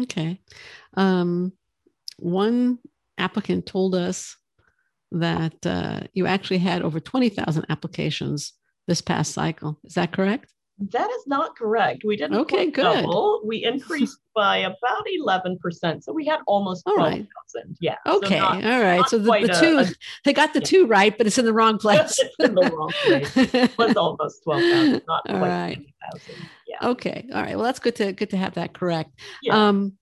Okay. 0.03 0.41
Um, 0.95 1.53
one 2.19 2.79
applicant 3.19 3.67
told 3.67 3.95
us 3.95 4.37
that 5.13 5.65
uh, 5.65 6.01
you 6.13 6.27
actually 6.27 6.59
had 6.59 6.83
over 6.83 6.99
20,000 6.99 7.67
applications 7.69 8.55
this 8.89 9.01
past 9.01 9.33
cycle. 9.33 9.79
Is 9.85 9.95
that 9.95 10.13
correct? 10.13 10.54
That 10.79 11.09
is 11.09 11.27
not 11.27 11.57
correct. 11.57 12.03
We 12.05 12.17
didn't 12.17 12.37
okay, 12.39 12.69
good. 12.71 12.83
double. 12.83 13.43
We 13.45 13.65
increased 13.65 14.19
by 14.35 14.59
about 14.59 15.07
11%. 15.21 16.03
So 16.03 16.13
we 16.13 16.27
had 16.27 16.41
almost 16.47 16.85
12,000. 16.85 17.21
Right. 17.21 17.29
Yeah. 17.81 17.97
Okay. 18.07 18.39
So 18.39 18.41
not, 18.41 18.65
all 18.65 18.81
right. 18.81 19.09
So 19.09 19.19
the, 19.19 19.47
the 19.47 19.57
two, 19.61 19.79
a, 19.79 19.87
they 20.25 20.33
got 20.33 20.53
the 20.53 20.59
yeah. 20.59 20.67
two 20.67 20.87
right, 20.87 21.17
but 21.17 21.29
it's 21.29 21.39
in 21.39 21.45
the 21.45 21.53
wrong 21.53 21.79
place. 21.81 22.19
it's 22.19 22.35
in 22.41 22.55
the 22.57 22.63
wrong 22.63 22.91
place. 23.05 23.37
It 23.37 23.71
was 23.79 23.97
almost 23.97 24.43
12,000, 24.43 25.03
not 25.07 25.23
all 25.29 25.39
quite 25.39 25.49
right. 25.49 25.75
20,000. 25.77 26.35
Yeah. 26.67 26.89
Okay. 26.89 27.29
All 27.33 27.43
right. 27.43 27.55
Well, 27.55 27.65
that's 27.65 27.79
good 27.79 27.95
to 27.97 28.13
good 28.13 28.31
to 28.31 28.37
have 28.37 28.55
that 28.55 28.73
correct. 28.73 29.11
Yeah. 29.43 29.69
Um, 29.69 29.93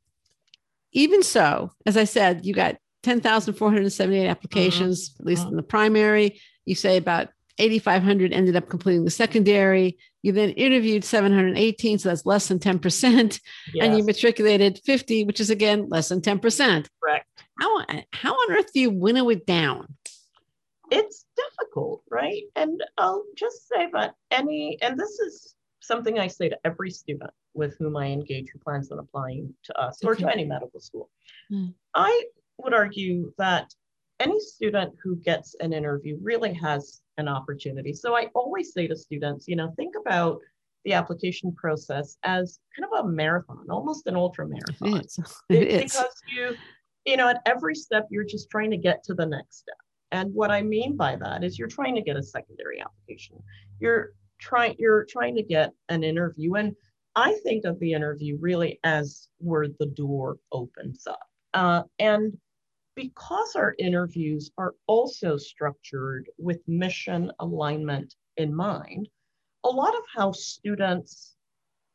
even 0.92 1.22
so, 1.22 1.72
as 1.84 1.98
I 1.98 2.04
said, 2.04 2.46
you 2.46 2.54
got 2.54 2.76
10,478 3.02 4.26
applications, 4.26 5.10
mm-hmm. 5.10 5.22
at 5.22 5.26
least 5.26 5.42
mm-hmm. 5.42 5.50
in 5.50 5.56
the 5.56 5.62
primary. 5.62 6.40
You 6.64 6.74
say 6.74 6.96
about 6.96 7.28
8,500 7.58 8.32
ended 8.32 8.56
up 8.56 8.68
completing 8.68 9.04
the 9.04 9.10
secondary. 9.10 9.98
You 10.22 10.32
then 10.32 10.50
interviewed 10.50 11.04
718, 11.04 11.98
so 11.98 12.08
that's 12.08 12.26
less 12.26 12.48
than 12.48 12.58
10%. 12.58 13.40
Yes. 13.74 13.84
And 13.86 13.96
you 13.96 14.04
matriculated 14.04 14.80
50, 14.84 15.24
which 15.24 15.40
is 15.40 15.50
again 15.50 15.88
less 15.88 16.08
than 16.08 16.20
10%. 16.20 16.86
Correct. 17.02 17.26
How, 17.60 17.84
how 18.12 18.32
on 18.32 18.52
earth 18.56 18.72
do 18.72 18.80
you 18.80 18.90
winnow 18.90 19.28
it 19.28 19.46
down? 19.46 19.94
It's 20.90 21.24
difficult, 21.36 22.02
right? 22.10 22.42
And 22.56 22.82
I'll 22.98 23.24
just 23.36 23.68
say 23.68 23.88
that 23.92 24.14
any, 24.30 24.78
and 24.82 24.98
this 24.98 25.18
is 25.18 25.54
something 25.80 26.18
I 26.18 26.28
say 26.28 26.48
to 26.48 26.58
every 26.64 26.90
student 26.90 27.30
with 27.54 27.76
whom 27.78 27.96
I 27.96 28.06
engage 28.06 28.50
who 28.52 28.58
plans 28.58 28.90
on 28.90 28.98
applying 28.98 29.52
to 29.64 29.80
us 29.80 30.02
or 30.04 30.14
to 30.14 30.30
any 30.30 30.44
medical 30.44 30.80
school. 30.80 31.10
Mm. 31.52 31.74
I 31.94 32.24
would 32.58 32.74
argue 32.74 33.32
that 33.38 33.72
any 34.22 34.40
student 34.40 34.94
who 35.02 35.16
gets 35.16 35.54
an 35.60 35.72
interview 35.72 36.18
really 36.22 36.54
has 36.54 37.02
an 37.18 37.28
opportunity. 37.28 37.92
So 37.92 38.16
I 38.16 38.28
always 38.34 38.72
say 38.72 38.86
to 38.86 38.96
students, 38.96 39.46
you 39.48 39.56
know, 39.56 39.72
think 39.76 39.94
about 40.00 40.38
the 40.84 40.92
application 40.94 41.52
process 41.54 42.16
as 42.24 42.58
kind 42.76 42.88
of 42.92 43.04
a 43.04 43.08
marathon, 43.08 43.66
almost 43.70 44.06
an 44.06 44.16
ultra 44.16 44.46
marathon. 44.48 44.94
It 45.00 45.04
is. 45.04 45.18
It 45.48 45.68
is. 45.68 45.92
Because 45.92 46.14
you, 46.34 46.56
you 47.04 47.16
know, 47.16 47.28
at 47.28 47.42
every 47.46 47.74
step, 47.74 48.08
you're 48.10 48.24
just 48.24 48.50
trying 48.50 48.70
to 48.70 48.76
get 48.76 49.02
to 49.04 49.14
the 49.14 49.26
next 49.26 49.58
step. 49.58 49.76
And 50.10 50.32
what 50.34 50.50
I 50.50 50.62
mean 50.62 50.96
by 50.96 51.16
that 51.16 51.42
is 51.42 51.58
you're 51.58 51.68
trying 51.68 51.94
to 51.94 52.02
get 52.02 52.16
a 52.16 52.22
secondary 52.22 52.80
application. 52.80 53.42
You're 53.80 54.12
trying, 54.40 54.76
you're 54.78 55.04
trying 55.04 55.34
to 55.36 55.42
get 55.42 55.72
an 55.88 56.04
interview. 56.04 56.54
And 56.54 56.74
I 57.16 57.38
think 57.42 57.64
of 57.64 57.78
the 57.80 57.92
interview 57.92 58.36
really 58.40 58.78
as 58.84 59.28
where 59.38 59.68
the 59.78 59.86
door 59.86 60.36
opens 60.50 61.06
up. 61.06 61.26
Uh, 61.54 61.82
and 61.98 62.36
because 62.94 63.56
our 63.56 63.74
interviews 63.78 64.50
are 64.58 64.74
also 64.86 65.36
structured 65.36 66.28
with 66.38 66.60
mission 66.66 67.32
alignment 67.40 68.14
in 68.36 68.54
mind, 68.54 69.08
a 69.64 69.68
lot 69.68 69.94
of 69.94 70.02
how 70.14 70.32
students 70.32 71.36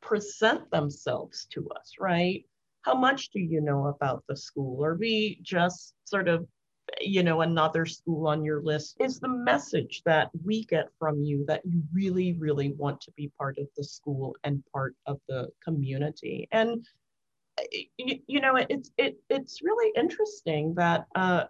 present 0.01 0.69
themselves 0.71 1.47
to 1.51 1.67
us, 1.69 1.93
right? 1.99 2.45
How 2.83 2.95
much 2.95 3.29
do 3.29 3.39
you 3.39 3.61
know 3.61 3.87
about 3.87 4.23
the 4.27 4.35
school? 4.35 4.83
Are 4.83 4.95
we 4.95 5.39
just 5.41 5.93
sort 6.05 6.27
of, 6.27 6.47
you 7.01 7.21
know, 7.21 7.41
another 7.41 7.85
school 7.85 8.27
on 8.27 8.43
your 8.43 8.61
list? 8.61 8.95
Is 9.01 9.19
the 9.19 9.27
message 9.27 10.01
that 10.05 10.29
we 10.45 10.63
get 10.65 10.87
from 10.97 11.21
you 11.21 11.43
that 11.47 11.61
you 11.65 11.83
really, 11.93 12.33
really 12.33 12.71
want 12.73 13.01
to 13.01 13.11
be 13.11 13.31
part 13.37 13.57
of 13.57 13.67
the 13.75 13.83
school 13.83 14.35
and 14.45 14.63
part 14.71 14.95
of 15.05 15.19
the 15.27 15.49
community? 15.61 16.47
And 16.51 16.85
you, 17.97 18.19
you 18.27 18.41
know, 18.41 18.55
it's 18.55 18.91
it, 18.97 19.17
it's 19.29 19.61
really 19.61 19.91
interesting 19.95 20.73
that 20.75 21.05
uh, 21.15 21.45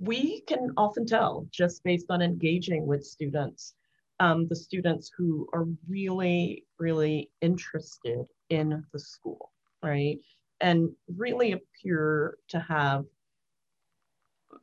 we 0.00 0.42
can 0.42 0.70
often 0.76 1.06
tell 1.06 1.46
just 1.50 1.82
based 1.84 2.06
on 2.10 2.22
engaging 2.22 2.86
with 2.86 3.04
students, 3.04 3.74
um, 4.20 4.46
the 4.48 4.56
students 4.56 5.10
who 5.16 5.48
are 5.52 5.66
really, 5.88 6.64
really 6.78 7.30
interested 7.40 8.26
in 8.50 8.84
the 8.92 8.98
school, 8.98 9.52
right? 9.82 10.18
And 10.60 10.90
really 11.16 11.52
appear 11.52 12.38
to 12.48 12.60
have 12.60 13.04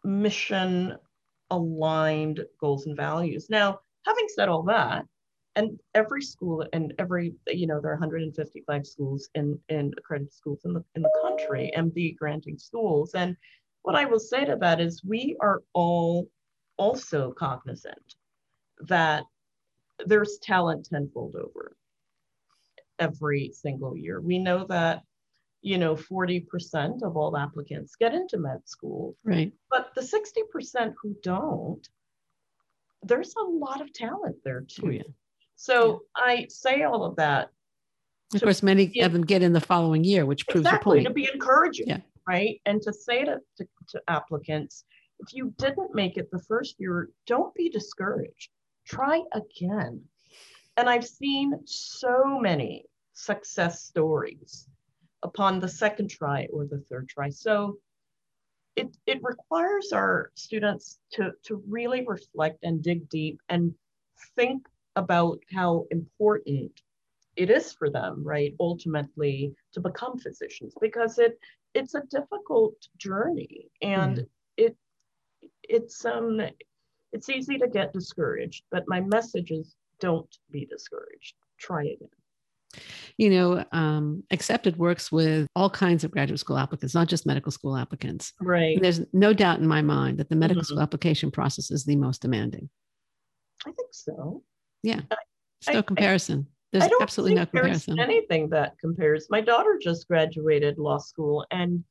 mission 0.03 0.97
aligned 1.49 2.43
goals 2.59 2.87
and 2.87 2.95
values. 2.95 3.47
Now, 3.49 3.79
having 4.05 4.27
said 4.29 4.49
all 4.49 4.63
that, 4.63 5.05
and 5.55 5.79
every 5.95 6.21
school 6.21 6.65
and 6.73 6.93
every 6.97 7.33
you 7.47 7.67
know 7.67 7.81
there 7.81 7.91
are 7.91 7.95
155 7.95 8.87
schools 8.87 9.29
in 9.35 9.59
in 9.69 9.91
accredited 9.97 10.33
schools 10.33 10.61
in 10.65 10.73
the 10.73 10.83
in 10.95 11.01
the 11.01 11.19
country 11.21 11.71
MD 11.75 12.17
granting 12.17 12.57
schools 12.57 13.13
and 13.13 13.35
what 13.83 13.95
I 13.95 14.05
will 14.05 14.19
say 14.19 14.45
to 14.45 14.55
that 14.57 14.79
is 14.79 15.03
we 15.03 15.35
are 15.41 15.61
all 15.73 16.29
also 16.77 17.31
cognizant 17.31 18.15
that 18.87 19.23
there's 20.05 20.39
talent 20.41 20.87
tenfold 20.89 21.35
over 21.35 21.75
every 22.99 23.51
single 23.53 23.97
year. 23.97 24.21
We 24.21 24.37
know 24.39 24.65
that 24.69 25.01
you 25.61 25.77
know 25.77 25.95
40% 25.95 27.03
of 27.03 27.15
all 27.15 27.37
applicants 27.37 27.95
get 27.95 28.15
into 28.15 28.39
med 28.39 28.67
school 28.67 29.15
right 29.23 29.53
but 29.69 29.91
the 29.95 30.01
60% 30.01 30.93
who 31.01 31.15
don't 31.21 31.87
there's 33.03 33.35
a 33.35 33.43
lot 33.43 33.79
of 33.79 33.93
talent 33.93 34.37
there 34.43 34.61
too 34.61 34.87
oh, 34.87 34.89
yeah. 34.89 35.03
So 35.55 36.03
yeah. 36.17 36.23
I 36.23 36.45
say 36.49 36.83
all 36.83 37.03
of 37.03 37.15
that. 37.17 37.49
Of 38.33 38.41
course, 38.41 38.63
many 38.63 39.01
of 39.01 39.11
them 39.11 39.25
get 39.25 39.41
in 39.41 39.51
the 39.51 39.59
following 39.59 40.03
year, 40.03 40.25
which 40.25 40.47
proves 40.47 40.65
exactly, 40.65 40.99
your 40.99 41.11
point. 41.11 41.15
To 41.15 41.21
be 41.21 41.29
encouraging, 41.33 41.87
yeah. 41.89 41.99
right? 42.27 42.61
And 42.65 42.81
to 42.83 42.93
say 42.93 43.25
to, 43.25 43.39
to, 43.57 43.67
to 43.89 44.01
applicants, 44.07 44.85
if 45.19 45.33
you 45.33 45.53
didn't 45.57 45.93
make 45.93 46.17
it 46.17 46.31
the 46.31 46.39
first 46.39 46.75
year, 46.79 47.09
don't 47.27 47.53
be 47.53 47.69
discouraged. 47.69 48.49
Try 48.85 49.21
again. 49.33 50.01
And 50.77 50.89
I've 50.89 51.05
seen 51.05 51.59
so 51.65 52.39
many 52.39 52.85
success 53.13 53.83
stories 53.83 54.67
upon 55.23 55.59
the 55.59 55.67
second 55.67 56.09
try 56.09 56.47
or 56.51 56.65
the 56.65 56.83
third 56.89 57.09
try. 57.09 57.29
So 57.29 57.77
it, 58.75 58.95
it 59.05 59.19
requires 59.21 59.91
our 59.91 60.31
students 60.35 60.99
to, 61.13 61.31
to 61.43 61.61
really 61.67 62.05
reflect 62.07 62.63
and 62.63 62.81
dig 62.81 63.09
deep 63.09 63.39
and 63.49 63.73
think 64.35 64.65
about 64.95 65.39
how 65.53 65.85
important 65.91 66.71
it 67.35 67.49
is 67.49 67.71
for 67.71 67.89
them, 67.89 68.23
right, 68.23 68.53
ultimately 68.59 69.53
to 69.73 69.79
become 69.79 70.17
physicians 70.17 70.73
because 70.81 71.17
it 71.17 71.39
it's 71.73 71.95
a 71.95 72.03
difficult 72.09 72.75
journey 72.97 73.69
and 73.81 74.17
mm. 74.17 74.27
it 74.57 74.75
it's 75.63 76.03
um 76.05 76.41
it's 77.13 77.29
easy 77.29 77.57
to 77.57 77.67
get 77.67 77.93
discouraged, 77.93 78.63
but 78.71 78.83
my 78.87 79.01
message 79.01 79.51
is 79.51 79.75
don't 79.99 80.37
be 80.49 80.65
discouraged. 80.65 81.35
Try 81.59 81.83
again. 81.83 82.09
You 83.17 83.29
know, 83.29 83.65
um, 83.73 84.23
accepted 84.31 84.77
works 84.77 85.11
with 85.11 85.45
all 85.55 85.69
kinds 85.69 86.03
of 86.03 86.11
graduate 86.11 86.39
school 86.39 86.57
applicants, 86.57 86.95
not 86.95 87.09
just 87.09 87.25
medical 87.25 87.51
school 87.51 87.75
applicants. 87.75 88.33
Right. 88.39 88.75
And 88.75 88.83
there's 88.83 89.01
no 89.11 89.33
doubt 89.33 89.59
in 89.59 89.67
my 89.67 89.81
mind 89.81 90.17
that 90.19 90.29
the 90.29 90.37
medical 90.37 90.61
mm-hmm. 90.61 90.67
school 90.67 90.81
application 90.81 91.31
process 91.31 91.69
is 91.69 91.83
the 91.83 91.97
most 91.97 92.21
demanding. 92.21 92.69
I 93.65 93.71
think 93.71 93.89
so. 93.91 94.41
Yeah. 94.83 95.01
There's 95.65 95.75
no 95.75 95.83
comparison. 95.83 96.47
There's 96.71 96.89
absolutely 97.01 97.35
no 97.35 97.45
comparison. 97.45 97.99
anything 97.99 98.49
that 98.49 98.77
compares. 98.79 99.27
My 99.29 99.41
daughter 99.41 99.77
just 99.81 100.07
graduated 100.07 100.77
law 100.77 100.97
school 100.97 101.45
and 101.51 101.83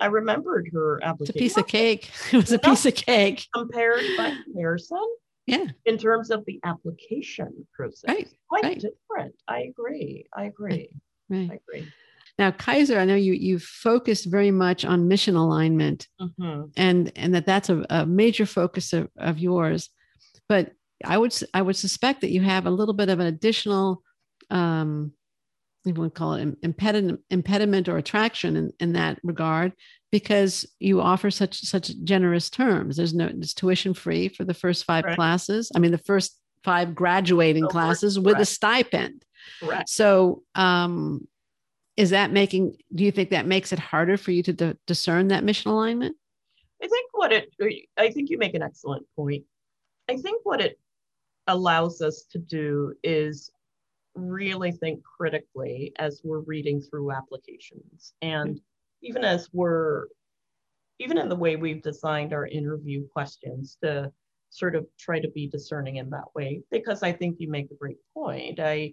I 0.00 0.06
remembered 0.06 0.70
her 0.72 1.02
application. 1.02 1.22
It's 1.28 1.30
a 1.30 1.38
piece 1.38 1.56
of 1.56 1.66
cake. 1.66 2.10
It 2.32 2.36
was 2.36 2.52
a 2.52 2.58
piece 2.58 2.86
of 2.86 2.94
cake. 2.94 3.46
Compared 3.52 4.04
by 4.16 4.36
comparison. 4.44 5.04
Yeah. 5.46 5.64
In 5.86 5.98
terms 5.98 6.30
of 6.30 6.44
the 6.44 6.60
application 6.64 7.66
process. 7.72 8.04
Right. 8.06 8.28
Quite 8.48 8.64
right. 8.64 8.74
different. 8.80 9.34
I 9.48 9.62
agree. 9.62 10.26
I 10.32 10.44
agree. 10.44 10.90
Right. 11.28 11.50
I 11.50 11.54
agree. 11.54 11.88
Now, 12.38 12.52
Kaiser, 12.52 12.98
I 12.98 13.04
know 13.04 13.16
you 13.16 13.32
you've 13.32 13.64
focused 13.64 14.26
very 14.26 14.52
much 14.52 14.84
on 14.84 15.08
mission 15.08 15.34
alignment, 15.34 16.06
mm-hmm. 16.20 16.66
and 16.76 17.10
and 17.16 17.34
that 17.34 17.46
that's 17.46 17.68
a, 17.68 17.84
a 17.90 18.06
major 18.06 18.46
focus 18.46 18.92
of, 18.92 19.08
of 19.18 19.40
yours. 19.40 19.90
But 20.48 20.72
I 21.04 21.18
would 21.18 21.34
I 21.54 21.62
would 21.62 21.76
suspect 21.76 22.22
that 22.22 22.30
you 22.30 22.42
have 22.42 22.66
a 22.66 22.70
little 22.70 22.94
bit 22.94 23.08
of 23.08 23.20
an 23.20 23.26
additional, 23.26 24.02
um, 24.50 25.12
you 25.84 25.94
would 25.94 26.14
call 26.14 26.34
it 26.34 26.56
impediment, 26.62 27.20
impediment 27.30 27.88
or 27.88 27.98
attraction 27.98 28.56
in, 28.56 28.72
in 28.80 28.92
that 28.94 29.18
regard, 29.22 29.72
because 30.10 30.66
you 30.80 31.00
offer 31.00 31.30
such 31.30 31.60
such 31.60 31.92
generous 32.02 32.50
terms. 32.50 32.96
There's 32.96 33.14
no 33.14 33.26
it's 33.26 33.54
tuition 33.54 33.94
free 33.94 34.28
for 34.28 34.44
the 34.44 34.54
first 34.54 34.84
five 34.84 35.04
right. 35.04 35.14
classes. 35.14 35.70
I 35.74 35.78
mean, 35.78 35.92
the 35.92 35.98
first 35.98 36.38
five 36.64 36.94
graduating 36.94 37.64
oh, 37.64 37.68
classes 37.68 38.18
with 38.18 38.38
a 38.38 38.44
stipend. 38.44 39.24
Correct. 39.60 39.88
So, 39.88 40.42
um, 40.54 41.28
is 41.96 42.10
that 42.10 42.32
making? 42.32 42.76
Do 42.94 43.04
you 43.04 43.12
think 43.12 43.30
that 43.30 43.46
makes 43.46 43.72
it 43.72 43.78
harder 43.78 44.16
for 44.16 44.32
you 44.32 44.42
to 44.42 44.52
d- 44.52 44.74
discern 44.86 45.28
that 45.28 45.44
mission 45.44 45.70
alignment? 45.70 46.16
I 46.82 46.88
think 46.88 47.10
what 47.12 47.32
it. 47.32 47.52
I 47.96 48.10
think 48.10 48.30
you 48.30 48.38
make 48.38 48.54
an 48.54 48.62
excellent 48.62 49.06
point. 49.14 49.44
I 50.08 50.16
think 50.16 50.40
what 50.44 50.60
it 50.60 50.78
allows 51.48 52.00
us 52.00 52.24
to 52.30 52.38
do 52.38 52.94
is 53.02 53.50
really 54.14 54.72
think 54.72 55.02
critically 55.02 55.92
as 55.98 56.20
we're 56.24 56.40
reading 56.40 56.80
through 56.80 57.12
applications 57.12 58.14
and 58.22 58.60
even 59.02 59.24
as 59.24 59.48
we're 59.52 60.06
even 60.98 61.18
in 61.18 61.28
the 61.28 61.36
way 61.36 61.54
we've 61.56 61.82
designed 61.82 62.32
our 62.32 62.46
interview 62.46 63.06
questions 63.08 63.78
to 63.82 64.10
sort 64.50 64.74
of 64.74 64.86
try 64.98 65.20
to 65.20 65.30
be 65.30 65.46
discerning 65.46 65.96
in 65.96 66.10
that 66.10 66.24
way 66.34 66.60
because 66.70 67.02
i 67.02 67.12
think 67.12 67.36
you 67.38 67.48
make 67.48 67.70
a 67.70 67.76
great 67.76 67.98
point 68.14 68.58
i 68.58 68.92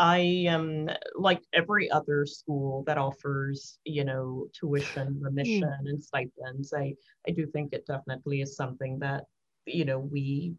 I 0.00 0.18
am 0.46 0.88
like 1.16 1.42
every 1.52 1.90
other 1.90 2.24
school 2.24 2.84
that 2.86 2.98
offers, 2.98 3.80
you 3.84 4.04
know, 4.04 4.46
tuition 4.58 5.18
remission 5.20 5.64
mm. 5.64 5.88
and 5.88 6.00
stipends. 6.00 6.72
I 6.72 6.94
I 7.26 7.32
do 7.32 7.46
think 7.48 7.72
it 7.72 7.84
definitely 7.84 8.40
is 8.40 8.54
something 8.54 9.00
that, 9.00 9.24
you 9.66 9.84
know, 9.84 9.98
we 9.98 10.54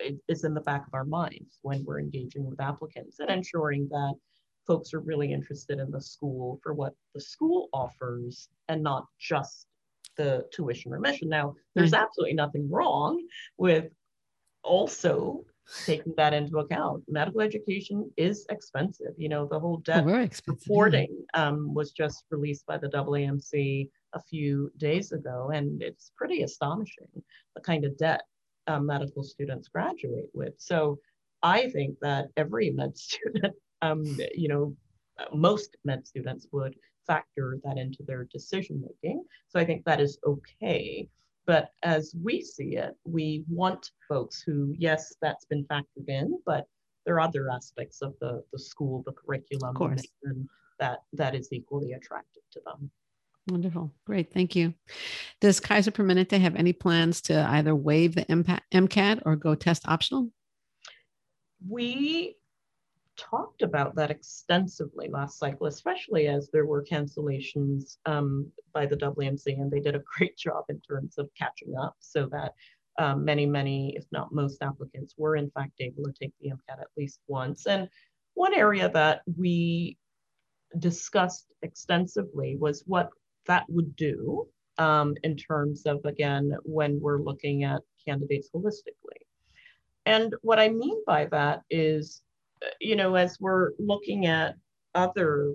it 0.00 0.16
is 0.28 0.44
in 0.44 0.54
the 0.54 0.60
back 0.60 0.86
of 0.86 0.94
our 0.94 1.04
minds 1.04 1.58
when 1.62 1.84
we're 1.84 2.00
engaging 2.00 2.44
with 2.44 2.60
applicants 2.60 3.20
and 3.20 3.30
ensuring 3.30 3.88
that 3.90 4.14
folks 4.66 4.94
are 4.94 5.00
really 5.00 5.32
interested 5.32 5.78
in 5.78 5.90
the 5.90 6.00
school 6.00 6.58
for 6.62 6.72
what 6.72 6.94
the 7.14 7.20
school 7.20 7.68
offers 7.72 8.48
and 8.68 8.82
not 8.82 9.06
just 9.18 9.66
the 10.16 10.44
tuition 10.52 10.90
remission. 10.90 11.28
Now, 11.28 11.54
there's 11.74 11.92
mm. 11.92 12.00
absolutely 12.00 12.34
nothing 12.34 12.70
wrong 12.70 13.20
with 13.58 13.86
also 14.62 15.44
taking 15.84 16.14
that 16.16 16.34
into 16.34 16.58
account. 16.58 17.04
Medical 17.08 17.40
education 17.40 18.10
is 18.16 18.46
expensive. 18.50 19.14
You 19.16 19.28
know, 19.28 19.46
the 19.46 19.58
whole 19.58 19.78
debt 19.78 20.04
oh, 20.06 20.28
reporting 20.46 21.24
um, 21.34 21.72
was 21.74 21.92
just 21.92 22.24
released 22.30 22.66
by 22.66 22.78
the 22.78 22.88
AAMC 22.88 23.88
a 24.12 24.20
few 24.20 24.70
days 24.76 25.12
ago, 25.12 25.50
and 25.52 25.82
it's 25.82 26.12
pretty 26.16 26.42
astonishing 26.42 27.08
the 27.54 27.60
kind 27.62 27.84
of 27.84 27.96
debt 27.98 28.22
um, 28.66 28.86
medical 28.86 29.22
students 29.22 29.68
graduate 29.68 30.28
with. 30.32 30.54
So 30.58 30.98
I 31.42 31.70
think 31.70 31.98
that 32.00 32.28
every 32.36 32.70
med 32.70 32.96
student, 33.06 33.54
um, 33.82 34.04
you 34.34 34.48
know, 34.48 34.76
most 35.32 35.76
med 35.84 36.06
students 36.06 36.46
would 36.52 36.74
factor 37.06 37.58
that 37.64 37.78
into 37.78 38.02
their 38.02 38.24
decision 38.24 38.82
making. 38.82 39.24
So 39.48 39.60
I 39.60 39.64
think 39.64 39.84
that 39.84 40.00
is 40.00 40.18
okay. 40.26 41.08
But 41.46 41.70
as 41.82 42.14
we 42.22 42.40
see 42.40 42.76
it, 42.76 42.96
we 43.04 43.44
want 43.48 43.90
folks 44.08 44.40
who, 44.40 44.74
yes, 44.78 45.14
that's 45.20 45.44
been 45.44 45.64
factored 45.66 46.08
in, 46.08 46.38
but 46.46 46.66
there 47.04 47.16
are 47.16 47.20
other 47.20 47.50
aspects 47.50 48.00
of 48.00 48.14
the, 48.20 48.42
the 48.50 48.58
school, 48.58 49.02
the 49.04 49.12
curriculum, 49.12 49.76
and 50.22 50.48
that 50.80 51.00
that 51.12 51.34
is 51.34 51.52
equally 51.52 51.92
attractive 51.92 52.42
to 52.52 52.60
them. 52.64 52.90
Wonderful. 53.48 53.92
Great. 54.06 54.32
Thank 54.32 54.56
you. 54.56 54.72
Does 55.40 55.60
Kaiser 55.60 55.90
Permanente 55.90 56.40
have 56.40 56.56
any 56.56 56.72
plans 56.72 57.20
to 57.22 57.46
either 57.50 57.74
waive 57.74 58.14
the 58.14 58.24
MCAT 58.24 59.22
or 59.26 59.36
go 59.36 59.54
test 59.54 59.86
optional? 59.86 60.30
We 61.68 62.36
talked 63.16 63.62
about 63.62 63.94
that 63.96 64.10
extensively 64.10 65.08
last 65.08 65.38
cycle, 65.38 65.66
especially 65.66 66.26
as 66.26 66.48
there 66.50 66.66
were 66.66 66.84
cancellations 66.84 67.98
um, 68.06 68.50
by 68.72 68.86
the 68.86 68.96
AAMC, 68.96 69.46
and 69.60 69.70
they 69.70 69.80
did 69.80 69.94
a 69.94 70.02
great 70.16 70.36
job 70.36 70.64
in 70.68 70.80
terms 70.80 71.18
of 71.18 71.28
catching 71.38 71.76
up 71.76 71.96
so 72.00 72.26
that 72.32 72.54
um, 72.98 73.24
many, 73.24 73.44
many, 73.44 73.94
if 73.96 74.04
not 74.10 74.32
most 74.32 74.62
applicants 74.62 75.14
were 75.18 75.36
in 75.36 75.50
fact 75.50 75.72
able 75.80 76.04
to 76.04 76.12
take 76.12 76.32
the 76.40 76.50
MCAT 76.50 76.80
at 76.80 76.88
least 76.96 77.20
once. 77.26 77.66
And 77.66 77.88
one 78.34 78.54
area 78.54 78.88
that 78.90 79.22
we 79.36 79.98
discussed 80.78 81.46
extensively 81.62 82.56
was 82.56 82.84
what 82.86 83.10
that 83.46 83.64
would 83.68 83.94
do 83.96 84.46
um, 84.78 85.14
in 85.22 85.36
terms 85.36 85.86
of, 85.86 86.04
again, 86.04 86.56
when 86.64 87.00
we're 87.00 87.22
looking 87.22 87.64
at 87.64 87.82
candidates 88.06 88.50
holistically. 88.54 89.22
And 90.06 90.34
what 90.42 90.58
I 90.58 90.68
mean 90.68 91.02
by 91.06 91.26
that 91.26 91.62
is, 91.70 92.22
uh, 92.62 92.70
you 92.80 92.96
know, 92.96 93.14
as 93.14 93.38
we're 93.40 93.70
looking 93.78 94.26
at 94.26 94.56
other 94.94 95.54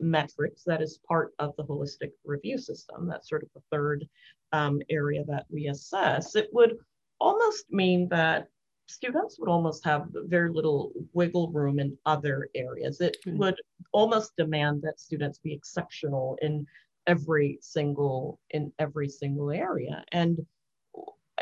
metrics, 0.00 0.62
that 0.64 0.82
is 0.82 1.00
part 1.06 1.32
of 1.38 1.54
the 1.56 1.64
holistic 1.64 2.12
review 2.24 2.58
system, 2.58 3.06
that's 3.06 3.28
sort 3.28 3.42
of 3.42 3.48
the 3.54 3.62
third 3.70 4.06
um, 4.52 4.80
area 4.90 5.24
that 5.26 5.46
we 5.50 5.68
assess, 5.68 6.36
it 6.36 6.48
would 6.52 6.76
almost 7.20 7.64
mean 7.70 8.08
that 8.08 8.48
students 8.86 9.38
would 9.38 9.48
almost 9.48 9.84
have 9.84 10.08
very 10.26 10.50
little 10.50 10.92
wiggle 11.12 11.50
room 11.50 11.78
in 11.78 11.96
other 12.04 12.48
areas. 12.54 13.00
It 13.00 13.16
mm-hmm. 13.26 13.38
would 13.38 13.56
almost 13.92 14.36
demand 14.36 14.82
that 14.82 15.00
students 15.00 15.38
be 15.38 15.54
exceptional 15.54 16.38
in 16.42 16.66
every 17.06 17.58
single 17.60 18.38
in 18.50 18.72
every 18.78 19.08
single 19.08 19.50
area. 19.50 20.04
And 20.12 20.46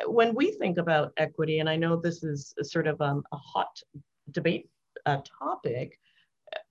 when 0.06 0.34
we 0.34 0.52
think 0.52 0.78
about 0.78 1.12
equity 1.16 1.58
and 1.58 1.68
i 1.68 1.76
know 1.76 1.96
this 1.96 2.22
is 2.22 2.54
sort 2.62 2.86
of 2.86 3.00
um, 3.00 3.22
a 3.32 3.36
hot 3.36 3.80
debate 4.30 4.68
uh, 5.06 5.18
topic 5.38 5.98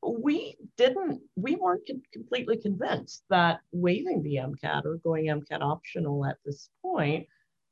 we 0.02 0.56
didn't 0.78 1.22
we 1.36 1.56
weren't 1.56 1.90
completely 2.14 2.58
convinced 2.58 3.24
that 3.30 3.60
waiving 3.72 4.22
the 4.24 4.36
mcat 4.36 4.86
or 4.86 4.98
going 4.98 5.26
mcat 5.26 5.62
optional 5.62 6.26
at 6.26 6.38
this 6.46 6.70
point 6.82 7.26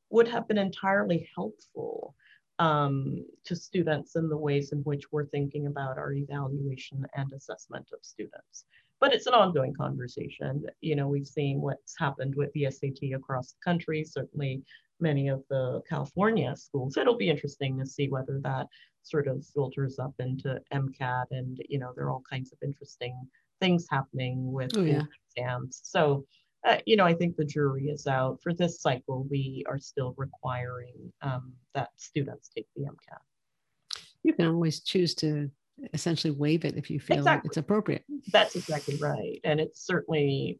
would 0.09 0.27
have 0.27 0.47
been 0.47 0.57
entirely 0.57 1.29
helpful 1.35 2.15
um, 2.59 3.23
to 3.45 3.55
students 3.55 4.15
in 4.15 4.29
the 4.29 4.37
ways 4.37 4.71
in 4.71 4.79
which 4.79 5.11
we're 5.11 5.27
thinking 5.27 5.67
about 5.67 5.97
our 5.97 6.13
evaluation 6.13 7.05
and 7.15 7.31
assessment 7.33 7.87
of 7.93 7.99
students 8.01 8.65
but 8.99 9.13
it's 9.13 9.27
an 9.27 9.33
ongoing 9.33 9.73
conversation. 9.73 10.65
You 10.81 10.95
know, 10.95 11.07
we've 11.07 11.27
seen 11.27 11.61
what's 11.61 11.95
happened 11.97 12.35
with 12.35 12.51
the 12.53 12.69
SAT 12.69 13.13
across 13.15 13.51
the 13.51 13.59
country, 13.63 14.03
certainly 14.03 14.63
many 14.99 15.27
of 15.27 15.43
the 15.49 15.81
California 15.87 16.55
schools. 16.55 16.97
It'll 16.97 17.17
be 17.17 17.29
interesting 17.29 17.77
to 17.79 17.85
see 17.85 18.09
whether 18.09 18.39
that 18.43 18.67
sort 19.03 19.27
of 19.27 19.45
filters 19.45 19.99
up 19.99 20.13
into 20.19 20.59
MCAT 20.73 21.25
and, 21.31 21.61
you 21.69 21.79
know, 21.79 21.93
there 21.95 22.05
are 22.05 22.11
all 22.11 22.23
kinds 22.29 22.51
of 22.51 22.57
interesting 22.63 23.15
things 23.61 23.85
happening 23.89 24.51
with 24.51 24.71
oh, 24.75 24.81
yeah. 24.81 25.03
exams. 25.35 25.81
So, 25.83 26.25
uh, 26.65 26.77
you 26.85 26.95
know, 26.95 27.05
I 27.05 27.13
think 27.13 27.35
the 27.35 27.45
jury 27.45 27.87
is 27.87 28.07
out. 28.07 28.39
For 28.41 28.53
this 28.53 28.81
cycle, 28.81 29.25
we 29.29 29.63
are 29.67 29.79
still 29.79 30.13
requiring 30.17 31.13
um, 31.21 31.53
that 31.73 31.89
students 31.95 32.49
take 32.49 32.67
the 32.75 32.83
MCAT. 32.83 34.01
You 34.23 34.33
can 34.33 34.47
always 34.47 34.81
choose 34.81 35.15
to 35.15 35.49
essentially 35.93 36.31
waive 36.31 36.65
it 36.65 36.77
if 36.77 36.89
you 36.89 36.99
feel 36.99 37.17
exactly. 37.17 37.47
it's 37.47 37.57
appropriate. 37.57 38.03
That's 38.31 38.55
exactly 38.55 38.97
right. 38.97 39.39
And 39.43 39.59
it's 39.59 39.85
certainly, 39.85 40.59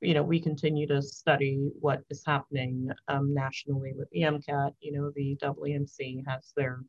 you 0.00 0.14
know, 0.14 0.22
we 0.22 0.40
continue 0.40 0.86
to 0.88 1.02
study 1.02 1.70
what 1.80 2.00
is 2.10 2.22
happening 2.26 2.90
um, 3.08 3.34
nationally 3.34 3.92
with 3.96 4.08
the 4.10 4.22
MCAT. 4.22 4.72
You 4.80 4.92
know, 4.92 5.12
the 5.14 5.36
AAMC 5.42 6.24
has 6.26 6.52
their 6.56 6.80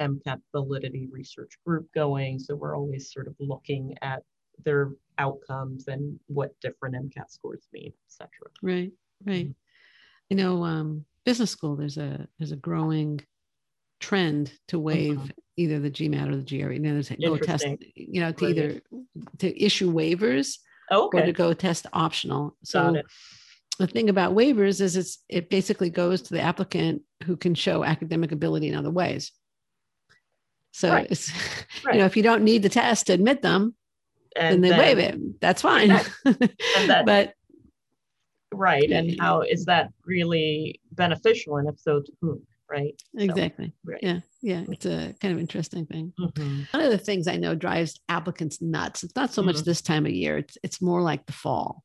MCAT 0.00 0.40
validity 0.52 1.08
research 1.10 1.58
group 1.64 1.88
going. 1.94 2.38
So 2.38 2.54
we're 2.54 2.76
always 2.76 3.12
sort 3.12 3.26
of 3.26 3.34
looking 3.38 3.96
at 4.02 4.22
their 4.64 4.90
outcomes 5.18 5.88
and 5.88 6.18
what 6.26 6.58
different 6.60 6.94
MCAT 6.94 7.30
scores 7.30 7.68
mean, 7.72 7.88
et 7.88 7.92
cetera. 8.08 8.50
Right, 8.62 8.92
right. 9.24 9.46
Mm-hmm. 9.46 9.52
You 10.30 10.36
know, 10.36 10.64
um, 10.64 11.04
business 11.24 11.50
school, 11.50 11.76
there's 11.76 11.98
a 11.98 12.26
there's 12.38 12.52
a 12.52 12.56
growing 12.56 13.20
trend 14.00 14.52
to 14.68 14.78
waive 14.78 15.16
mm-hmm. 15.16 15.30
either 15.56 15.78
the 15.78 15.90
GMAT 15.90 16.30
or 16.30 16.36
the 16.36 16.42
GRE. 16.42 16.72
You 16.72 16.78
know, 16.78 17.36
go 17.36 17.38
test, 17.38 17.66
you 17.94 18.20
know, 18.20 18.32
to 18.32 18.46
either 18.46 18.80
to 19.38 19.64
issue 19.64 19.92
waivers 19.92 20.58
okay. 20.90 21.18
or 21.18 21.26
to 21.26 21.32
go 21.32 21.52
test 21.52 21.86
optional. 21.92 22.56
So 22.64 23.02
the 23.78 23.86
thing 23.86 24.08
about 24.08 24.34
waivers 24.34 24.80
is 24.80 24.96
it's 24.96 25.18
it 25.28 25.50
basically 25.50 25.90
goes 25.90 26.22
to 26.22 26.34
the 26.34 26.40
applicant 26.40 27.02
who 27.24 27.36
can 27.36 27.54
show 27.54 27.84
academic 27.84 28.32
ability 28.32 28.68
in 28.68 28.74
other 28.74 28.90
ways. 28.90 29.32
So 30.72 30.90
right. 30.90 31.06
it's 31.10 31.32
right. 31.84 31.94
you 31.94 32.00
know, 32.00 32.06
if 32.06 32.16
you 32.16 32.22
don't 32.22 32.42
need 32.42 32.62
the 32.62 32.68
test 32.68 33.06
to 33.06 33.12
admit 33.12 33.42
them, 33.42 33.74
and 34.36 34.54
then 34.54 34.60
they 34.62 34.68
then, 34.70 34.78
waive 34.78 34.98
it. 34.98 35.40
That's 35.40 35.62
fine. 35.62 35.88
That, 36.86 37.06
but 37.06 37.32
right. 38.52 38.90
And 38.90 39.18
how 39.18 39.40
is 39.40 39.64
that 39.64 39.90
really 40.04 40.80
beneficial? 40.92 41.56
And 41.56 41.68
if 41.68 41.78
so, 41.80 42.00
to 42.00 42.12
whom? 42.20 42.46
Right? 42.70 43.00
Exactly. 43.16 43.66
So, 43.66 43.92
right. 43.92 44.00
Yeah. 44.02 44.20
Yeah. 44.42 44.64
It's 44.68 44.86
a 44.86 45.14
kind 45.20 45.34
of 45.34 45.40
interesting 45.40 45.86
thing. 45.86 46.12
Mm-hmm. 46.18 46.62
One 46.70 46.84
of 46.84 46.90
the 46.90 46.98
things 46.98 47.28
I 47.28 47.36
know 47.36 47.54
drives 47.54 48.00
applicants 48.08 48.60
nuts. 48.60 49.04
It's 49.04 49.16
not 49.16 49.32
so 49.32 49.42
mm-hmm. 49.42 49.52
much 49.52 49.64
this 49.64 49.82
time 49.82 50.06
of 50.06 50.12
year. 50.12 50.38
It's 50.38 50.58
it's 50.62 50.82
more 50.82 51.02
like 51.02 51.26
the 51.26 51.32
fall. 51.32 51.82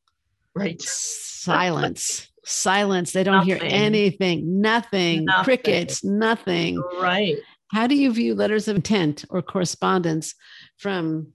Right. 0.56 0.82
Silence. 0.82 2.28
Silence. 2.46 3.14
They 3.14 3.24
don't 3.24 3.36
nothing. 3.36 3.48
hear 3.48 3.60
anything. 3.62 4.62
Nothing. 4.62 5.26
nothing. 5.26 5.44
Crickets. 5.44 6.04
Nothing. 6.04 6.82
Right. 7.00 7.38
How 7.72 7.88
do 7.88 7.96
you 7.96 8.12
view 8.12 8.36
letters 8.36 8.68
of 8.68 8.76
intent 8.76 9.24
or 9.30 9.42
correspondence 9.42 10.36
from 10.78 11.34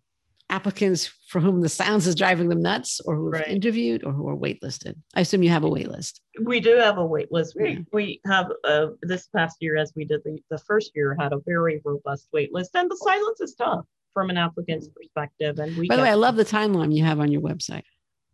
applicants 0.48 1.12
for 1.28 1.40
whom 1.40 1.60
the 1.60 1.68
sounds 1.68 2.06
is 2.06 2.14
driving 2.14 2.48
them 2.48 2.62
nuts 2.62 3.00
or 3.04 3.16
who 3.16 3.32
have 3.32 3.40
right. 3.42 3.48
interviewed 3.48 4.04
or 4.04 4.12
who 4.12 4.28
are 4.28 4.36
waitlisted? 4.36 4.94
I 5.14 5.20
assume 5.20 5.42
you 5.42 5.50
have 5.50 5.64
a 5.64 5.70
waitlist. 5.70 6.20
We 6.42 6.60
do 6.60 6.76
have 6.76 6.98
a 6.98 7.08
waitlist. 7.08 7.54
We, 7.60 7.70
yeah. 7.70 7.78
we 7.92 8.20
have 8.26 8.52
uh, 8.64 8.88
this 9.02 9.28
past 9.34 9.56
year, 9.60 9.76
as 9.76 9.92
we 9.96 10.04
did 10.04 10.22
the, 10.24 10.38
the 10.50 10.58
first 10.58 10.92
year, 10.94 11.16
had 11.18 11.32
a 11.32 11.40
very 11.46 11.80
robust 11.84 12.28
waitlist. 12.34 12.70
And 12.74 12.90
the 12.90 12.96
silence 12.96 13.40
is 13.40 13.54
tough 13.54 13.84
from 14.14 14.30
an 14.30 14.38
applicant's 14.38 14.88
perspective. 14.88 15.58
And 15.58 15.76
we 15.76 15.88
by 15.88 15.96
the 15.96 16.02
way, 16.02 16.10
I 16.10 16.14
love 16.14 16.36
the 16.36 16.44
timeline 16.44 16.94
you 16.94 17.04
have 17.04 17.20
on 17.20 17.30
your 17.30 17.42
website. 17.42 17.82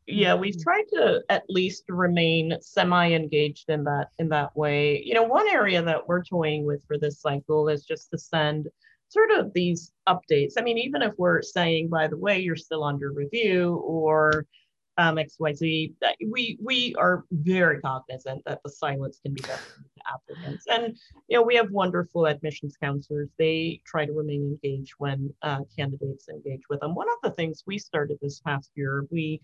Yeah, 0.06 0.34
we've 0.34 0.60
tried 0.60 0.84
to 0.94 1.22
at 1.28 1.44
least 1.48 1.84
remain 1.88 2.56
semi-engaged 2.60 3.70
in 3.70 3.84
that 3.84 4.08
in 4.18 4.28
that 4.30 4.54
way. 4.56 5.00
You 5.04 5.14
know, 5.14 5.22
one 5.22 5.48
area 5.48 5.80
that 5.80 6.08
we're 6.08 6.24
toying 6.24 6.66
with 6.66 6.84
for 6.86 6.98
this 6.98 7.20
cycle 7.20 7.68
is 7.68 7.84
just 7.84 8.10
to 8.10 8.18
send 8.18 8.66
sort 9.12 9.30
of 9.30 9.52
these 9.52 9.92
updates. 10.08 10.54
I 10.56 10.62
mean, 10.62 10.78
even 10.78 11.02
if 11.02 11.12
we're 11.18 11.42
saying, 11.42 11.88
by 11.88 12.08
the 12.08 12.16
way, 12.16 12.40
you're 12.40 12.56
still 12.56 12.82
under 12.82 13.12
review, 13.12 13.76
or 13.84 14.46
um, 14.98 15.16
XYZ, 15.16 15.94
we 16.30 16.58
we 16.62 16.94
are 16.96 17.24
very 17.30 17.80
cognizant 17.80 18.42
that 18.46 18.60
the 18.64 18.70
silence 18.70 19.20
can 19.22 19.34
be 19.34 19.40
detrimental 19.40 19.90
to 19.96 20.02
applicants. 20.12 20.64
And 20.70 20.96
you 21.28 21.38
know, 21.38 21.42
we 21.42 21.56
have 21.56 21.70
wonderful 21.70 22.26
admissions 22.26 22.76
counselors. 22.82 23.30
They 23.38 23.80
try 23.86 24.06
to 24.06 24.12
remain 24.12 24.42
engaged 24.42 24.94
when 24.98 25.32
uh, 25.42 25.60
candidates 25.76 26.28
engage 26.28 26.62
with 26.68 26.80
them. 26.80 26.94
One 26.94 27.08
of 27.08 27.18
the 27.22 27.34
things 27.34 27.64
we 27.66 27.78
started 27.78 28.18
this 28.20 28.40
past 28.40 28.70
year, 28.74 29.06
we 29.10 29.40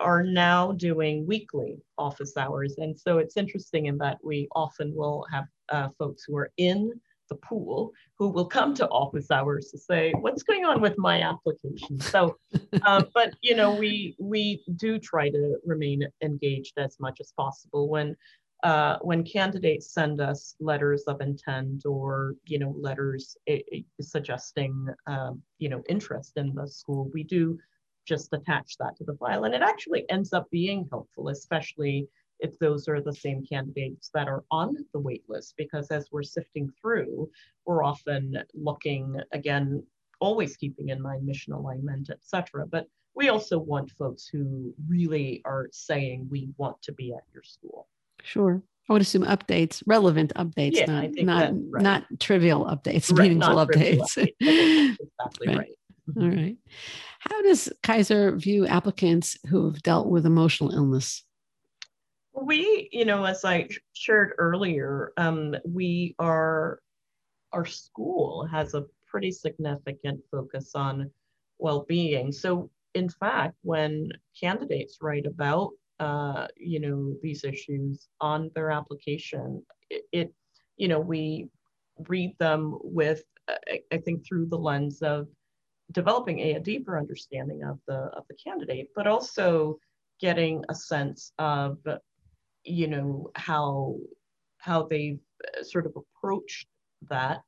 are 0.00 0.22
now 0.22 0.72
doing 0.72 1.26
weekly 1.26 1.78
office 1.96 2.36
hours. 2.36 2.76
And 2.78 2.96
so 2.98 3.18
it's 3.18 3.36
interesting 3.36 3.86
in 3.86 3.98
that 3.98 4.18
we 4.22 4.48
often 4.54 4.94
will 4.94 5.26
have 5.32 5.46
uh, 5.70 5.88
folks 5.98 6.22
who 6.24 6.36
are 6.36 6.52
in 6.56 6.92
the 7.28 7.36
pool 7.36 7.92
who 8.18 8.28
will 8.28 8.46
come 8.46 8.74
to 8.74 8.88
office 8.88 9.30
hours 9.30 9.70
to 9.70 9.78
say 9.78 10.12
what's 10.20 10.42
going 10.42 10.64
on 10.64 10.80
with 10.80 10.96
my 10.98 11.22
application? 11.22 12.00
So 12.00 12.36
um, 12.82 13.06
but 13.14 13.34
you 13.42 13.54
know 13.54 13.74
we 13.74 14.16
we 14.18 14.62
do 14.76 14.98
try 14.98 15.30
to 15.30 15.56
remain 15.64 16.02
engaged 16.22 16.78
as 16.78 16.98
much 17.00 17.20
as 17.20 17.32
possible 17.36 17.88
when 17.88 18.16
uh, 18.64 18.98
when 19.02 19.22
candidates 19.22 19.92
send 19.92 20.20
us 20.20 20.56
letters 20.58 21.04
of 21.04 21.20
intent 21.20 21.86
or 21.86 22.34
you 22.46 22.58
know 22.58 22.74
letters 22.76 23.36
eh, 23.46 23.60
eh, 23.72 23.80
suggesting 24.00 24.88
um, 25.06 25.40
you 25.58 25.68
know 25.68 25.82
interest 25.88 26.32
in 26.36 26.54
the 26.54 26.66
school 26.66 27.10
we 27.14 27.22
do 27.22 27.58
just 28.04 28.32
attach 28.32 28.76
that 28.78 28.96
to 28.96 29.04
the 29.04 29.14
file. 29.16 29.44
And 29.44 29.54
it 29.54 29.60
actually 29.60 30.08
ends 30.08 30.32
up 30.32 30.50
being 30.50 30.88
helpful 30.90 31.28
especially 31.28 32.08
if 32.40 32.58
those 32.58 32.88
are 32.88 33.00
the 33.00 33.14
same 33.14 33.44
candidates 33.44 34.10
that 34.14 34.28
are 34.28 34.44
on 34.50 34.76
the 34.92 35.00
wait 35.00 35.24
list, 35.28 35.54
because 35.56 35.88
as 35.90 36.08
we're 36.12 36.22
sifting 36.22 36.70
through, 36.80 37.30
we're 37.66 37.84
often 37.84 38.36
looking 38.54 39.16
again, 39.32 39.82
always 40.20 40.56
keeping 40.56 40.88
in 40.90 41.00
mind 41.00 41.24
mission 41.24 41.52
alignment, 41.52 42.10
et 42.10 42.20
cetera. 42.22 42.66
But 42.66 42.86
we 43.14 43.28
also 43.28 43.58
want 43.58 43.90
folks 43.90 44.26
who 44.26 44.72
really 44.86 45.42
are 45.44 45.68
saying 45.72 46.28
we 46.30 46.48
want 46.56 46.80
to 46.82 46.92
be 46.92 47.12
at 47.12 47.24
your 47.32 47.42
school. 47.42 47.88
Sure. 48.22 48.62
I 48.88 48.92
would 48.92 49.02
assume 49.02 49.24
updates, 49.24 49.82
relevant 49.86 50.32
updates, 50.34 50.76
yeah, 50.76 50.86
not 50.86 51.10
not, 51.16 51.52
right. 51.70 51.82
not 51.82 52.04
trivial 52.20 52.64
updates, 52.64 53.12
right, 53.12 53.28
meaningful 53.28 53.56
updates. 53.56 54.16
updates. 54.16 54.30
exactly 55.00 55.46
right. 55.48 55.56
right. 55.58 56.22
All 56.22 56.28
right. 56.28 56.56
How 57.18 57.42
does 57.42 57.68
Kaiser 57.82 58.36
view 58.36 58.66
applicants 58.66 59.36
who 59.48 59.66
have 59.66 59.82
dealt 59.82 60.08
with 60.08 60.24
emotional 60.24 60.72
illness? 60.72 61.24
We, 62.44 62.88
you 62.92 63.04
know, 63.04 63.24
as 63.24 63.44
I 63.44 63.68
shared 63.92 64.32
earlier, 64.38 65.12
um, 65.16 65.56
we 65.64 66.14
are, 66.18 66.80
our 67.52 67.64
school 67.64 68.46
has 68.50 68.74
a 68.74 68.84
pretty 69.06 69.32
significant 69.32 70.20
focus 70.30 70.72
on 70.74 71.10
well-being. 71.58 72.32
So 72.32 72.70
in 72.94 73.08
fact, 73.08 73.54
when 73.62 74.10
candidates 74.38 74.98
write 75.00 75.26
about, 75.26 75.70
uh, 76.00 76.46
you 76.56 76.80
know, 76.80 77.14
these 77.22 77.44
issues 77.44 78.08
on 78.20 78.50
their 78.54 78.70
application, 78.70 79.62
it, 79.90 80.02
it 80.12 80.34
you 80.76 80.88
know, 80.88 81.00
we 81.00 81.48
read 82.08 82.36
them 82.38 82.78
with, 82.82 83.22
I, 83.48 83.80
I 83.92 83.98
think 83.98 84.26
through 84.26 84.46
the 84.46 84.58
lens 84.58 85.02
of 85.02 85.28
developing 85.92 86.40
a, 86.40 86.54
a 86.54 86.60
deeper 86.60 86.98
understanding 86.98 87.64
of 87.64 87.78
the, 87.86 87.94
of 87.94 88.24
the 88.28 88.36
candidate, 88.36 88.88
but 88.94 89.06
also 89.06 89.78
getting 90.20 90.64
a 90.68 90.74
sense 90.74 91.32
of 91.38 91.78
you 92.68 92.86
know 92.88 93.30
how 93.34 93.96
how 94.58 94.84
they've 94.84 95.20
uh, 95.44 95.62
sort 95.62 95.86
of 95.86 95.94
approached 95.96 96.66
that 97.08 97.42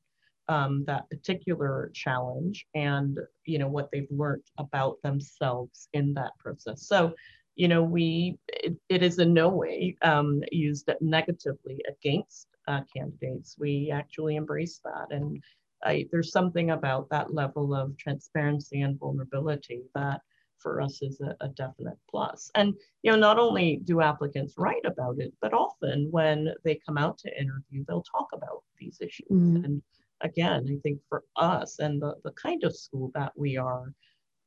um, 0.49 0.85
that 0.87 1.09
particular 1.11 1.91
challenge 1.95 2.67
and 2.75 3.19
you 3.45 3.59
know 3.59 3.69
what 3.69 3.89
they've 3.93 4.11
learned 4.11 4.43
about 4.59 4.97
themselves 5.03 5.89
in 5.93 6.15
that 6.15 6.33
process. 6.39 6.87
So 6.87 7.15
you 7.57 7.69
know 7.69 7.83
we 7.83 8.39
it, 8.49 8.77
it 8.89 9.03
is 9.03 9.19
in 9.19 9.33
no 9.33 9.49
way 9.49 9.97
um, 10.03 10.43
used 10.51 10.91
negatively 11.01 11.79
against 11.89 12.49
uh, 12.69 12.81
candidates. 12.97 13.57
We 13.59 13.91
actually 13.93 14.37
embrace 14.37 14.81
that. 14.85 15.07
And 15.11 15.43
I, 15.85 16.07
there's 16.13 16.33
something 16.33 16.71
about 16.71 17.09
that 17.11 17.35
level 17.35 17.75
of 17.75 17.97
transparency 17.97 18.83
and 18.83 18.99
vulnerability 18.99 19.83
that 19.95 20.21
for 20.61 20.81
us 20.81 21.01
is 21.03 21.21
a, 21.21 21.37
a, 21.41 21.49
definite 21.49 21.99
plus. 22.09 22.51
And 22.55 22.75
you 23.03 23.11
know, 23.11 23.19
not 23.19 23.39
only 23.39 23.81
do 23.85 24.01
applicants 24.01 24.55
write 24.57 24.85
about 24.85 25.19
it, 25.19 25.33
but 25.41 25.53
often 25.53 26.09
when 26.11 26.53
they 26.65 26.81
come 26.87 26.99
out 26.99 27.19
to 27.19 27.41
interview, 27.41 27.85
they'll 27.87 28.03
talk 28.03 28.29
about 28.33 28.63
these 28.79 28.99
issues. 29.01 29.29
Mm-hmm. 29.31 29.65
And 29.65 29.83
again, 30.21 30.67
I 30.71 30.77
think 30.83 31.01
for 31.09 31.25
us 31.37 31.79
and 31.79 32.01
the, 32.01 32.15
the 32.25 32.33
kind 32.33 32.65
of 32.65 32.77
school 32.77 33.11
that 33.15 33.33
we 33.37 33.57
are, 33.57 33.93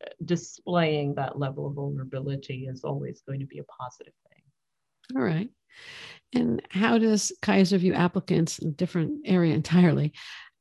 uh, 0.05 0.09
displaying 0.25 1.15
that 1.15 1.39
level 1.39 1.67
of 1.67 1.75
vulnerability 1.75 2.67
is 2.69 2.83
always 2.83 3.21
going 3.27 3.39
to 3.39 3.45
be 3.45 3.59
a 3.59 3.63
positive 3.63 4.13
thing. 4.29 5.17
All 5.17 5.23
right. 5.23 5.49
And 6.33 6.61
how 6.69 6.97
does 6.97 7.31
Kaiser 7.41 7.77
view 7.77 7.93
applicants 7.93 8.59
in 8.59 8.69
a 8.69 8.71
different 8.71 9.21
area 9.25 9.53
entirely? 9.53 10.13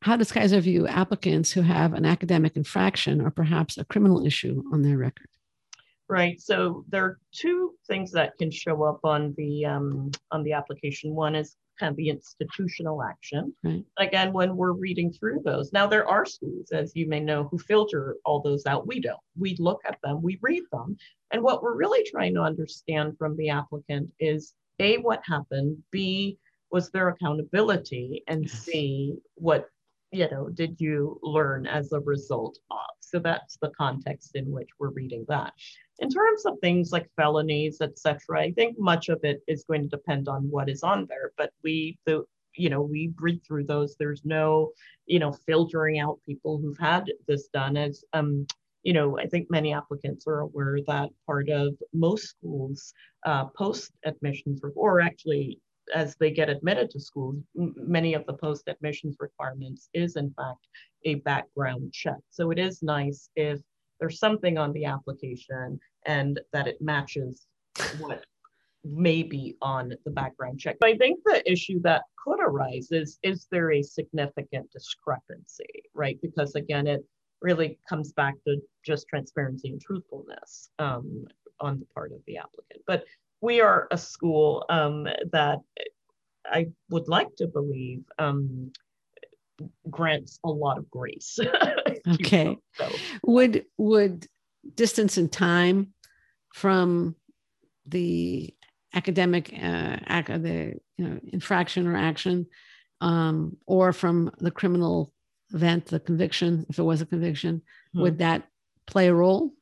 How 0.03 0.17
does 0.17 0.33
Kaiser 0.33 0.61
view 0.61 0.87
applicants 0.87 1.53
who 1.53 1.63
have 1.63 1.95
an 1.95 2.05
academic 2.05 2.57
infraction 2.57 3.21
or 3.21 3.31
perhaps 3.31 3.79
a 3.79 3.85
criminal 3.85 4.27
issue 4.27 4.63
on 4.73 4.83
their 4.83 4.99
record? 4.99 5.29
Right? 6.13 6.39
So 6.39 6.85
there 6.91 7.05
are 7.05 7.19
two 7.33 7.73
things 7.89 8.13
that 8.13 8.37
can 8.37 8.51
show 8.51 8.83
up 8.83 9.01
on 9.03 9.35
the 9.39 9.65
um, 9.65 10.11
on 10.31 10.43
the 10.43 10.53
application. 10.53 11.15
One 11.15 11.35
is 11.35 11.57
kind 11.81 11.91
of 11.91 11.97
the 11.97 12.11
institutional 12.11 13.03
action. 13.03 13.55
Right. 13.65 13.83
Again, 13.99 14.35
when 14.35 14.55
we're 14.55 14.73
reading 14.73 15.11
through 15.11 15.41
those, 15.43 15.73
now 15.73 15.87
there 15.87 16.07
are 16.07 16.27
schools, 16.27 16.71
as 16.71 16.93
you 16.95 17.09
may 17.09 17.21
know, 17.21 17.49
who 17.51 17.59
filter 17.59 18.17
all 18.27 18.43
those 18.43 18.67
out. 18.67 18.87
We 18.87 19.01
don't. 19.01 19.19
We 19.39 19.57
look 19.59 19.81
at 19.87 19.99
them, 20.05 20.21
we 20.21 20.39
read 20.43 20.65
them, 20.71 20.99
and 21.31 21.43
what 21.43 21.63
we're 21.63 21.77
really 21.77 22.05
trying 22.05 22.35
to 22.35 22.43
understand 22.43 23.17
from 23.17 23.35
the 23.39 23.49
applicant 23.49 24.13
is 24.21 24.53
a 24.81 24.99
what 24.99 25.23
happened, 25.25 25.79
b 25.91 26.39
was 26.71 26.91
there 26.91 27.09
accountability, 27.09 28.23
and 28.29 28.49
c 28.49 29.15
what 29.37 29.71
you 30.11 30.29
know 30.31 30.51
did 30.51 30.79
you 30.79 31.19
learn 31.23 31.67
as 31.67 31.93
a 31.93 32.01
result 32.01 32.59
of. 32.71 32.93
So 33.01 33.19
that's 33.19 33.59
the 33.61 33.71
context 33.77 34.37
in 34.37 34.51
which 34.51 34.69
we're 34.79 34.91
reading 34.91 35.25
that. 35.29 35.53
In 36.03 36.11
terms 36.11 36.45
of 36.45 36.59
things 36.59 36.91
like 36.91 37.09
felonies, 37.17 37.81
etc., 37.81 38.41
I 38.41 38.51
think 38.51 38.77
much 38.77 39.09
of 39.09 39.21
it 39.23 39.41
is 39.47 39.65
going 39.65 39.83
to 39.83 39.89
depend 39.89 40.29
on 40.29 40.51
what 40.51 40.69
is 40.69 40.83
on 40.83 41.07
there. 41.09 41.31
But 41.39 41.51
we, 41.63 41.97
the 42.07 42.25
you 42.57 42.69
know, 42.69 42.83
we 42.83 43.13
read 43.21 43.41
through 43.47 43.65
those. 43.65 43.95
There's 43.97 44.23
no, 44.25 44.73
you 45.07 45.21
know, 45.21 45.33
filtering 45.47 46.01
out 46.01 46.19
people 46.27 46.59
who've 46.59 46.79
had 46.79 47.05
this 47.29 47.47
done. 47.55 47.77
As 47.77 48.05
um, 48.13 48.47
you 48.83 48.93
know, 48.93 49.17
I 49.17 49.27
think 49.27 49.49
many 49.49 49.73
applicants 49.73 50.27
are 50.27 50.41
aware 50.41 50.79
that 50.89 51.11
part 51.25 51.49
of 51.49 51.77
most 51.95 52.25
schools 52.31 52.93
uh, 53.25 53.45
post 53.57 53.93
admissions, 54.05 54.61
or 54.75 55.01
actually 55.01 55.61
as 55.95 56.17
they 56.17 56.31
get 56.31 56.49
admitted 56.49 56.91
to 56.91 57.01
schools, 57.01 57.37
many 57.55 58.15
of 58.15 58.27
the 58.27 58.35
post 58.35 58.65
admissions 58.67 59.17
requirements 59.21 59.89
is 59.95 60.17
in 60.17 60.33
fact 60.35 60.67
a 61.05 61.17
background 61.17 61.93
check. 61.93 62.19
So 62.31 62.51
it 62.51 62.59
is 62.59 62.83
nice 62.83 63.29
if 63.37 63.61
there's 64.03 64.19
something 64.19 64.59
on 64.59 64.73
the 64.73 64.85
application 64.85 65.79
and 66.07 66.41
that 66.53 66.67
it 66.67 66.83
matches 66.83 67.47
what 68.01 68.25
may 68.83 69.23
be 69.23 69.57
on 69.63 69.95
the 70.05 70.11
background 70.11 70.59
check. 70.59 70.77
I 70.83 70.97
think 70.97 71.21
the 71.25 71.41
issue 71.51 71.81
that 71.83 72.03
could 72.17 72.41
arise 72.41 72.89
is 72.91 73.21
is 73.23 73.47
there 73.53 73.71
a 73.71 73.81
significant 73.81 74.69
discrepancy, 74.73 75.85
right? 75.95 76.19
Because 76.21 76.57
again, 76.57 76.89
it 76.89 77.05
really 77.43 77.79
comes 77.89 78.13
back 78.13 78.35
to 78.45 78.57
just 78.85 79.07
transparency 79.07 79.69
and 79.69 79.81
truthfulness 79.81 80.71
um, 80.81 81.25
on 81.61 81.79
the 81.79 81.87
part 81.95 82.11
of 82.11 82.19
the 82.27 82.39
applicant. 82.39 82.83
But 82.89 83.05
we 83.41 83.61
are 83.61 83.87
a 83.93 83.99
school 83.99 84.67
um, 84.69 85.07
that 85.31 85.61
I 86.45 86.67
would 86.91 87.07
like 87.07 87.37
to 87.37 87.47
believe 87.47 88.03
um, 88.19 88.73
grants 89.91 90.39
a 90.45 90.51
lot 90.51 90.79
of 90.79 90.91
grace. 90.91 91.39
okay. 92.15 92.57
So. 92.75 92.89
Would 93.25 93.65
would 93.79 94.27
distance 94.75 95.17
and 95.17 95.31
time 95.31 95.95
from 96.53 97.17
the 97.87 98.55
academic 98.95 99.53
uh, 99.53 99.97
ac- 100.09 100.39
the 100.39 100.75
you 100.99 101.09
know 101.09 101.21
infraction 101.33 101.87
or 101.87 101.97
action 101.97 102.47
um, 103.01 103.57
or 103.67 103.93
from 103.93 104.31
the 104.39 104.51
criminal 104.51 105.13
event 105.53 105.87
the 105.87 106.01
conviction 106.01 106.67
if 106.69 106.79
it 106.79 106.83
was 106.83 107.01
a 107.01 107.07
conviction 107.07 107.57
mm-hmm. 107.57 108.03
would 108.03 108.19
that 108.19 108.47
play 108.87 109.09
a 109.09 109.15
role 109.15 109.53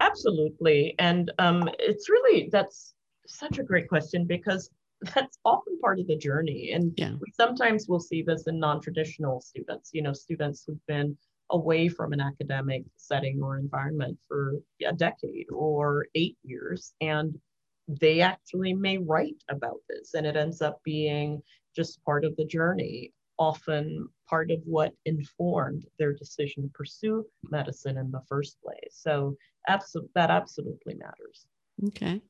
absolutely 0.00 0.94
and 0.98 1.32
um, 1.38 1.68
it's 1.78 2.08
really 2.08 2.48
that's 2.52 2.94
such 3.26 3.58
a 3.58 3.62
great 3.62 3.88
question 3.88 4.26
because 4.26 4.70
that's 5.14 5.38
often 5.44 5.78
part 5.80 5.98
of 5.98 6.06
the 6.06 6.16
journey 6.16 6.72
and 6.72 6.92
yeah. 6.96 7.12
we 7.20 7.32
sometimes 7.32 7.86
will 7.88 8.00
see 8.00 8.22
this 8.22 8.46
in 8.46 8.58
non-traditional 8.58 9.40
students 9.40 9.90
you 9.92 10.02
know 10.02 10.12
students 10.12 10.64
who've 10.66 10.86
been 10.86 11.16
away 11.50 11.88
from 11.88 12.12
an 12.12 12.20
academic 12.20 12.84
setting 12.96 13.42
or 13.42 13.58
environment 13.58 14.18
for 14.26 14.54
a 14.86 14.92
decade 14.92 15.46
or 15.50 16.06
eight 16.14 16.36
years. 16.42 16.94
And 17.00 17.38
they 17.86 18.20
actually 18.20 18.72
may 18.72 18.98
write 18.98 19.42
about 19.50 19.80
this, 19.88 20.14
and 20.14 20.26
it 20.26 20.36
ends 20.36 20.62
up 20.62 20.80
being 20.84 21.42
just 21.76 22.02
part 22.04 22.24
of 22.24 22.34
the 22.36 22.46
journey, 22.46 23.12
often 23.38 24.08
part 24.28 24.50
of 24.50 24.60
what 24.64 24.92
informed 25.04 25.84
their 25.98 26.14
decision 26.14 26.62
to 26.62 26.68
pursue 26.70 27.26
medicine 27.50 27.98
in 27.98 28.10
the 28.10 28.22
first 28.26 28.56
place. 28.62 28.92
So, 28.92 29.36
absolutely, 29.68 30.12
that 30.14 30.30
absolutely 30.30 30.94
matters. 30.94 31.46
Okay. 31.88 32.22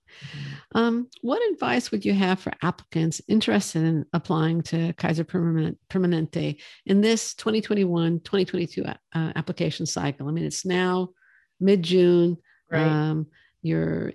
Um, 0.75 1.09
what 1.21 1.43
advice 1.53 1.91
would 1.91 2.05
you 2.05 2.15
have 2.15 2.41
for 2.41 2.53
applicants 2.63 3.21
interested 3.29 3.83
in 3.83 4.07
applying 4.13 4.63
to 4.63 4.93
Kaiser 4.95 5.25
Permanente 5.25 6.61
in 6.87 7.01
this 7.01 7.35
2021 7.35 8.21
2022 8.21 8.85
uh, 8.85 8.95
application 9.15 9.87
cycle? 9.87 10.29
I 10.29 10.33
mean, 10.33 10.45
it's 10.45 10.65
now 10.65 11.11
mid 11.61 11.83
June. 11.83 12.39
Right. 12.71 12.83
Um, 12.83 13.27
your 13.63 14.13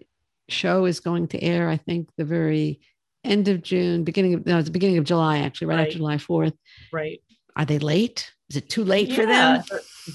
show 0.47 0.85
is 0.85 0.99
going 0.99 1.27
to 1.29 1.43
air, 1.43 1.69
I 1.69 1.77
think, 1.77 2.09
the 2.17 2.25
very 2.25 2.81
end 3.23 3.47
of 3.47 3.61
June, 3.61 4.03
beginning 4.03 4.33
of 4.33 4.45
no, 4.45 4.57
it's 4.57 4.67
the 4.67 4.71
beginning 4.71 4.97
of 4.97 5.03
July, 5.03 5.39
actually, 5.39 5.67
right, 5.67 5.77
right. 5.77 5.87
after 5.87 5.97
July 5.97 6.17
4th. 6.17 6.53
Right. 6.91 7.21
Are 7.55 7.65
they 7.65 7.79
late? 7.79 8.31
Is 8.49 8.55
it 8.55 8.69
too 8.69 8.83
late 8.83 9.09
yeah, 9.09 9.15
for 9.15 9.25
them? 9.25 9.63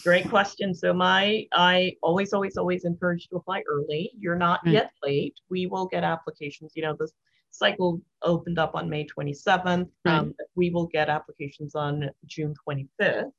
Great 0.02 0.28
question. 0.28 0.74
So 0.74 0.92
my 0.92 1.46
I 1.52 1.96
always, 2.02 2.32
always, 2.32 2.56
always 2.56 2.84
encourage 2.84 3.28
to 3.28 3.36
apply 3.36 3.62
early. 3.68 4.12
You're 4.18 4.36
not 4.36 4.60
right. 4.64 4.72
yet 4.72 4.92
late. 5.02 5.34
We 5.50 5.66
will 5.66 5.86
get 5.86 6.04
applications. 6.04 6.72
You 6.74 6.82
know, 6.82 6.96
the 6.98 7.08
cycle 7.50 8.00
opened 8.22 8.58
up 8.58 8.74
on 8.74 8.90
May 8.90 9.06
27th. 9.06 9.88
Right. 10.04 10.14
Um, 10.14 10.34
we 10.56 10.70
will 10.70 10.86
get 10.86 11.08
applications 11.08 11.74
on 11.74 12.10
June 12.26 12.54
25th. 12.66 13.30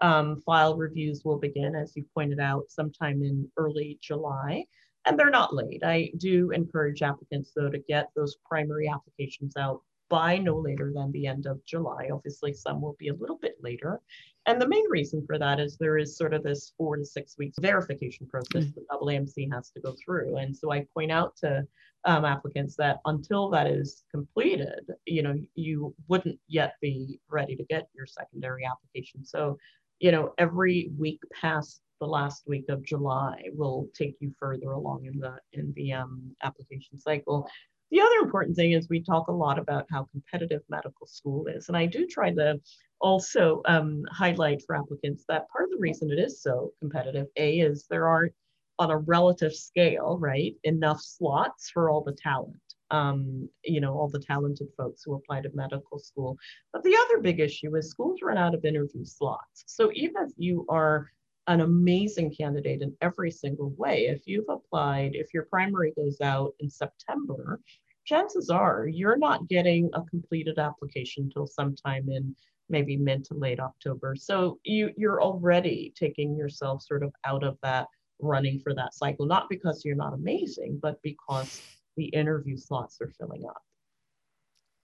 Um, 0.00 0.40
file 0.46 0.76
reviews 0.76 1.22
will 1.24 1.38
begin, 1.38 1.74
as 1.74 1.96
you 1.96 2.04
pointed 2.14 2.38
out, 2.38 2.64
sometime 2.68 3.22
in 3.22 3.50
early 3.56 3.98
July. 4.00 4.64
And 5.06 5.18
they're 5.18 5.30
not 5.30 5.54
late. 5.54 5.82
I 5.84 6.12
do 6.18 6.50
encourage 6.50 7.02
applicants, 7.02 7.52
though, 7.56 7.70
to 7.70 7.78
get 7.78 8.08
those 8.14 8.36
primary 8.44 8.88
applications 8.88 9.56
out 9.56 9.80
by 10.08 10.38
no 10.38 10.56
later 10.56 10.92
than 10.94 11.12
the 11.12 11.26
end 11.26 11.46
of 11.46 11.64
July. 11.64 12.10
Obviously, 12.12 12.52
some 12.52 12.80
will 12.80 12.96
be 12.98 13.08
a 13.08 13.14
little 13.14 13.38
bit 13.38 13.56
later. 13.62 14.00
And 14.48 14.58
the 14.58 14.66
main 14.66 14.88
reason 14.88 15.22
for 15.26 15.38
that 15.38 15.60
is 15.60 15.76
there 15.76 15.98
is 15.98 16.16
sort 16.16 16.32
of 16.32 16.42
this 16.42 16.72
four 16.78 16.96
to 16.96 17.04
six 17.04 17.36
weeks 17.36 17.58
verification 17.60 18.26
process 18.26 18.64
mm-hmm. 18.64 18.80
that 18.88 18.98
AAMC 18.98 19.52
has 19.52 19.70
to 19.72 19.80
go 19.80 19.94
through. 20.02 20.38
And 20.38 20.56
so 20.56 20.72
I 20.72 20.86
point 20.94 21.12
out 21.12 21.36
to 21.42 21.66
um, 22.06 22.24
applicants 22.24 22.74
that 22.76 23.00
until 23.04 23.50
that 23.50 23.66
is 23.66 24.04
completed, 24.10 24.90
you 25.04 25.22
know, 25.22 25.34
you 25.54 25.94
wouldn't 26.08 26.40
yet 26.48 26.76
be 26.80 27.20
ready 27.28 27.56
to 27.56 27.64
get 27.64 27.88
your 27.94 28.06
secondary 28.06 28.64
application. 28.64 29.22
So, 29.22 29.58
you 29.98 30.12
know, 30.12 30.32
every 30.38 30.92
week 30.96 31.20
past 31.38 31.82
the 32.00 32.06
last 32.06 32.44
week 32.46 32.64
of 32.70 32.82
July 32.82 33.42
will 33.52 33.88
take 33.94 34.16
you 34.18 34.32
further 34.38 34.70
along 34.70 35.04
in 35.04 35.18
the 35.18 35.36
in 35.52 35.74
the 35.76 35.92
um, 35.92 36.34
application 36.42 36.98
cycle. 36.98 37.46
The 37.90 38.00
other 38.00 38.18
important 38.22 38.56
thing 38.56 38.72
is 38.72 38.88
we 38.88 39.02
talk 39.02 39.28
a 39.28 39.32
lot 39.32 39.58
about 39.58 39.86
how 39.90 40.08
competitive 40.12 40.62
medical 40.68 41.06
school 41.06 41.46
is. 41.46 41.68
And 41.68 41.76
I 41.76 41.86
do 41.86 42.06
try 42.06 42.32
to 42.32 42.60
also 43.00 43.62
um, 43.66 44.02
highlight 44.10 44.62
for 44.66 44.76
applicants 44.76 45.24
that 45.28 45.48
part 45.48 45.64
of 45.64 45.70
the 45.70 45.78
reason 45.78 46.10
it 46.10 46.18
is 46.18 46.42
so 46.42 46.72
competitive, 46.80 47.26
A, 47.36 47.60
is 47.60 47.86
there 47.88 48.08
aren't 48.08 48.34
on 48.78 48.90
a 48.90 48.98
relative 48.98 49.54
scale, 49.54 50.18
right, 50.20 50.54
enough 50.64 51.00
slots 51.00 51.70
for 51.70 51.90
all 51.90 52.02
the 52.02 52.12
talent. 52.12 52.56
Um, 52.90 53.50
you 53.64 53.82
know, 53.82 53.92
all 53.92 54.08
the 54.08 54.18
talented 54.18 54.68
folks 54.76 55.02
who 55.04 55.14
apply 55.14 55.42
to 55.42 55.50
medical 55.52 55.98
school. 55.98 56.38
But 56.72 56.82
the 56.84 56.96
other 56.96 57.20
big 57.20 57.38
issue 57.38 57.76
is 57.76 57.90
schools 57.90 58.20
run 58.22 58.38
out 58.38 58.54
of 58.54 58.64
interview 58.64 59.04
slots. 59.04 59.64
So 59.66 59.90
even 59.92 60.22
if 60.22 60.32
you 60.38 60.64
are 60.70 61.10
an 61.48 61.62
amazing 61.62 62.32
candidate 62.32 62.82
in 62.82 62.94
every 63.00 63.30
single 63.30 63.70
way. 63.76 64.06
If 64.06 64.26
you've 64.26 64.48
applied, 64.48 65.12
if 65.14 65.32
your 65.34 65.44
primary 65.44 65.92
goes 65.96 66.20
out 66.20 66.52
in 66.60 66.70
September, 66.70 67.60
chances 68.04 68.50
are 68.50 68.86
you're 68.86 69.18
not 69.18 69.48
getting 69.48 69.90
a 69.94 70.02
completed 70.02 70.58
application 70.58 71.24
until 71.24 71.46
sometime 71.46 72.08
in 72.10 72.36
maybe 72.68 72.96
mid 72.96 73.24
to 73.24 73.34
late 73.34 73.60
October. 73.60 74.14
So 74.14 74.58
you 74.64 74.90
you're 74.96 75.22
already 75.22 75.92
taking 75.98 76.36
yourself 76.36 76.82
sort 76.82 77.02
of 77.02 77.12
out 77.24 77.42
of 77.42 77.56
that 77.62 77.86
running 78.20 78.60
for 78.60 78.74
that 78.74 78.94
cycle, 78.94 79.26
not 79.26 79.48
because 79.48 79.84
you're 79.84 79.96
not 79.96 80.12
amazing, 80.12 80.78
but 80.82 81.00
because 81.02 81.62
the 81.96 82.06
interview 82.06 82.56
slots 82.58 82.98
are 83.00 83.10
filling 83.18 83.44
up. 83.48 83.62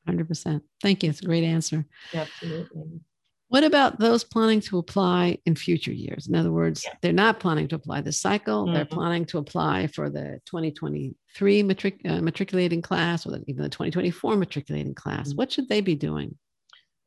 100%. 0.08 0.62
Thank 0.82 1.02
you. 1.02 1.10
It's 1.10 1.20
a 1.20 1.24
great 1.24 1.44
answer. 1.44 1.86
Absolutely. 2.14 3.00
What 3.48 3.64
about 3.64 3.98
those 3.98 4.24
planning 4.24 4.60
to 4.62 4.78
apply 4.78 5.38
in 5.44 5.54
future 5.54 5.92
years? 5.92 6.26
In 6.26 6.34
other 6.34 6.50
words, 6.50 6.82
yeah. 6.84 6.94
they're 7.02 7.12
not 7.12 7.40
planning 7.40 7.68
to 7.68 7.76
apply 7.76 8.00
this 8.00 8.20
cycle. 8.20 8.64
Mm-hmm. 8.64 8.74
They're 8.74 8.84
planning 8.84 9.24
to 9.26 9.38
apply 9.38 9.88
for 9.88 10.10
the 10.10 10.40
2023 10.46 11.62
matric, 11.62 12.00
uh, 12.04 12.20
matriculating 12.20 12.82
class 12.82 13.26
or 13.26 13.32
the, 13.32 13.44
even 13.46 13.62
the 13.62 13.68
2024 13.68 14.36
matriculating 14.36 14.94
class. 14.94 15.28
Mm-hmm. 15.28 15.36
What 15.36 15.52
should 15.52 15.68
they 15.68 15.80
be 15.80 15.94
doing? 15.94 16.36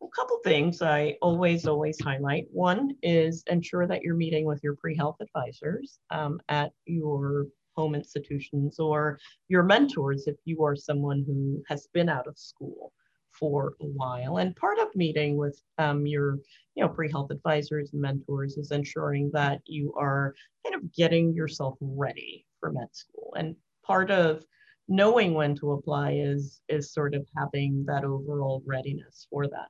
A 0.01 0.07
couple 0.15 0.39
things 0.43 0.81
I 0.81 1.15
always, 1.21 1.65
always 1.65 1.99
highlight. 1.99 2.45
One 2.51 2.95
is 3.01 3.43
ensure 3.49 3.87
that 3.87 4.03
you're 4.03 4.15
meeting 4.15 4.45
with 4.45 4.63
your 4.63 4.75
pre 4.75 4.95
health 4.95 5.17
advisors 5.19 5.99
um, 6.11 6.39
at 6.49 6.71
your 6.85 7.47
home 7.75 7.95
institutions 7.95 8.79
or 8.79 9.19
your 9.49 9.63
mentors 9.63 10.27
if 10.27 10.35
you 10.45 10.63
are 10.63 10.75
someone 10.75 11.23
who 11.27 11.63
has 11.67 11.87
been 11.93 12.09
out 12.09 12.27
of 12.27 12.37
school 12.37 12.91
for 13.39 13.73
a 13.81 13.85
while. 13.85 14.37
And 14.37 14.55
part 14.55 14.79
of 14.79 14.95
meeting 14.95 15.37
with 15.37 15.61
um, 15.77 16.05
your, 16.05 16.37
you 16.75 16.83
know, 16.83 16.89
pre-health 16.89 17.31
advisors 17.31 17.91
and 17.93 18.01
mentors 18.01 18.57
is 18.57 18.71
ensuring 18.71 19.31
that 19.33 19.61
you 19.65 19.93
are 19.97 20.33
kind 20.65 20.75
of 20.75 20.93
getting 20.93 21.33
yourself 21.33 21.75
ready 21.81 22.45
for 22.59 22.71
med 22.71 22.89
school. 22.93 23.33
And 23.37 23.55
part 23.85 24.11
of 24.11 24.43
knowing 24.87 25.33
when 25.33 25.55
to 25.55 25.73
apply 25.73 26.11
is 26.13 26.61
is 26.69 26.93
sort 26.93 27.13
of 27.13 27.25
having 27.37 27.85
that 27.85 28.03
overall 28.03 28.63
readiness 28.65 29.27
for 29.29 29.47
that. 29.47 29.67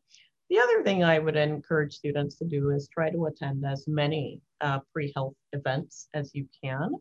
The 0.49 0.59
other 0.59 0.83
thing 0.83 1.03
I 1.03 1.19
would 1.19 1.35
encourage 1.35 1.93
students 1.95 2.35
to 2.37 2.45
do 2.45 2.69
is 2.69 2.87
try 2.87 3.09
to 3.09 3.25
attend 3.25 3.65
as 3.65 3.85
many 3.87 4.41
uh, 4.61 4.79
pre-health 4.93 5.33
events 5.51 6.07
as 6.13 6.31
you 6.33 6.47
can. 6.63 6.93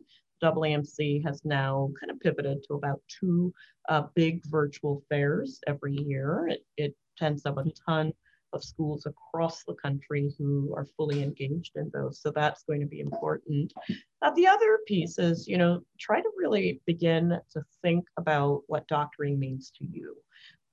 AAMC 0.43 1.23
has 1.25 1.43
now 1.43 1.91
kind 1.99 2.11
of 2.11 2.19
pivoted 2.19 2.63
to 2.63 2.75
about 2.75 3.01
two 3.07 3.53
uh, 3.89 4.03
big 4.15 4.41
virtual 4.45 5.03
fairs 5.09 5.59
every 5.67 5.95
year. 5.95 6.47
It, 6.49 6.65
it 6.77 6.95
tends 7.17 7.43
to 7.43 7.49
have 7.49 7.57
a 7.57 7.71
ton 7.85 8.13
of 8.53 8.63
schools 8.63 9.05
across 9.05 9.63
the 9.63 9.75
country 9.75 10.33
who 10.37 10.73
are 10.75 10.87
fully 10.97 11.21
engaged 11.21 11.75
in 11.75 11.91
those. 11.93 12.21
So 12.21 12.31
that's 12.31 12.63
going 12.63 12.79
to 12.81 12.87
be 12.87 13.01
important. 13.01 13.73
Uh, 14.21 14.31
the 14.31 14.47
other 14.47 14.79
piece 14.87 15.19
is, 15.19 15.47
you 15.47 15.57
know, 15.57 15.81
try 15.99 16.21
to 16.21 16.31
really 16.37 16.81
begin 16.85 17.37
to 17.51 17.61
think 17.81 18.05
about 18.17 18.63
what 18.67 18.87
doctoring 18.87 19.39
means 19.39 19.71
to 19.77 19.85
you 19.85 20.15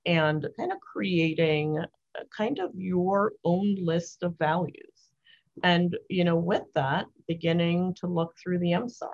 and 0.05 0.47
kind 0.57 0.71
of 0.71 0.79
creating 0.79 1.83
kind 2.35 2.59
of 2.59 2.71
your 2.75 3.33
own 3.43 3.75
list 3.79 4.23
of 4.23 4.37
values. 4.37 5.11
And, 5.63 5.97
you 6.09 6.23
know, 6.23 6.35
with 6.35 6.63
that, 6.75 7.05
beginning 7.27 7.95
to 7.95 8.07
look 8.07 8.33
through 8.41 8.59
the 8.59 8.71
MSAR 8.71 9.09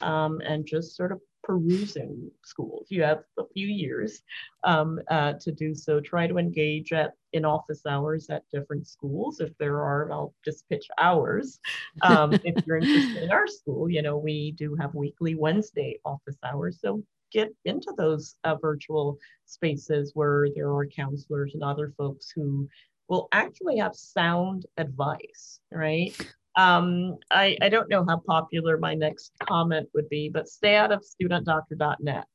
um, 0.00 0.40
and 0.44 0.66
just 0.66 0.96
sort 0.96 1.12
of 1.12 1.20
perusing 1.44 2.30
schools. 2.44 2.88
You 2.90 3.02
have 3.02 3.22
a 3.38 3.44
few 3.54 3.66
years 3.66 4.22
um, 4.64 5.00
uh, 5.10 5.34
to 5.40 5.50
do 5.50 5.74
so. 5.74 6.00
Try 6.00 6.26
to 6.26 6.38
engage 6.38 6.92
at 6.92 7.14
in 7.32 7.44
office 7.44 7.84
hours 7.86 8.28
at 8.30 8.44
different 8.52 8.86
schools. 8.86 9.40
If 9.40 9.56
there 9.58 9.80
are, 9.82 10.10
I'll 10.12 10.34
just 10.44 10.68
pitch 10.68 10.86
hours. 10.98 11.58
Um, 12.02 12.34
if 12.44 12.54
you're 12.66 12.78
interested 12.78 13.22
in 13.22 13.30
our 13.30 13.46
school, 13.46 13.90
you 13.90 14.02
know 14.02 14.18
we 14.18 14.52
do 14.52 14.74
have 14.76 14.94
weekly 14.94 15.34
Wednesday 15.34 15.98
office 16.04 16.36
hours. 16.44 16.78
So 16.80 17.02
get 17.32 17.54
into 17.64 17.92
those 17.96 18.36
uh, 18.44 18.56
virtual 18.56 19.18
spaces 19.46 20.12
where 20.14 20.48
there 20.54 20.70
are 20.70 20.86
counselors 20.86 21.54
and 21.54 21.62
other 21.62 21.92
folks 21.96 22.30
who 22.30 22.68
will 23.08 23.28
actually 23.32 23.78
have 23.78 23.94
sound 23.94 24.66
advice, 24.76 25.60
right? 25.72 26.14
Um, 26.58 27.18
I, 27.30 27.56
I 27.62 27.68
don't 27.68 27.88
know 27.88 28.04
how 28.04 28.20
popular 28.26 28.78
my 28.78 28.92
next 28.92 29.30
comment 29.48 29.88
would 29.94 30.08
be, 30.08 30.28
but 30.28 30.48
stay 30.48 30.74
out 30.74 30.90
of 30.90 31.04
studentdoctor.net. 31.04 32.26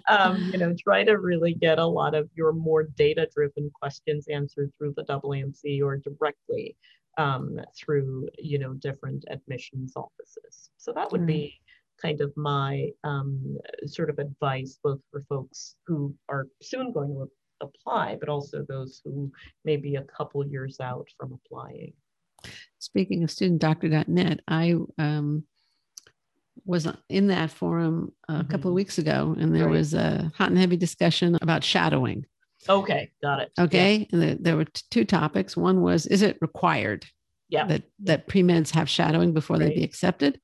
um, 0.08 0.50
you 0.50 0.58
know, 0.58 0.74
try 0.82 1.04
to 1.04 1.18
really 1.18 1.52
get 1.52 1.78
a 1.78 1.84
lot 1.84 2.14
of 2.14 2.30
your 2.34 2.54
more 2.54 2.84
data-driven 2.84 3.70
questions 3.78 4.28
answered 4.28 4.72
through 4.78 4.94
the 4.96 5.04
AAMC 5.04 5.82
or 5.82 5.98
directly 5.98 6.74
um, 7.18 7.60
through, 7.76 8.30
you 8.38 8.58
know, 8.58 8.72
different 8.72 9.26
admissions 9.28 9.92
offices. 9.94 10.70
So 10.78 10.90
that 10.94 11.12
would 11.12 11.20
mm. 11.20 11.26
be 11.26 11.60
kind 12.00 12.22
of 12.22 12.34
my 12.34 12.88
um, 13.04 13.58
sort 13.84 14.08
of 14.08 14.20
advice, 14.20 14.78
both 14.82 15.00
for 15.10 15.20
folks 15.28 15.76
who 15.86 16.14
are 16.30 16.46
soon 16.62 16.92
going 16.92 17.10
to 17.10 17.28
apply, 17.60 18.16
but 18.18 18.30
also 18.30 18.64
those 18.66 19.02
who 19.04 19.30
may 19.66 19.76
be 19.76 19.96
a 19.96 20.04
couple 20.04 20.46
years 20.46 20.80
out 20.80 21.08
from 21.18 21.38
applying. 21.44 21.92
Speaking 22.78 23.22
of 23.22 23.30
studentdoctor.net, 23.30 24.40
I 24.48 24.74
um, 24.98 25.44
was 26.64 26.88
in 27.08 27.28
that 27.28 27.50
forum 27.50 28.12
a 28.28 28.32
mm-hmm. 28.32 28.50
couple 28.50 28.70
of 28.70 28.74
weeks 28.74 28.98
ago, 28.98 29.34
and 29.38 29.54
there 29.54 29.66
right. 29.66 29.72
was 29.72 29.94
a 29.94 30.30
hot 30.36 30.50
and 30.50 30.58
heavy 30.58 30.76
discussion 30.76 31.38
about 31.40 31.64
shadowing. 31.64 32.26
Okay, 32.68 33.10
got 33.20 33.40
it. 33.40 33.52
Okay, 33.58 33.96
yeah. 33.96 34.06
and 34.12 34.22
the, 34.22 34.38
there 34.40 34.56
were 34.56 34.64
t- 34.64 34.82
two 34.90 35.04
topics. 35.04 35.56
One 35.56 35.80
was, 35.82 36.06
is 36.06 36.22
it 36.22 36.38
required 36.40 37.06
yeah. 37.48 37.66
that 37.66 37.82
that 38.04 38.28
pre 38.28 38.42
meds 38.42 38.70
have 38.70 38.88
shadowing 38.88 39.32
before 39.32 39.56
right. 39.56 39.68
they 39.68 39.74
be 39.76 39.84
accepted? 39.84 40.40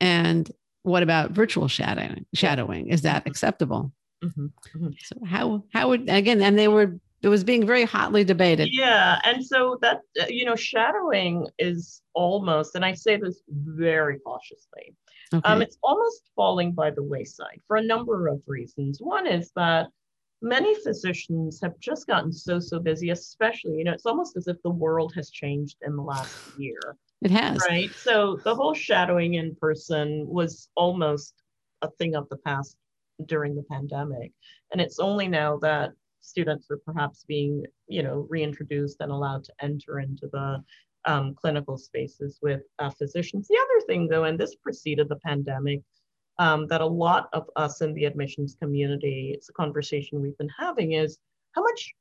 And 0.00 0.50
what 0.82 1.02
about 1.02 1.32
virtual 1.32 1.68
shadowing? 1.68 2.26
Shadowing 2.34 2.88
is 2.88 3.02
that 3.02 3.22
mm-hmm. 3.22 3.30
acceptable? 3.30 3.92
Mm-hmm. 4.24 4.46
Mm-hmm. 4.46 4.88
So 4.98 5.26
how 5.26 5.64
how 5.72 5.88
would 5.88 6.08
again? 6.08 6.40
And 6.42 6.58
they 6.58 6.68
were 6.68 6.98
it 7.22 7.28
was 7.28 7.44
being 7.44 7.66
very 7.66 7.84
hotly 7.84 8.24
debated. 8.24 8.68
Yeah, 8.72 9.20
and 9.24 9.44
so 9.44 9.78
that 9.82 10.00
uh, 10.20 10.26
you 10.28 10.44
know, 10.44 10.56
shadowing 10.56 11.46
is 11.58 12.02
almost, 12.14 12.74
and 12.74 12.84
I 12.84 12.94
say 12.94 13.16
this 13.16 13.42
very 13.48 14.18
cautiously, 14.20 14.94
okay. 15.34 15.48
um, 15.48 15.60
it's 15.62 15.76
almost 15.82 16.30
falling 16.34 16.72
by 16.72 16.90
the 16.90 17.02
wayside 17.02 17.60
for 17.66 17.76
a 17.76 17.82
number 17.82 18.28
of 18.28 18.40
reasons. 18.46 19.00
One 19.00 19.26
is 19.26 19.50
that 19.56 19.88
many 20.40 20.74
physicians 20.82 21.60
have 21.62 21.78
just 21.78 22.06
gotten 22.06 22.32
so 22.32 22.58
so 22.58 22.78
busy, 22.78 23.10
especially 23.10 23.78
you 23.78 23.84
know, 23.84 23.92
it's 23.92 24.06
almost 24.06 24.36
as 24.36 24.48
if 24.48 24.56
the 24.62 24.70
world 24.70 25.12
has 25.14 25.30
changed 25.30 25.76
in 25.82 25.96
the 25.96 26.02
last 26.02 26.34
year. 26.58 26.96
It 27.20 27.30
has, 27.32 27.60
right? 27.68 27.90
So 27.92 28.40
the 28.44 28.54
whole 28.54 28.72
shadowing 28.72 29.34
in 29.34 29.54
person 29.56 30.26
was 30.26 30.70
almost 30.74 31.34
a 31.82 31.90
thing 31.90 32.14
of 32.14 32.28
the 32.30 32.38
past 32.38 32.76
during 33.26 33.54
the 33.54 33.64
pandemic, 33.64 34.32
and 34.72 34.80
it's 34.80 34.98
only 34.98 35.28
now 35.28 35.58
that 35.58 35.90
students 36.20 36.70
are 36.70 36.78
perhaps 36.78 37.24
being, 37.26 37.64
you 37.88 38.02
know, 38.02 38.26
reintroduced 38.28 39.00
and 39.00 39.10
allowed 39.10 39.44
to 39.44 39.52
enter 39.60 40.00
into 40.00 40.28
the 40.32 40.62
um, 41.06 41.34
clinical 41.34 41.78
spaces 41.78 42.38
with 42.42 42.62
uh, 42.78 42.90
physicians. 42.90 43.48
The 43.48 43.56
other 43.56 43.86
thing, 43.86 44.08
though, 44.08 44.24
and 44.24 44.38
this 44.38 44.54
preceded 44.56 45.08
the 45.08 45.16
pandemic, 45.16 45.80
um, 46.38 46.66
that 46.68 46.80
a 46.80 46.86
lot 46.86 47.28
of 47.32 47.48
us 47.56 47.80
in 47.80 47.92
the 47.94 48.04
admissions 48.04 48.56
community, 48.60 49.32
it's 49.34 49.48
a 49.48 49.52
conversation 49.54 50.20
we've 50.20 50.38
been 50.38 50.50
having, 50.58 50.92
is 50.92 51.18
how 51.54 51.62
much 51.62 51.92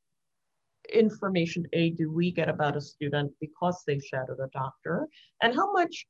information 0.93 1.65
a 1.73 1.91
do 1.91 2.11
we 2.11 2.31
get 2.31 2.49
about 2.49 2.77
a 2.77 2.81
student 2.81 3.31
because 3.39 3.83
they've 3.85 4.03
shadowed 4.03 4.39
a 4.39 4.47
doctor, 4.53 5.07
and 5.41 5.53
how 5.55 5.71
much, 5.71 6.05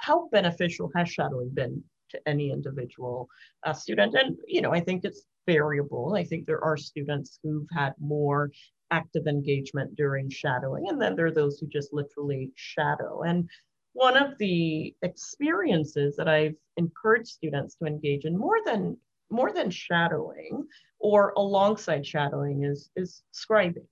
how 0.00 0.28
beneficial 0.32 0.90
has 0.94 1.08
shadowing 1.08 1.50
been 1.50 1.82
to 2.10 2.20
any 2.26 2.50
individual 2.50 3.28
uh, 3.64 3.72
student? 3.72 4.14
And 4.14 4.36
you 4.46 4.60
know, 4.60 4.72
I 4.72 4.80
think 4.80 5.04
it's 5.04 5.24
variable. 5.46 6.14
I 6.14 6.24
think 6.24 6.46
there 6.46 6.62
are 6.62 6.76
students 6.76 7.38
who've 7.42 7.68
had 7.72 7.94
more 8.00 8.50
active 8.90 9.26
engagement 9.26 9.96
during 9.96 10.30
shadowing, 10.30 10.88
and 10.88 11.00
then 11.00 11.16
there 11.16 11.26
are 11.26 11.32
those 11.32 11.58
who 11.58 11.66
just 11.66 11.92
literally 11.92 12.52
shadow. 12.54 13.22
And 13.22 13.48
one 13.92 14.16
of 14.16 14.36
the 14.38 14.94
experiences 15.02 16.16
that 16.16 16.28
I've 16.28 16.54
encouraged 16.76 17.28
students 17.28 17.76
to 17.76 17.86
engage 17.86 18.24
in 18.24 18.36
more 18.36 18.58
than 18.64 18.98
more 19.30 19.52
than 19.52 19.70
shadowing 19.70 20.66
or 21.00 21.32
alongside 21.36 22.06
shadowing 22.06 22.64
is 22.64 22.90
is 22.96 23.22
scribing. 23.32 23.86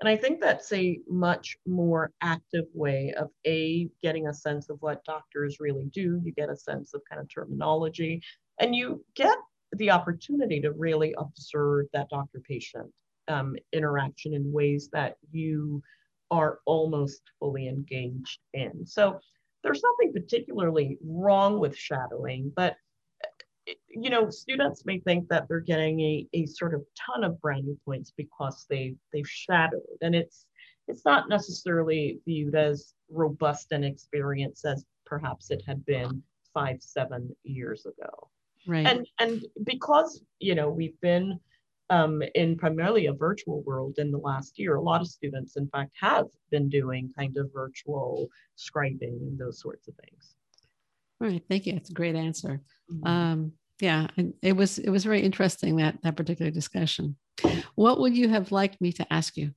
And 0.00 0.08
I 0.08 0.16
think 0.16 0.40
that's 0.40 0.72
a 0.72 1.00
much 1.08 1.56
more 1.66 2.12
active 2.20 2.66
way 2.72 3.12
of 3.16 3.30
A, 3.46 3.88
getting 4.02 4.28
a 4.28 4.34
sense 4.34 4.70
of 4.70 4.78
what 4.80 5.04
doctors 5.04 5.58
really 5.58 5.86
do. 5.92 6.20
You 6.22 6.32
get 6.32 6.50
a 6.50 6.56
sense 6.56 6.94
of 6.94 7.02
kind 7.08 7.20
of 7.20 7.28
terminology, 7.32 8.22
and 8.60 8.74
you 8.74 9.04
get 9.16 9.36
the 9.72 9.90
opportunity 9.90 10.60
to 10.60 10.72
really 10.72 11.14
observe 11.18 11.86
that 11.92 12.08
doctor 12.10 12.40
patient 12.40 12.92
um, 13.28 13.56
interaction 13.72 14.34
in 14.34 14.52
ways 14.52 14.88
that 14.92 15.16
you 15.30 15.82
are 16.30 16.60
almost 16.66 17.22
fully 17.38 17.68
engaged 17.68 18.40
in. 18.54 18.86
So 18.86 19.18
there's 19.62 19.82
nothing 19.82 20.12
particularly 20.12 20.98
wrong 21.04 21.58
with 21.58 21.76
shadowing, 21.76 22.52
but 22.54 22.76
you 23.88 24.08
know, 24.08 24.30
students 24.30 24.86
may 24.86 24.98
think 25.00 25.28
that 25.28 25.46
they're 25.48 25.60
getting 25.60 26.00
a, 26.00 26.26
a 26.32 26.46
sort 26.46 26.74
of 26.74 26.82
ton 26.96 27.24
of 27.24 27.40
brownie 27.40 27.76
points 27.84 28.12
because 28.16 28.66
they 28.70 28.94
they've 29.12 29.28
shadowed, 29.28 29.82
and 30.00 30.14
it's 30.14 30.46
it's 30.86 31.04
not 31.04 31.28
necessarily 31.28 32.18
viewed 32.24 32.54
as 32.54 32.94
robust 33.10 33.72
an 33.72 33.84
experience 33.84 34.64
as 34.64 34.86
perhaps 35.04 35.50
it 35.50 35.62
had 35.66 35.84
been 35.84 36.22
five 36.54 36.78
seven 36.80 37.34
years 37.44 37.84
ago. 37.84 38.30
Right. 38.66 38.86
And 38.86 39.06
and 39.18 39.44
because 39.64 40.22
you 40.38 40.54
know 40.54 40.68
we've 40.70 41.00
been 41.00 41.38
um, 41.90 42.22
in 42.34 42.56
primarily 42.56 43.06
a 43.06 43.12
virtual 43.12 43.62
world 43.62 43.94
in 43.98 44.10
the 44.10 44.18
last 44.18 44.58
year, 44.58 44.76
a 44.76 44.82
lot 44.82 45.00
of 45.00 45.08
students, 45.08 45.56
in 45.56 45.68
fact, 45.68 45.92
have 45.98 46.26
been 46.50 46.68
doing 46.68 47.10
kind 47.16 47.36
of 47.36 47.50
virtual 47.52 48.28
scribing 48.56 49.22
and 49.22 49.38
those 49.38 49.60
sorts 49.60 49.88
of 49.88 49.94
things. 49.94 50.34
Right. 51.20 51.42
Thank 51.48 51.66
you. 51.66 51.72
That's 51.72 51.90
a 51.90 51.94
great 51.94 52.14
answer. 52.14 52.60
Mm-hmm. 52.92 53.06
Um, 53.06 53.52
yeah, 53.80 54.08
it 54.42 54.54
was 54.54 54.78
it 54.78 54.90
was 54.90 55.04
very 55.04 55.22
interesting 55.22 55.76
that 55.76 55.98
that 56.02 56.16
particular 56.16 56.50
discussion. 56.50 57.16
What 57.76 58.00
would 58.00 58.16
you 58.16 58.28
have 58.28 58.50
liked 58.50 58.80
me 58.80 58.92
to 58.92 59.12
ask 59.12 59.36
you? 59.36 59.52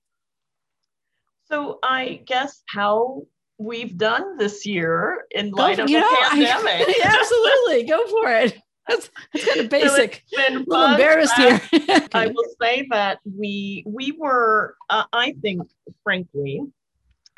So 1.46 1.80
I 1.84 2.22
guess 2.26 2.62
how 2.68 3.24
we've 3.58 3.98
done 3.98 4.38
this 4.38 4.66
year 4.66 5.26
in 5.32 5.52
light 5.52 5.80
of 5.80 5.88
the 5.88 5.94
know, 5.94 6.18
pandemic. 6.30 6.88
I, 6.88 7.02
absolutely, 7.04 7.84
go 7.90 8.08
for 8.08 8.32
it. 8.32 8.58
That's, 8.88 9.10
that's 9.34 9.46
kind 9.46 9.60
of 9.62 9.70
basic. 9.70 10.24
So 10.28 10.38
been 10.38 10.66
I'm 10.72 10.92
embarrassed 10.94 11.36
here. 11.36 11.62
okay. 11.74 12.08
I 12.14 12.28
will 12.28 12.56
say 12.62 12.88
that 12.90 13.20
we 13.38 13.84
we 13.86 14.14
were, 14.14 14.76
uh, 14.90 15.04
I 15.14 15.36
think, 15.42 15.62
frankly, 16.04 16.62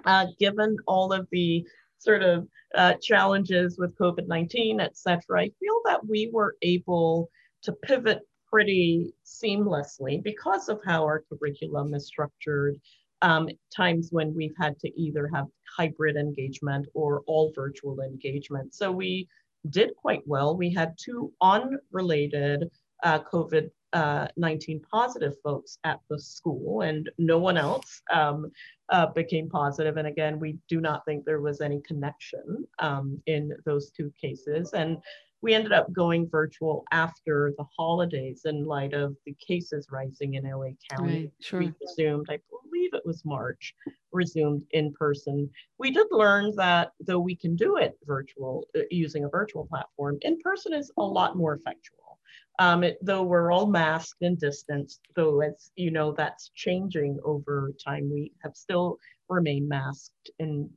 uh, 0.06 0.28
given 0.40 0.78
all 0.88 1.12
of 1.14 1.28
the 1.32 1.66
sort 2.00 2.24
of 2.24 2.48
uh, 2.76 2.94
challenges 3.02 3.78
with 3.78 3.98
COVID 3.98 4.28
nineteen, 4.28 4.80
et 4.80 4.98
cetera, 4.98 5.42
I 5.42 5.52
feel 5.60 5.82
that 5.86 6.06
we 6.06 6.30
were 6.32 6.56
able 6.62 7.30
to 7.64 7.74
pivot 7.74 8.22
pretty 8.50 9.14
seamlessly 9.26 10.22
because 10.24 10.70
of 10.70 10.80
how 10.86 11.04
our 11.04 11.24
curriculum 11.30 11.94
is 11.94 12.08
structured. 12.08 12.80
Um, 13.22 13.48
times 13.74 14.10
when 14.12 14.36
we've 14.36 14.56
had 14.60 14.78
to 14.80 15.02
either 15.02 15.30
have 15.34 15.46
hybrid 15.78 16.18
engagement 16.18 16.88
or 16.94 17.22
all 17.26 17.54
virtual 17.56 18.02
engagement. 18.02 18.74
So 18.74 18.92
we 18.92 19.30
did 19.70 19.96
quite 19.96 20.22
well. 20.26 20.56
We 20.56 20.74
had 20.74 20.98
two 20.98 21.32
unrelated 21.42 22.70
uh, 23.04 23.20
COVID 23.20 23.70
uh, 23.94 24.28
19 24.38 24.82
positive 24.92 25.34
folks 25.44 25.78
at 25.84 26.00
the 26.10 26.20
school, 26.20 26.82
and 26.82 27.10
no 27.20 27.38
one 27.38 27.58
else 27.58 28.02
um, 28.12 28.52
uh, 28.90 29.06
became 29.08 29.48
positive. 29.50 29.98
And 29.98 30.08
again, 30.08 30.40
we 30.40 30.58
do 30.68 30.82
not 30.82 31.06
think 31.06 31.26
there 31.26 31.42
was 31.42 31.62
any 31.62 31.80
connection 31.82 32.66
um, 32.80 33.22
in 33.28 33.52
those 33.66 33.92
two 33.92 34.12
cases. 34.20 34.74
And 34.74 34.98
we 35.44 35.54
ended 35.54 35.74
up 35.74 35.92
going 35.92 36.28
virtual 36.30 36.86
after 36.92 37.54
the 37.58 37.66
holidays 37.78 38.44
in 38.46 38.64
light 38.64 38.94
of 38.94 39.14
the 39.26 39.36
cases 39.46 39.88
rising 39.92 40.36
in 40.36 40.50
LA 40.50 40.70
County. 40.90 41.20
Right, 41.20 41.32
sure. 41.42 41.60
We 41.60 41.74
resumed, 41.82 42.28
I 42.30 42.40
believe 42.50 42.94
it 42.94 43.06
was 43.06 43.26
March, 43.26 43.76
resumed 44.14 44.64
in 44.72 44.94
person. 44.94 45.50
We 45.78 45.92
did 45.92 46.08
learn 46.12 46.56
that 46.56 46.94
though 47.02 47.20
we 47.20 47.36
can 47.36 47.58
do 47.58 47.76
it 47.76 47.98
virtual 48.06 48.66
uh, 48.76 48.84
using 48.90 49.26
a 49.26 49.30
virtual 49.30 49.68
platform, 49.68 50.18
in 50.22 50.40
person 50.40 50.74
is 50.74 50.90
a 50.98 51.04
lot 51.04 51.36
more 51.36 51.56
effectual. 51.56 52.20
Um, 52.60 52.86
it, 52.86 52.98
though 53.02 53.24
we're 53.24 53.52
all 53.52 53.68
masked 53.68 54.22
and 54.22 54.40
distanced, 54.40 55.02
though 55.18 55.42
as 55.42 55.72
you 55.76 55.92
know, 55.92 56.14
that's 56.14 56.52
changing 56.56 57.20
over 57.26 57.74
time. 57.84 58.10
We 58.10 58.32
have 58.44 58.56
still 58.56 58.98
remained 59.28 59.68
masked 59.68 60.32
in 60.40 60.70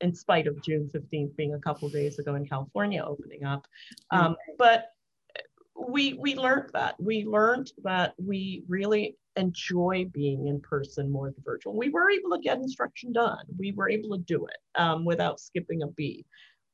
in 0.00 0.14
spite 0.14 0.46
of 0.46 0.62
June 0.62 0.90
15th 0.94 1.36
being 1.36 1.54
a 1.54 1.58
couple 1.58 1.88
days 1.88 2.18
ago 2.18 2.34
in 2.34 2.46
California 2.46 3.04
opening 3.04 3.44
up. 3.44 3.66
Um, 4.10 4.36
but 4.58 4.86
we 5.88 6.14
we 6.14 6.34
learned 6.34 6.70
that 6.72 6.94
we 6.98 7.24
learned 7.24 7.70
that 7.84 8.14
we 8.18 8.64
really 8.68 9.16
enjoy 9.36 10.06
being 10.12 10.46
in 10.46 10.60
person 10.60 11.10
more 11.10 11.30
than 11.30 11.42
virtual. 11.44 11.76
We 11.76 11.90
were 11.90 12.10
able 12.10 12.30
to 12.30 12.38
get 12.42 12.56
instruction 12.56 13.12
done. 13.12 13.44
We 13.58 13.72
were 13.72 13.90
able 13.90 14.16
to 14.16 14.22
do 14.22 14.46
it 14.46 14.80
um, 14.80 15.04
without 15.04 15.40
skipping 15.40 15.82
a 15.82 15.88
beat 15.88 16.26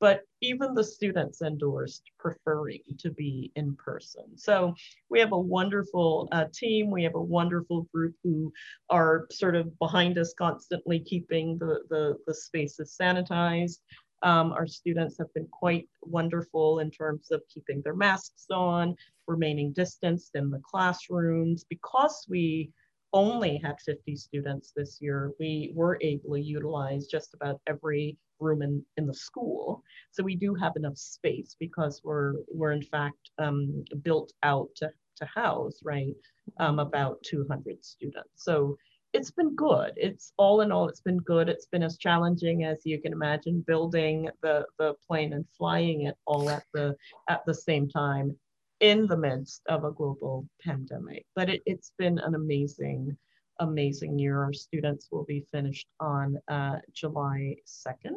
but 0.02 0.22
even 0.40 0.74
the 0.74 0.82
students 0.82 1.42
endorsed 1.42 2.02
preferring 2.18 2.80
to 2.98 3.12
be 3.12 3.52
in 3.54 3.76
person. 3.76 4.36
So 4.36 4.74
we 5.08 5.20
have 5.20 5.30
a 5.30 5.38
wonderful 5.38 6.28
uh, 6.32 6.46
team. 6.52 6.90
We 6.90 7.04
have 7.04 7.14
a 7.14 7.22
wonderful 7.22 7.86
group 7.94 8.16
who 8.24 8.52
are 8.90 9.28
sort 9.30 9.54
of 9.54 9.78
behind 9.78 10.18
us 10.18 10.34
constantly 10.36 10.98
keeping 10.98 11.56
the, 11.56 11.84
the, 11.88 12.16
the 12.26 12.34
spaces 12.34 12.96
sanitized. 13.00 13.78
Um, 14.24 14.50
our 14.50 14.66
students 14.66 15.16
have 15.18 15.32
been 15.34 15.46
quite 15.52 15.88
wonderful 16.02 16.80
in 16.80 16.90
terms 16.90 17.30
of 17.30 17.40
keeping 17.48 17.80
their 17.82 17.94
masks 17.94 18.46
on, 18.50 18.96
remaining 19.28 19.72
distanced 19.72 20.32
in 20.34 20.50
the 20.50 20.60
classrooms. 20.68 21.64
Because 21.70 22.26
we 22.28 22.72
only 23.12 23.60
had 23.62 23.80
50 23.80 24.16
students 24.16 24.72
this 24.74 24.98
year, 25.00 25.30
we 25.38 25.72
were 25.76 25.96
able 26.00 26.34
to 26.34 26.40
utilize 26.40 27.06
just 27.06 27.34
about 27.34 27.60
every 27.68 28.16
room 28.42 28.62
in, 28.62 28.84
in 28.96 29.06
the 29.06 29.14
school. 29.14 29.82
So 30.10 30.22
we 30.22 30.36
do 30.36 30.54
have 30.54 30.76
enough 30.76 30.96
space 30.96 31.56
because 31.58 32.00
we're, 32.04 32.34
we're 32.48 32.72
in 32.72 32.82
fact 32.82 33.30
um, 33.38 33.84
built 34.02 34.32
out 34.42 34.68
to, 34.76 34.90
to 35.16 35.24
house, 35.26 35.80
right, 35.84 36.14
um, 36.58 36.78
about 36.78 37.22
200 37.22 37.84
students. 37.84 38.30
So 38.36 38.76
it's 39.12 39.30
been 39.30 39.54
good. 39.54 39.92
It's 39.96 40.32
all 40.38 40.62
in 40.62 40.72
all, 40.72 40.88
it's 40.88 41.02
been 41.02 41.18
good. 41.18 41.48
It's 41.48 41.66
been 41.66 41.82
as 41.82 41.98
challenging 41.98 42.64
as 42.64 42.80
you 42.84 43.00
can 43.00 43.12
imagine 43.12 43.64
building 43.66 44.28
the, 44.42 44.64
the 44.78 44.94
plane 45.06 45.34
and 45.34 45.44
flying 45.56 46.06
it 46.06 46.16
all 46.26 46.48
at 46.48 46.64
the, 46.72 46.96
at 47.28 47.44
the 47.46 47.54
same 47.54 47.88
time 47.88 48.36
in 48.80 49.06
the 49.06 49.16
midst 49.16 49.62
of 49.68 49.84
a 49.84 49.92
global 49.92 50.46
pandemic. 50.62 51.24
But 51.36 51.50
it, 51.50 51.62
it's 51.66 51.92
been 51.98 52.18
an 52.18 52.34
amazing 52.34 53.16
amazing 53.62 54.18
year. 54.18 54.42
Our 54.42 54.52
students 54.52 55.08
will 55.10 55.24
be 55.24 55.46
finished 55.52 55.86
on 56.00 56.38
uh, 56.48 56.76
July 56.92 57.56
2nd. 57.66 58.14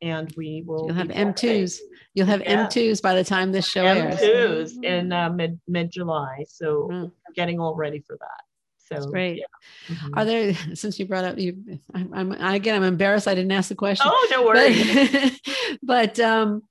And 0.00 0.32
we 0.36 0.62
will. 0.64 0.86
You'll 0.86 0.94
have 0.94 1.08
M2s. 1.08 1.78
You'll 2.14 2.26
have 2.26 2.40
yeah. 2.42 2.66
M2s 2.66 3.02
by 3.02 3.14
the 3.14 3.24
time 3.24 3.50
this 3.50 3.66
show 3.66 3.84
M2s 3.84 4.22
airs. 4.22 4.78
in 4.80 5.12
uh, 5.12 5.28
mid 5.28 5.58
mid 5.66 5.90
July. 5.90 6.44
So 6.48 6.88
mm. 6.92 7.12
getting 7.34 7.58
all 7.58 7.74
ready 7.74 7.98
for 8.06 8.16
that. 8.16 8.44
So 8.88 8.94
That's 8.94 9.06
great. 9.06 9.38
Yeah. 9.38 9.94
Mm-hmm. 9.94 10.18
Are 10.18 10.24
there, 10.24 10.54
since 10.74 10.98
you 10.98 11.06
brought 11.06 11.24
up 11.24 11.38
you, 11.38 11.80
I'm, 11.92 12.14
I'm, 12.14 12.32
again, 12.32 12.76
I'm 12.76 12.84
embarrassed 12.84 13.28
I 13.28 13.34
didn't 13.34 13.52
ask 13.52 13.68
the 13.68 13.74
question. 13.74 14.06
Oh, 14.08 14.28
no 14.30 14.44
worries. 14.44 15.40
But, 15.82 16.18
but 16.18 16.20
um, 16.20 16.62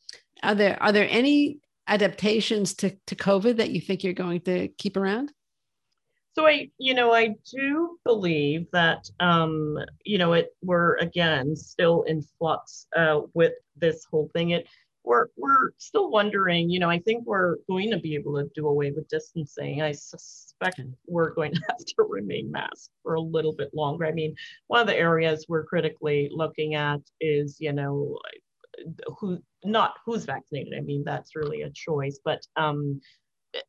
are 0.41 0.55
there, 0.55 0.81
are 0.81 0.91
there 0.91 1.07
any 1.09 1.59
adaptations 1.87 2.73
to, 2.75 2.95
to 3.07 3.15
COVID 3.15 3.57
that 3.57 3.69
you 3.69 3.81
think 3.81 4.03
you're 4.03 4.13
going 4.13 4.41
to 4.41 4.69
keep 4.69 4.97
around? 4.97 5.31
So 6.37 6.45
I, 6.45 6.69
you 6.77 6.93
know, 6.93 7.13
I 7.13 7.33
do 7.51 7.97
believe 8.05 8.67
that, 8.71 9.09
um, 9.19 9.79
you 10.05 10.19
know, 10.19 10.33
it 10.33 10.49
we're 10.61 10.95
again 10.97 11.55
still 11.55 12.03
in 12.03 12.21
flux 12.21 12.85
uh, 12.95 13.21
with 13.33 13.53
this 13.75 14.05
whole 14.11 14.29
thing. 14.33 14.51
It 14.51 14.67
we're 15.03 15.29
we're 15.35 15.71
still 15.79 16.11
wondering. 16.11 16.69
You 16.69 16.79
know, 16.79 16.91
I 16.91 16.99
think 16.99 17.25
we're 17.25 17.55
going 17.67 17.89
to 17.89 17.97
be 17.97 18.13
able 18.13 18.35
to 18.35 18.47
do 18.53 18.67
away 18.67 18.91
with 18.91 19.07
distancing. 19.07 19.81
I 19.81 19.93
suspect 19.93 20.79
we're 21.07 21.33
going 21.33 21.55
to 21.55 21.61
have 21.69 21.79
to 21.79 22.03
remain 22.07 22.51
masked 22.51 22.91
for 23.01 23.15
a 23.15 23.21
little 23.21 23.53
bit 23.53 23.71
longer. 23.73 24.05
I 24.05 24.11
mean, 24.11 24.35
one 24.67 24.81
of 24.81 24.85
the 24.85 24.95
areas 24.95 25.47
we're 25.49 25.65
critically 25.65 26.29
looking 26.31 26.75
at 26.75 26.99
is, 27.19 27.57
you 27.59 27.73
know, 27.73 28.19
who 29.17 29.39
not 29.63 29.95
who's 30.05 30.25
vaccinated. 30.25 30.75
I 30.77 30.81
mean, 30.81 31.03
that's 31.03 31.35
really 31.35 31.63
a 31.63 31.71
choice, 31.71 32.19
but 32.23 32.45
um, 32.57 33.01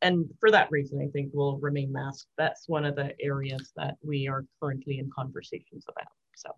and 0.03 0.27
for 0.41 0.51
that 0.51 0.71
reason, 0.71 1.01
I 1.01 1.09
think 1.11 1.31
we'll 1.33 1.59
remain 1.59 1.93
masked. 1.93 2.29
That's 2.37 2.69
one 2.69 2.85
of 2.85 2.97
the 2.97 3.15
areas 3.21 3.73
that 3.77 3.97
we 4.03 4.29
are 4.29 4.45
currently 4.61 4.99
in 4.99 5.11
conversations 5.15 5.85
about. 5.89 6.09
So 6.37 6.51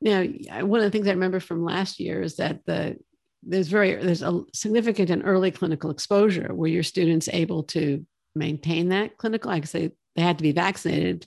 now, 0.00 0.22
one 0.64 0.80
of 0.80 0.84
the 0.84 0.90
things 0.90 1.08
I 1.08 1.12
remember 1.12 1.40
from 1.40 1.64
last 1.64 2.00
year 2.00 2.22
is 2.22 2.36
that 2.36 2.64
the 2.66 2.98
there's 3.42 3.68
very 3.68 3.94
there's 3.94 4.22
a 4.22 4.42
significant 4.52 5.10
and 5.10 5.22
early 5.24 5.50
clinical 5.50 5.90
exposure 5.90 6.54
where 6.54 6.70
your 6.70 6.82
students 6.82 7.28
able 7.32 7.64
to 7.64 8.04
maintain 8.34 8.88
that 8.88 9.16
clinical. 9.18 9.50
I 9.50 9.60
say, 9.62 9.92
they 10.16 10.22
had 10.22 10.38
to 10.38 10.42
be 10.42 10.52
vaccinated, 10.52 11.26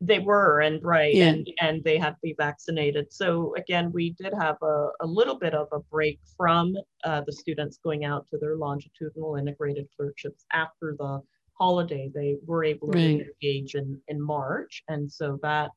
they 0.00 0.20
were 0.20 0.60
and 0.60 0.82
right 0.84 1.14
yeah. 1.14 1.26
and 1.26 1.48
and 1.60 1.82
they 1.82 1.98
had 1.98 2.10
to 2.10 2.20
be 2.22 2.34
vaccinated 2.38 3.12
so 3.12 3.52
again 3.56 3.90
we 3.92 4.14
did 4.20 4.32
have 4.32 4.56
a, 4.62 4.88
a 5.00 5.06
little 5.06 5.36
bit 5.36 5.54
of 5.54 5.66
a 5.72 5.80
break 5.90 6.20
from 6.36 6.74
uh, 7.04 7.20
the 7.26 7.32
students 7.32 7.78
going 7.82 8.04
out 8.04 8.24
to 8.30 8.38
their 8.38 8.56
longitudinal 8.56 9.34
integrated 9.34 9.88
clerkships 9.96 10.44
after 10.52 10.94
the 10.98 11.20
holiday 11.54 12.08
they 12.14 12.36
were 12.46 12.64
able 12.64 12.88
to 12.88 12.98
right. 12.98 13.26
engage 13.42 13.74
in 13.74 14.00
in 14.06 14.20
march 14.20 14.82
and 14.88 15.10
so 15.10 15.38
that 15.42 15.70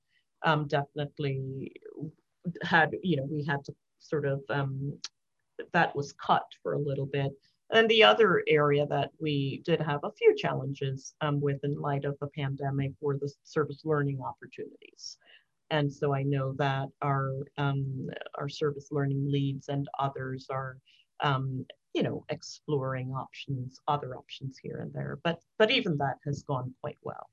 um, 0.44 0.68
definitely 0.68 1.72
had 2.64 2.92
you 3.02 3.18
know 3.18 3.28
we 3.30 3.44
had 3.44 3.64
to 3.66 3.74
sort 4.00 4.26
of 4.26 4.42
um, 4.50 4.94
that 5.74 5.96
was 5.96 6.14
cut 6.14 6.46
for 6.62 6.74
a 6.74 6.80
little 6.80 7.06
bit 7.06 7.32
and 7.72 7.90
the 7.90 8.04
other 8.04 8.44
area 8.48 8.86
that 8.88 9.12
we 9.20 9.62
did 9.66 9.80
have 9.82 10.02
a 10.04 10.12
few 10.12 10.36
challenges 10.36 11.14
um, 11.22 11.40
with 11.40 11.64
in 11.64 11.80
light 11.80 12.06
of 12.06 12.18
the 12.20 12.28
pandemic 12.28 12.92
were 13.00 13.18
the 13.18 13.32
service 13.44 13.82
learning 13.86 14.20
opportunities. 14.22 15.18
And 15.70 15.92
so 15.92 16.14
I 16.14 16.24
know 16.24 16.54
that 16.58 16.90
our, 17.02 17.32
um, 17.58 18.10
our 18.36 18.50
service 18.50 18.90
learning 18.92 19.26
leads 19.32 19.70
and 19.70 19.88
others 20.00 20.48
are, 20.50 20.78
um, 21.22 21.66
you 21.94 22.04
know, 22.04 22.26
exploring 22.30 23.12
options, 23.12 23.80
other 23.88 24.18
options 24.18 24.58
here 24.62 24.80
and 24.82 24.94
there. 24.94 25.20
But, 25.24 25.40
but 25.58 25.72
even 25.72 25.98
that 26.00 26.18
has 26.26 26.44
gone 26.44 26.74
quite 26.82 26.98
well. 27.04 27.30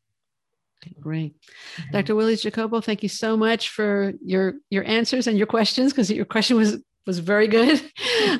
Great. 1.01 1.35
Mm-hmm. 1.35 1.91
Dr. 1.93 2.15
Willies 2.15 2.43
Jacobo, 2.43 2.81
thank 2.81 3.03
you 3.03 3.09
so 3.09 3.37
much 3.37 3.71
for 3.71 4.13
your 4.25 4.55
your 4.71 4.85
answers 4.85 5.27
and 5.27 5.37
your 5.37 5.47
questions 5.47 5.93
because 5.93 6.09
your 6.09 6.25
question 6.25 6.57
was 6.57 6.79
was 7.09 7.19
very 7.19 7.49
good. 7.49 7.83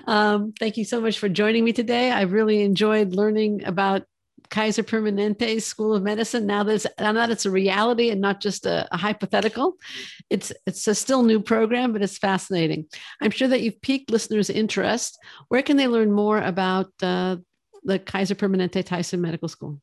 Um, 0.07 0.53
thank 0.59 0.77
you 0.77 0.85
so 0.85 1.01
much 1.01 1.19
for 1.19 1.29
joining 1.29 1.65
me 1.65 1.73
today. 1.73 2.11
I 2.11 2.23
really 2.23 2.63
enjoyed 2.63 3.15
learning 3.15 3.65
about 3.65 4.05
Kaiser 4.51 4.83
Permanente 4.83 5.61
School 5.63 5.95
of 5.95 6.03
Medicine. 6.03 6.47
Now 6.47 6.63
that 6.65 6.75
it's, 6.75 6.87
now 6.99 7.13
that 7.13 7.31
it's 7.31 7.47
a 7.47 7.51
reality 7.51 8.11
and 8.11 8.21
not 8.21 8.41
just 8.41 8.65
a, 8.67 8.89
a, 8.91 8.97
hypothetical, 8.97 9.75
it's 10.31 10.53
it's 10.67 10.87
a 10.87 10.95
still 10.95 11.23
new 11.23 11.41
program, 11.41 11.93
but 11.93 12.03
it's 12.03 12.19
fascinating. 12.19 12.87
I'm 13.21 13.31
sure 13.31 13.49
that 13.49 13.61
you've 13.61 13.81
piqued 13.83 14.11
listeners' 14.11 14.51
interest. 14.51 15.19
Where 15.49 15.63
can 15.63 15.77
they 15.77 15.89
learn 15.89 16.13
more 16.13 16.39
about 16.39 16.89
uh, 17.03 17.37
the 17.85 17.99
Kaiser 17.99 18.35
Permanente 18.35 18.85
Tyson 18.85 19.21
Medical 19.21 19.49
School? 19.49 19.81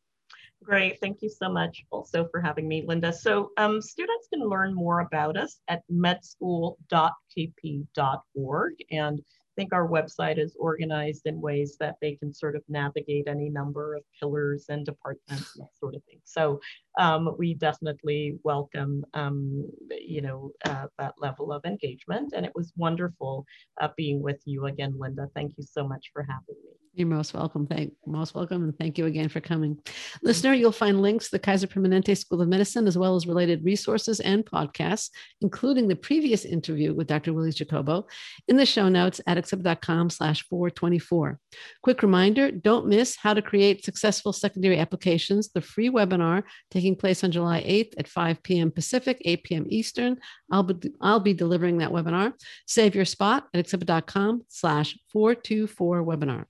Great. 0.65 0.99
Thank 0.99 1.21
you 1.21 1.29
so 1.29 1.47
much 1.47 1.85
also 1.91 2.27
for 2.31 2.41
having 2.41 2.67
me, 2.67 2.83
Linda. 2.87 3.13
So 3.13 3.51
um, 3.57 3.79
students 3.81 4.27
can 4.33 4.49
learn 4.49 4.73
more 4.73 5.01
about 5.01 5.37
us 5.37 5.59
at 5.67 5.83
medschool.kp.org. 5.91 8.73
And 8.89 9.19
I 9.19 9.53
think 9.55 9.73
our 9.73 9.87
website 9.87 10.39
is 10.39 10.57
organized 10.59 11.27
in 11.27 11.39
ways 11.39 11.77
that 11.79 11.97
they 12.01 12.15
can 12.15 12.33
sort 12.33 12.55
of 12.55 12.63
navigate 12.67 13.27
any 13.27 13.49
number 13.49 13.93
of 13.95 14.01
pillars 14.19 14.65
and 14.69 14.83
departments 14.83 15.55
and 15.55 15.65
that 15.65 15.77
sort 15.79 15.93
of 15.93 16.03
thing. 16.05 16.19
So 16.23 16.59
um, 16.99 17.35
we 17.37 17.53
definitely 17.53 18.39
welcome, 18.43 19.05
um, 19.13 19.69
you 19.91 20.23
know, 20.23 20.49
uh, 20.65 20.87
that 20.97 21.13
level 21.19 21.53
of 21.53 21.63
engagement. 21.65 22.33
And 22.35 22.43
it 22.43 22.53
was 22.55 22.73
wonderful 22.75 23.45
uh, 23.79 23.89
being 23.95 24.19
with 24.19 24.41
you 24.45 24.65
again, 24.65 24.95
Linda. 24.97 25.29
Thank 25.35 25.57
you 25.57 25.63
so 25.63 25.87
much 25.87 26.09
for 26.11 26.23
having 26.23 26.55
me. 26.65 26.84
You're 26.95 27.09
most 27.09 27.33
welcome. 27.33 27.67
Thank 27.67 27.93
most 28.05 28.35
welcome, 28.35 28.63
and 28.63 28.77
thank 28.77 28.97
you 28.97 29.05
again 29.05 29.27
for 29.27 29.41
coming, 29.41 29.77
listener. 30.23 30.53
You'll 30.53 30.71
find 30.71 31.01
links 31.01 31.25
to 31.25 31.31
the 31.31 31.39
Kaiser 31.39 31.67
Permanente 31.67 32.17
School 32.17 32.41
of 32.41 32.47
Medicine 32.47 32.87
as 32.87 32.97
well 32.97 33.17
as 33.17 33.27
related 33.27 33.65
resources 33.65 34.21
and 34.21 34.45
podcasts, 34.45 35.09
including 35.41 35.89
the 35.89 35.97
previous 35.97 36.45
interview 36.45 36.93
with 36.93 37.07
Dr. 37.07 37.33
Willies 37.33 37.55
Jacobo, 37.55 38.07
in 38.47 38.55
the 38.55 38.65
show 38.65 38.87
notes 38.87 39.19
at 39.27 39.37
accepted.com/slash 39.37 40.43
424. 40.43 41.37
Quick 41.83 42.01
reminder: 42.01 42.49
don't 42.49 42.87
miss 42.87 43.17
how 43.17 43.33
to 43.33 43.41
create 43.41 43.83
successful 43.83 44.31
secondary 44.31 44.79
applications. 44.79 45.49
The 45.49 45.59
free 45.59 45.89
webinar 45.89 46.43
taking 46.71 46.95
place 46.95 47.25
on 47.25 47.31
July 47.33 47.61
8th 47.63 47.93
at 47.97 48.07
5 48.07 48.41
p.m. 48.41 48.71
Pacific, 48.71 49.21
8 49.25 49.43
p.m. 49.43 49.65
Eastern. 49.67 50.17
I'll 50.49 50.63
be 50.63 50.91
I'll 51.01 51.19
be 51.19 51.33
delivering 51.33 51.79
that 51.79 51.91
webinar. 51.91 52.31
Save 52.67 52.95
your 52.95 53.03
spot 53.03 53.47
at 53.53 53.59
accepted.com/slash 53.59 54.97
424 55.11 56.01
webinar. 56.01 56.45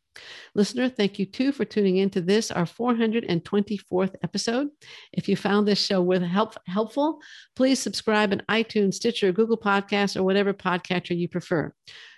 Listener, 0.53 0.89
thank 0.89 1.19
you 1.19 1.25
too 1.25 1.51
for 1.51 1.65
tuning 1.65 1.97
in 1.97 2.09
to 2.11 2.21
this, 2.21 2.51
our 2.51 2.65
424th 2.65 4.15
episode. 4.23 4.69
If 5.13 5.27
you 5.27 5.35
found 5.35 5.67
this 5.67 5.83
show 5.83 6.01
with 6.01 6.21
help, 6.21 6.55
helpful, 6.67 7.19
please 7.55 7.79
subscribe 7.79 8.31
in 8.31 8.43
iTunes, 8.49 8.95
Stitcher, 8.95 9.31
Google 9.31 9.57
Podcasts, 9.57 10.15
or 10.15 10.23
whatever 10.23 10.53
podcatcher 10.53 11.17
you 11.17 11.27
prefer. 11.27 11.73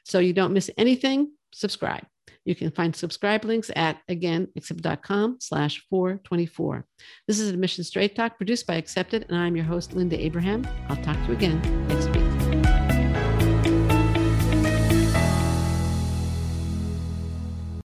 So 0.05 0.19
you 0.19 0.33
don't 0.33 0.53
miss 0.53 0.69
anything, 0.77 1.31
subscribe. 1.53 2.05
You 2.45 2.55
can 2.55 2.71
find 2.71 2.95
subscribe 2.95 3.43
links 3.43 3.69
at, 3.75 3.99
again, 4.07 4.47
accepted.com 4.55 5.37
slash 5.41 5.83
424. 5.89 6.85
This 7.27 7.41
is 7.41 7.49
Admission 7.49 7.83
Straight 7.83 8.15
Talk 8.15 8.37
produced 8.37 8.65
by 8.65 8.75
Accepted, 8.75 9.25
and 9.27 9.37
I'm 9.37 9.57
your 9.57 9.65
host, 9.65 9.93
Linda 9.93 10.17
Abraham. 10.17 10.65
I'll 10.87 10.95
talk 11.03 11.17
to 11.17 11.27
you 11.27 11.33
again 11.33 11.87
next 11.89 12.07
week. 12.15 12.26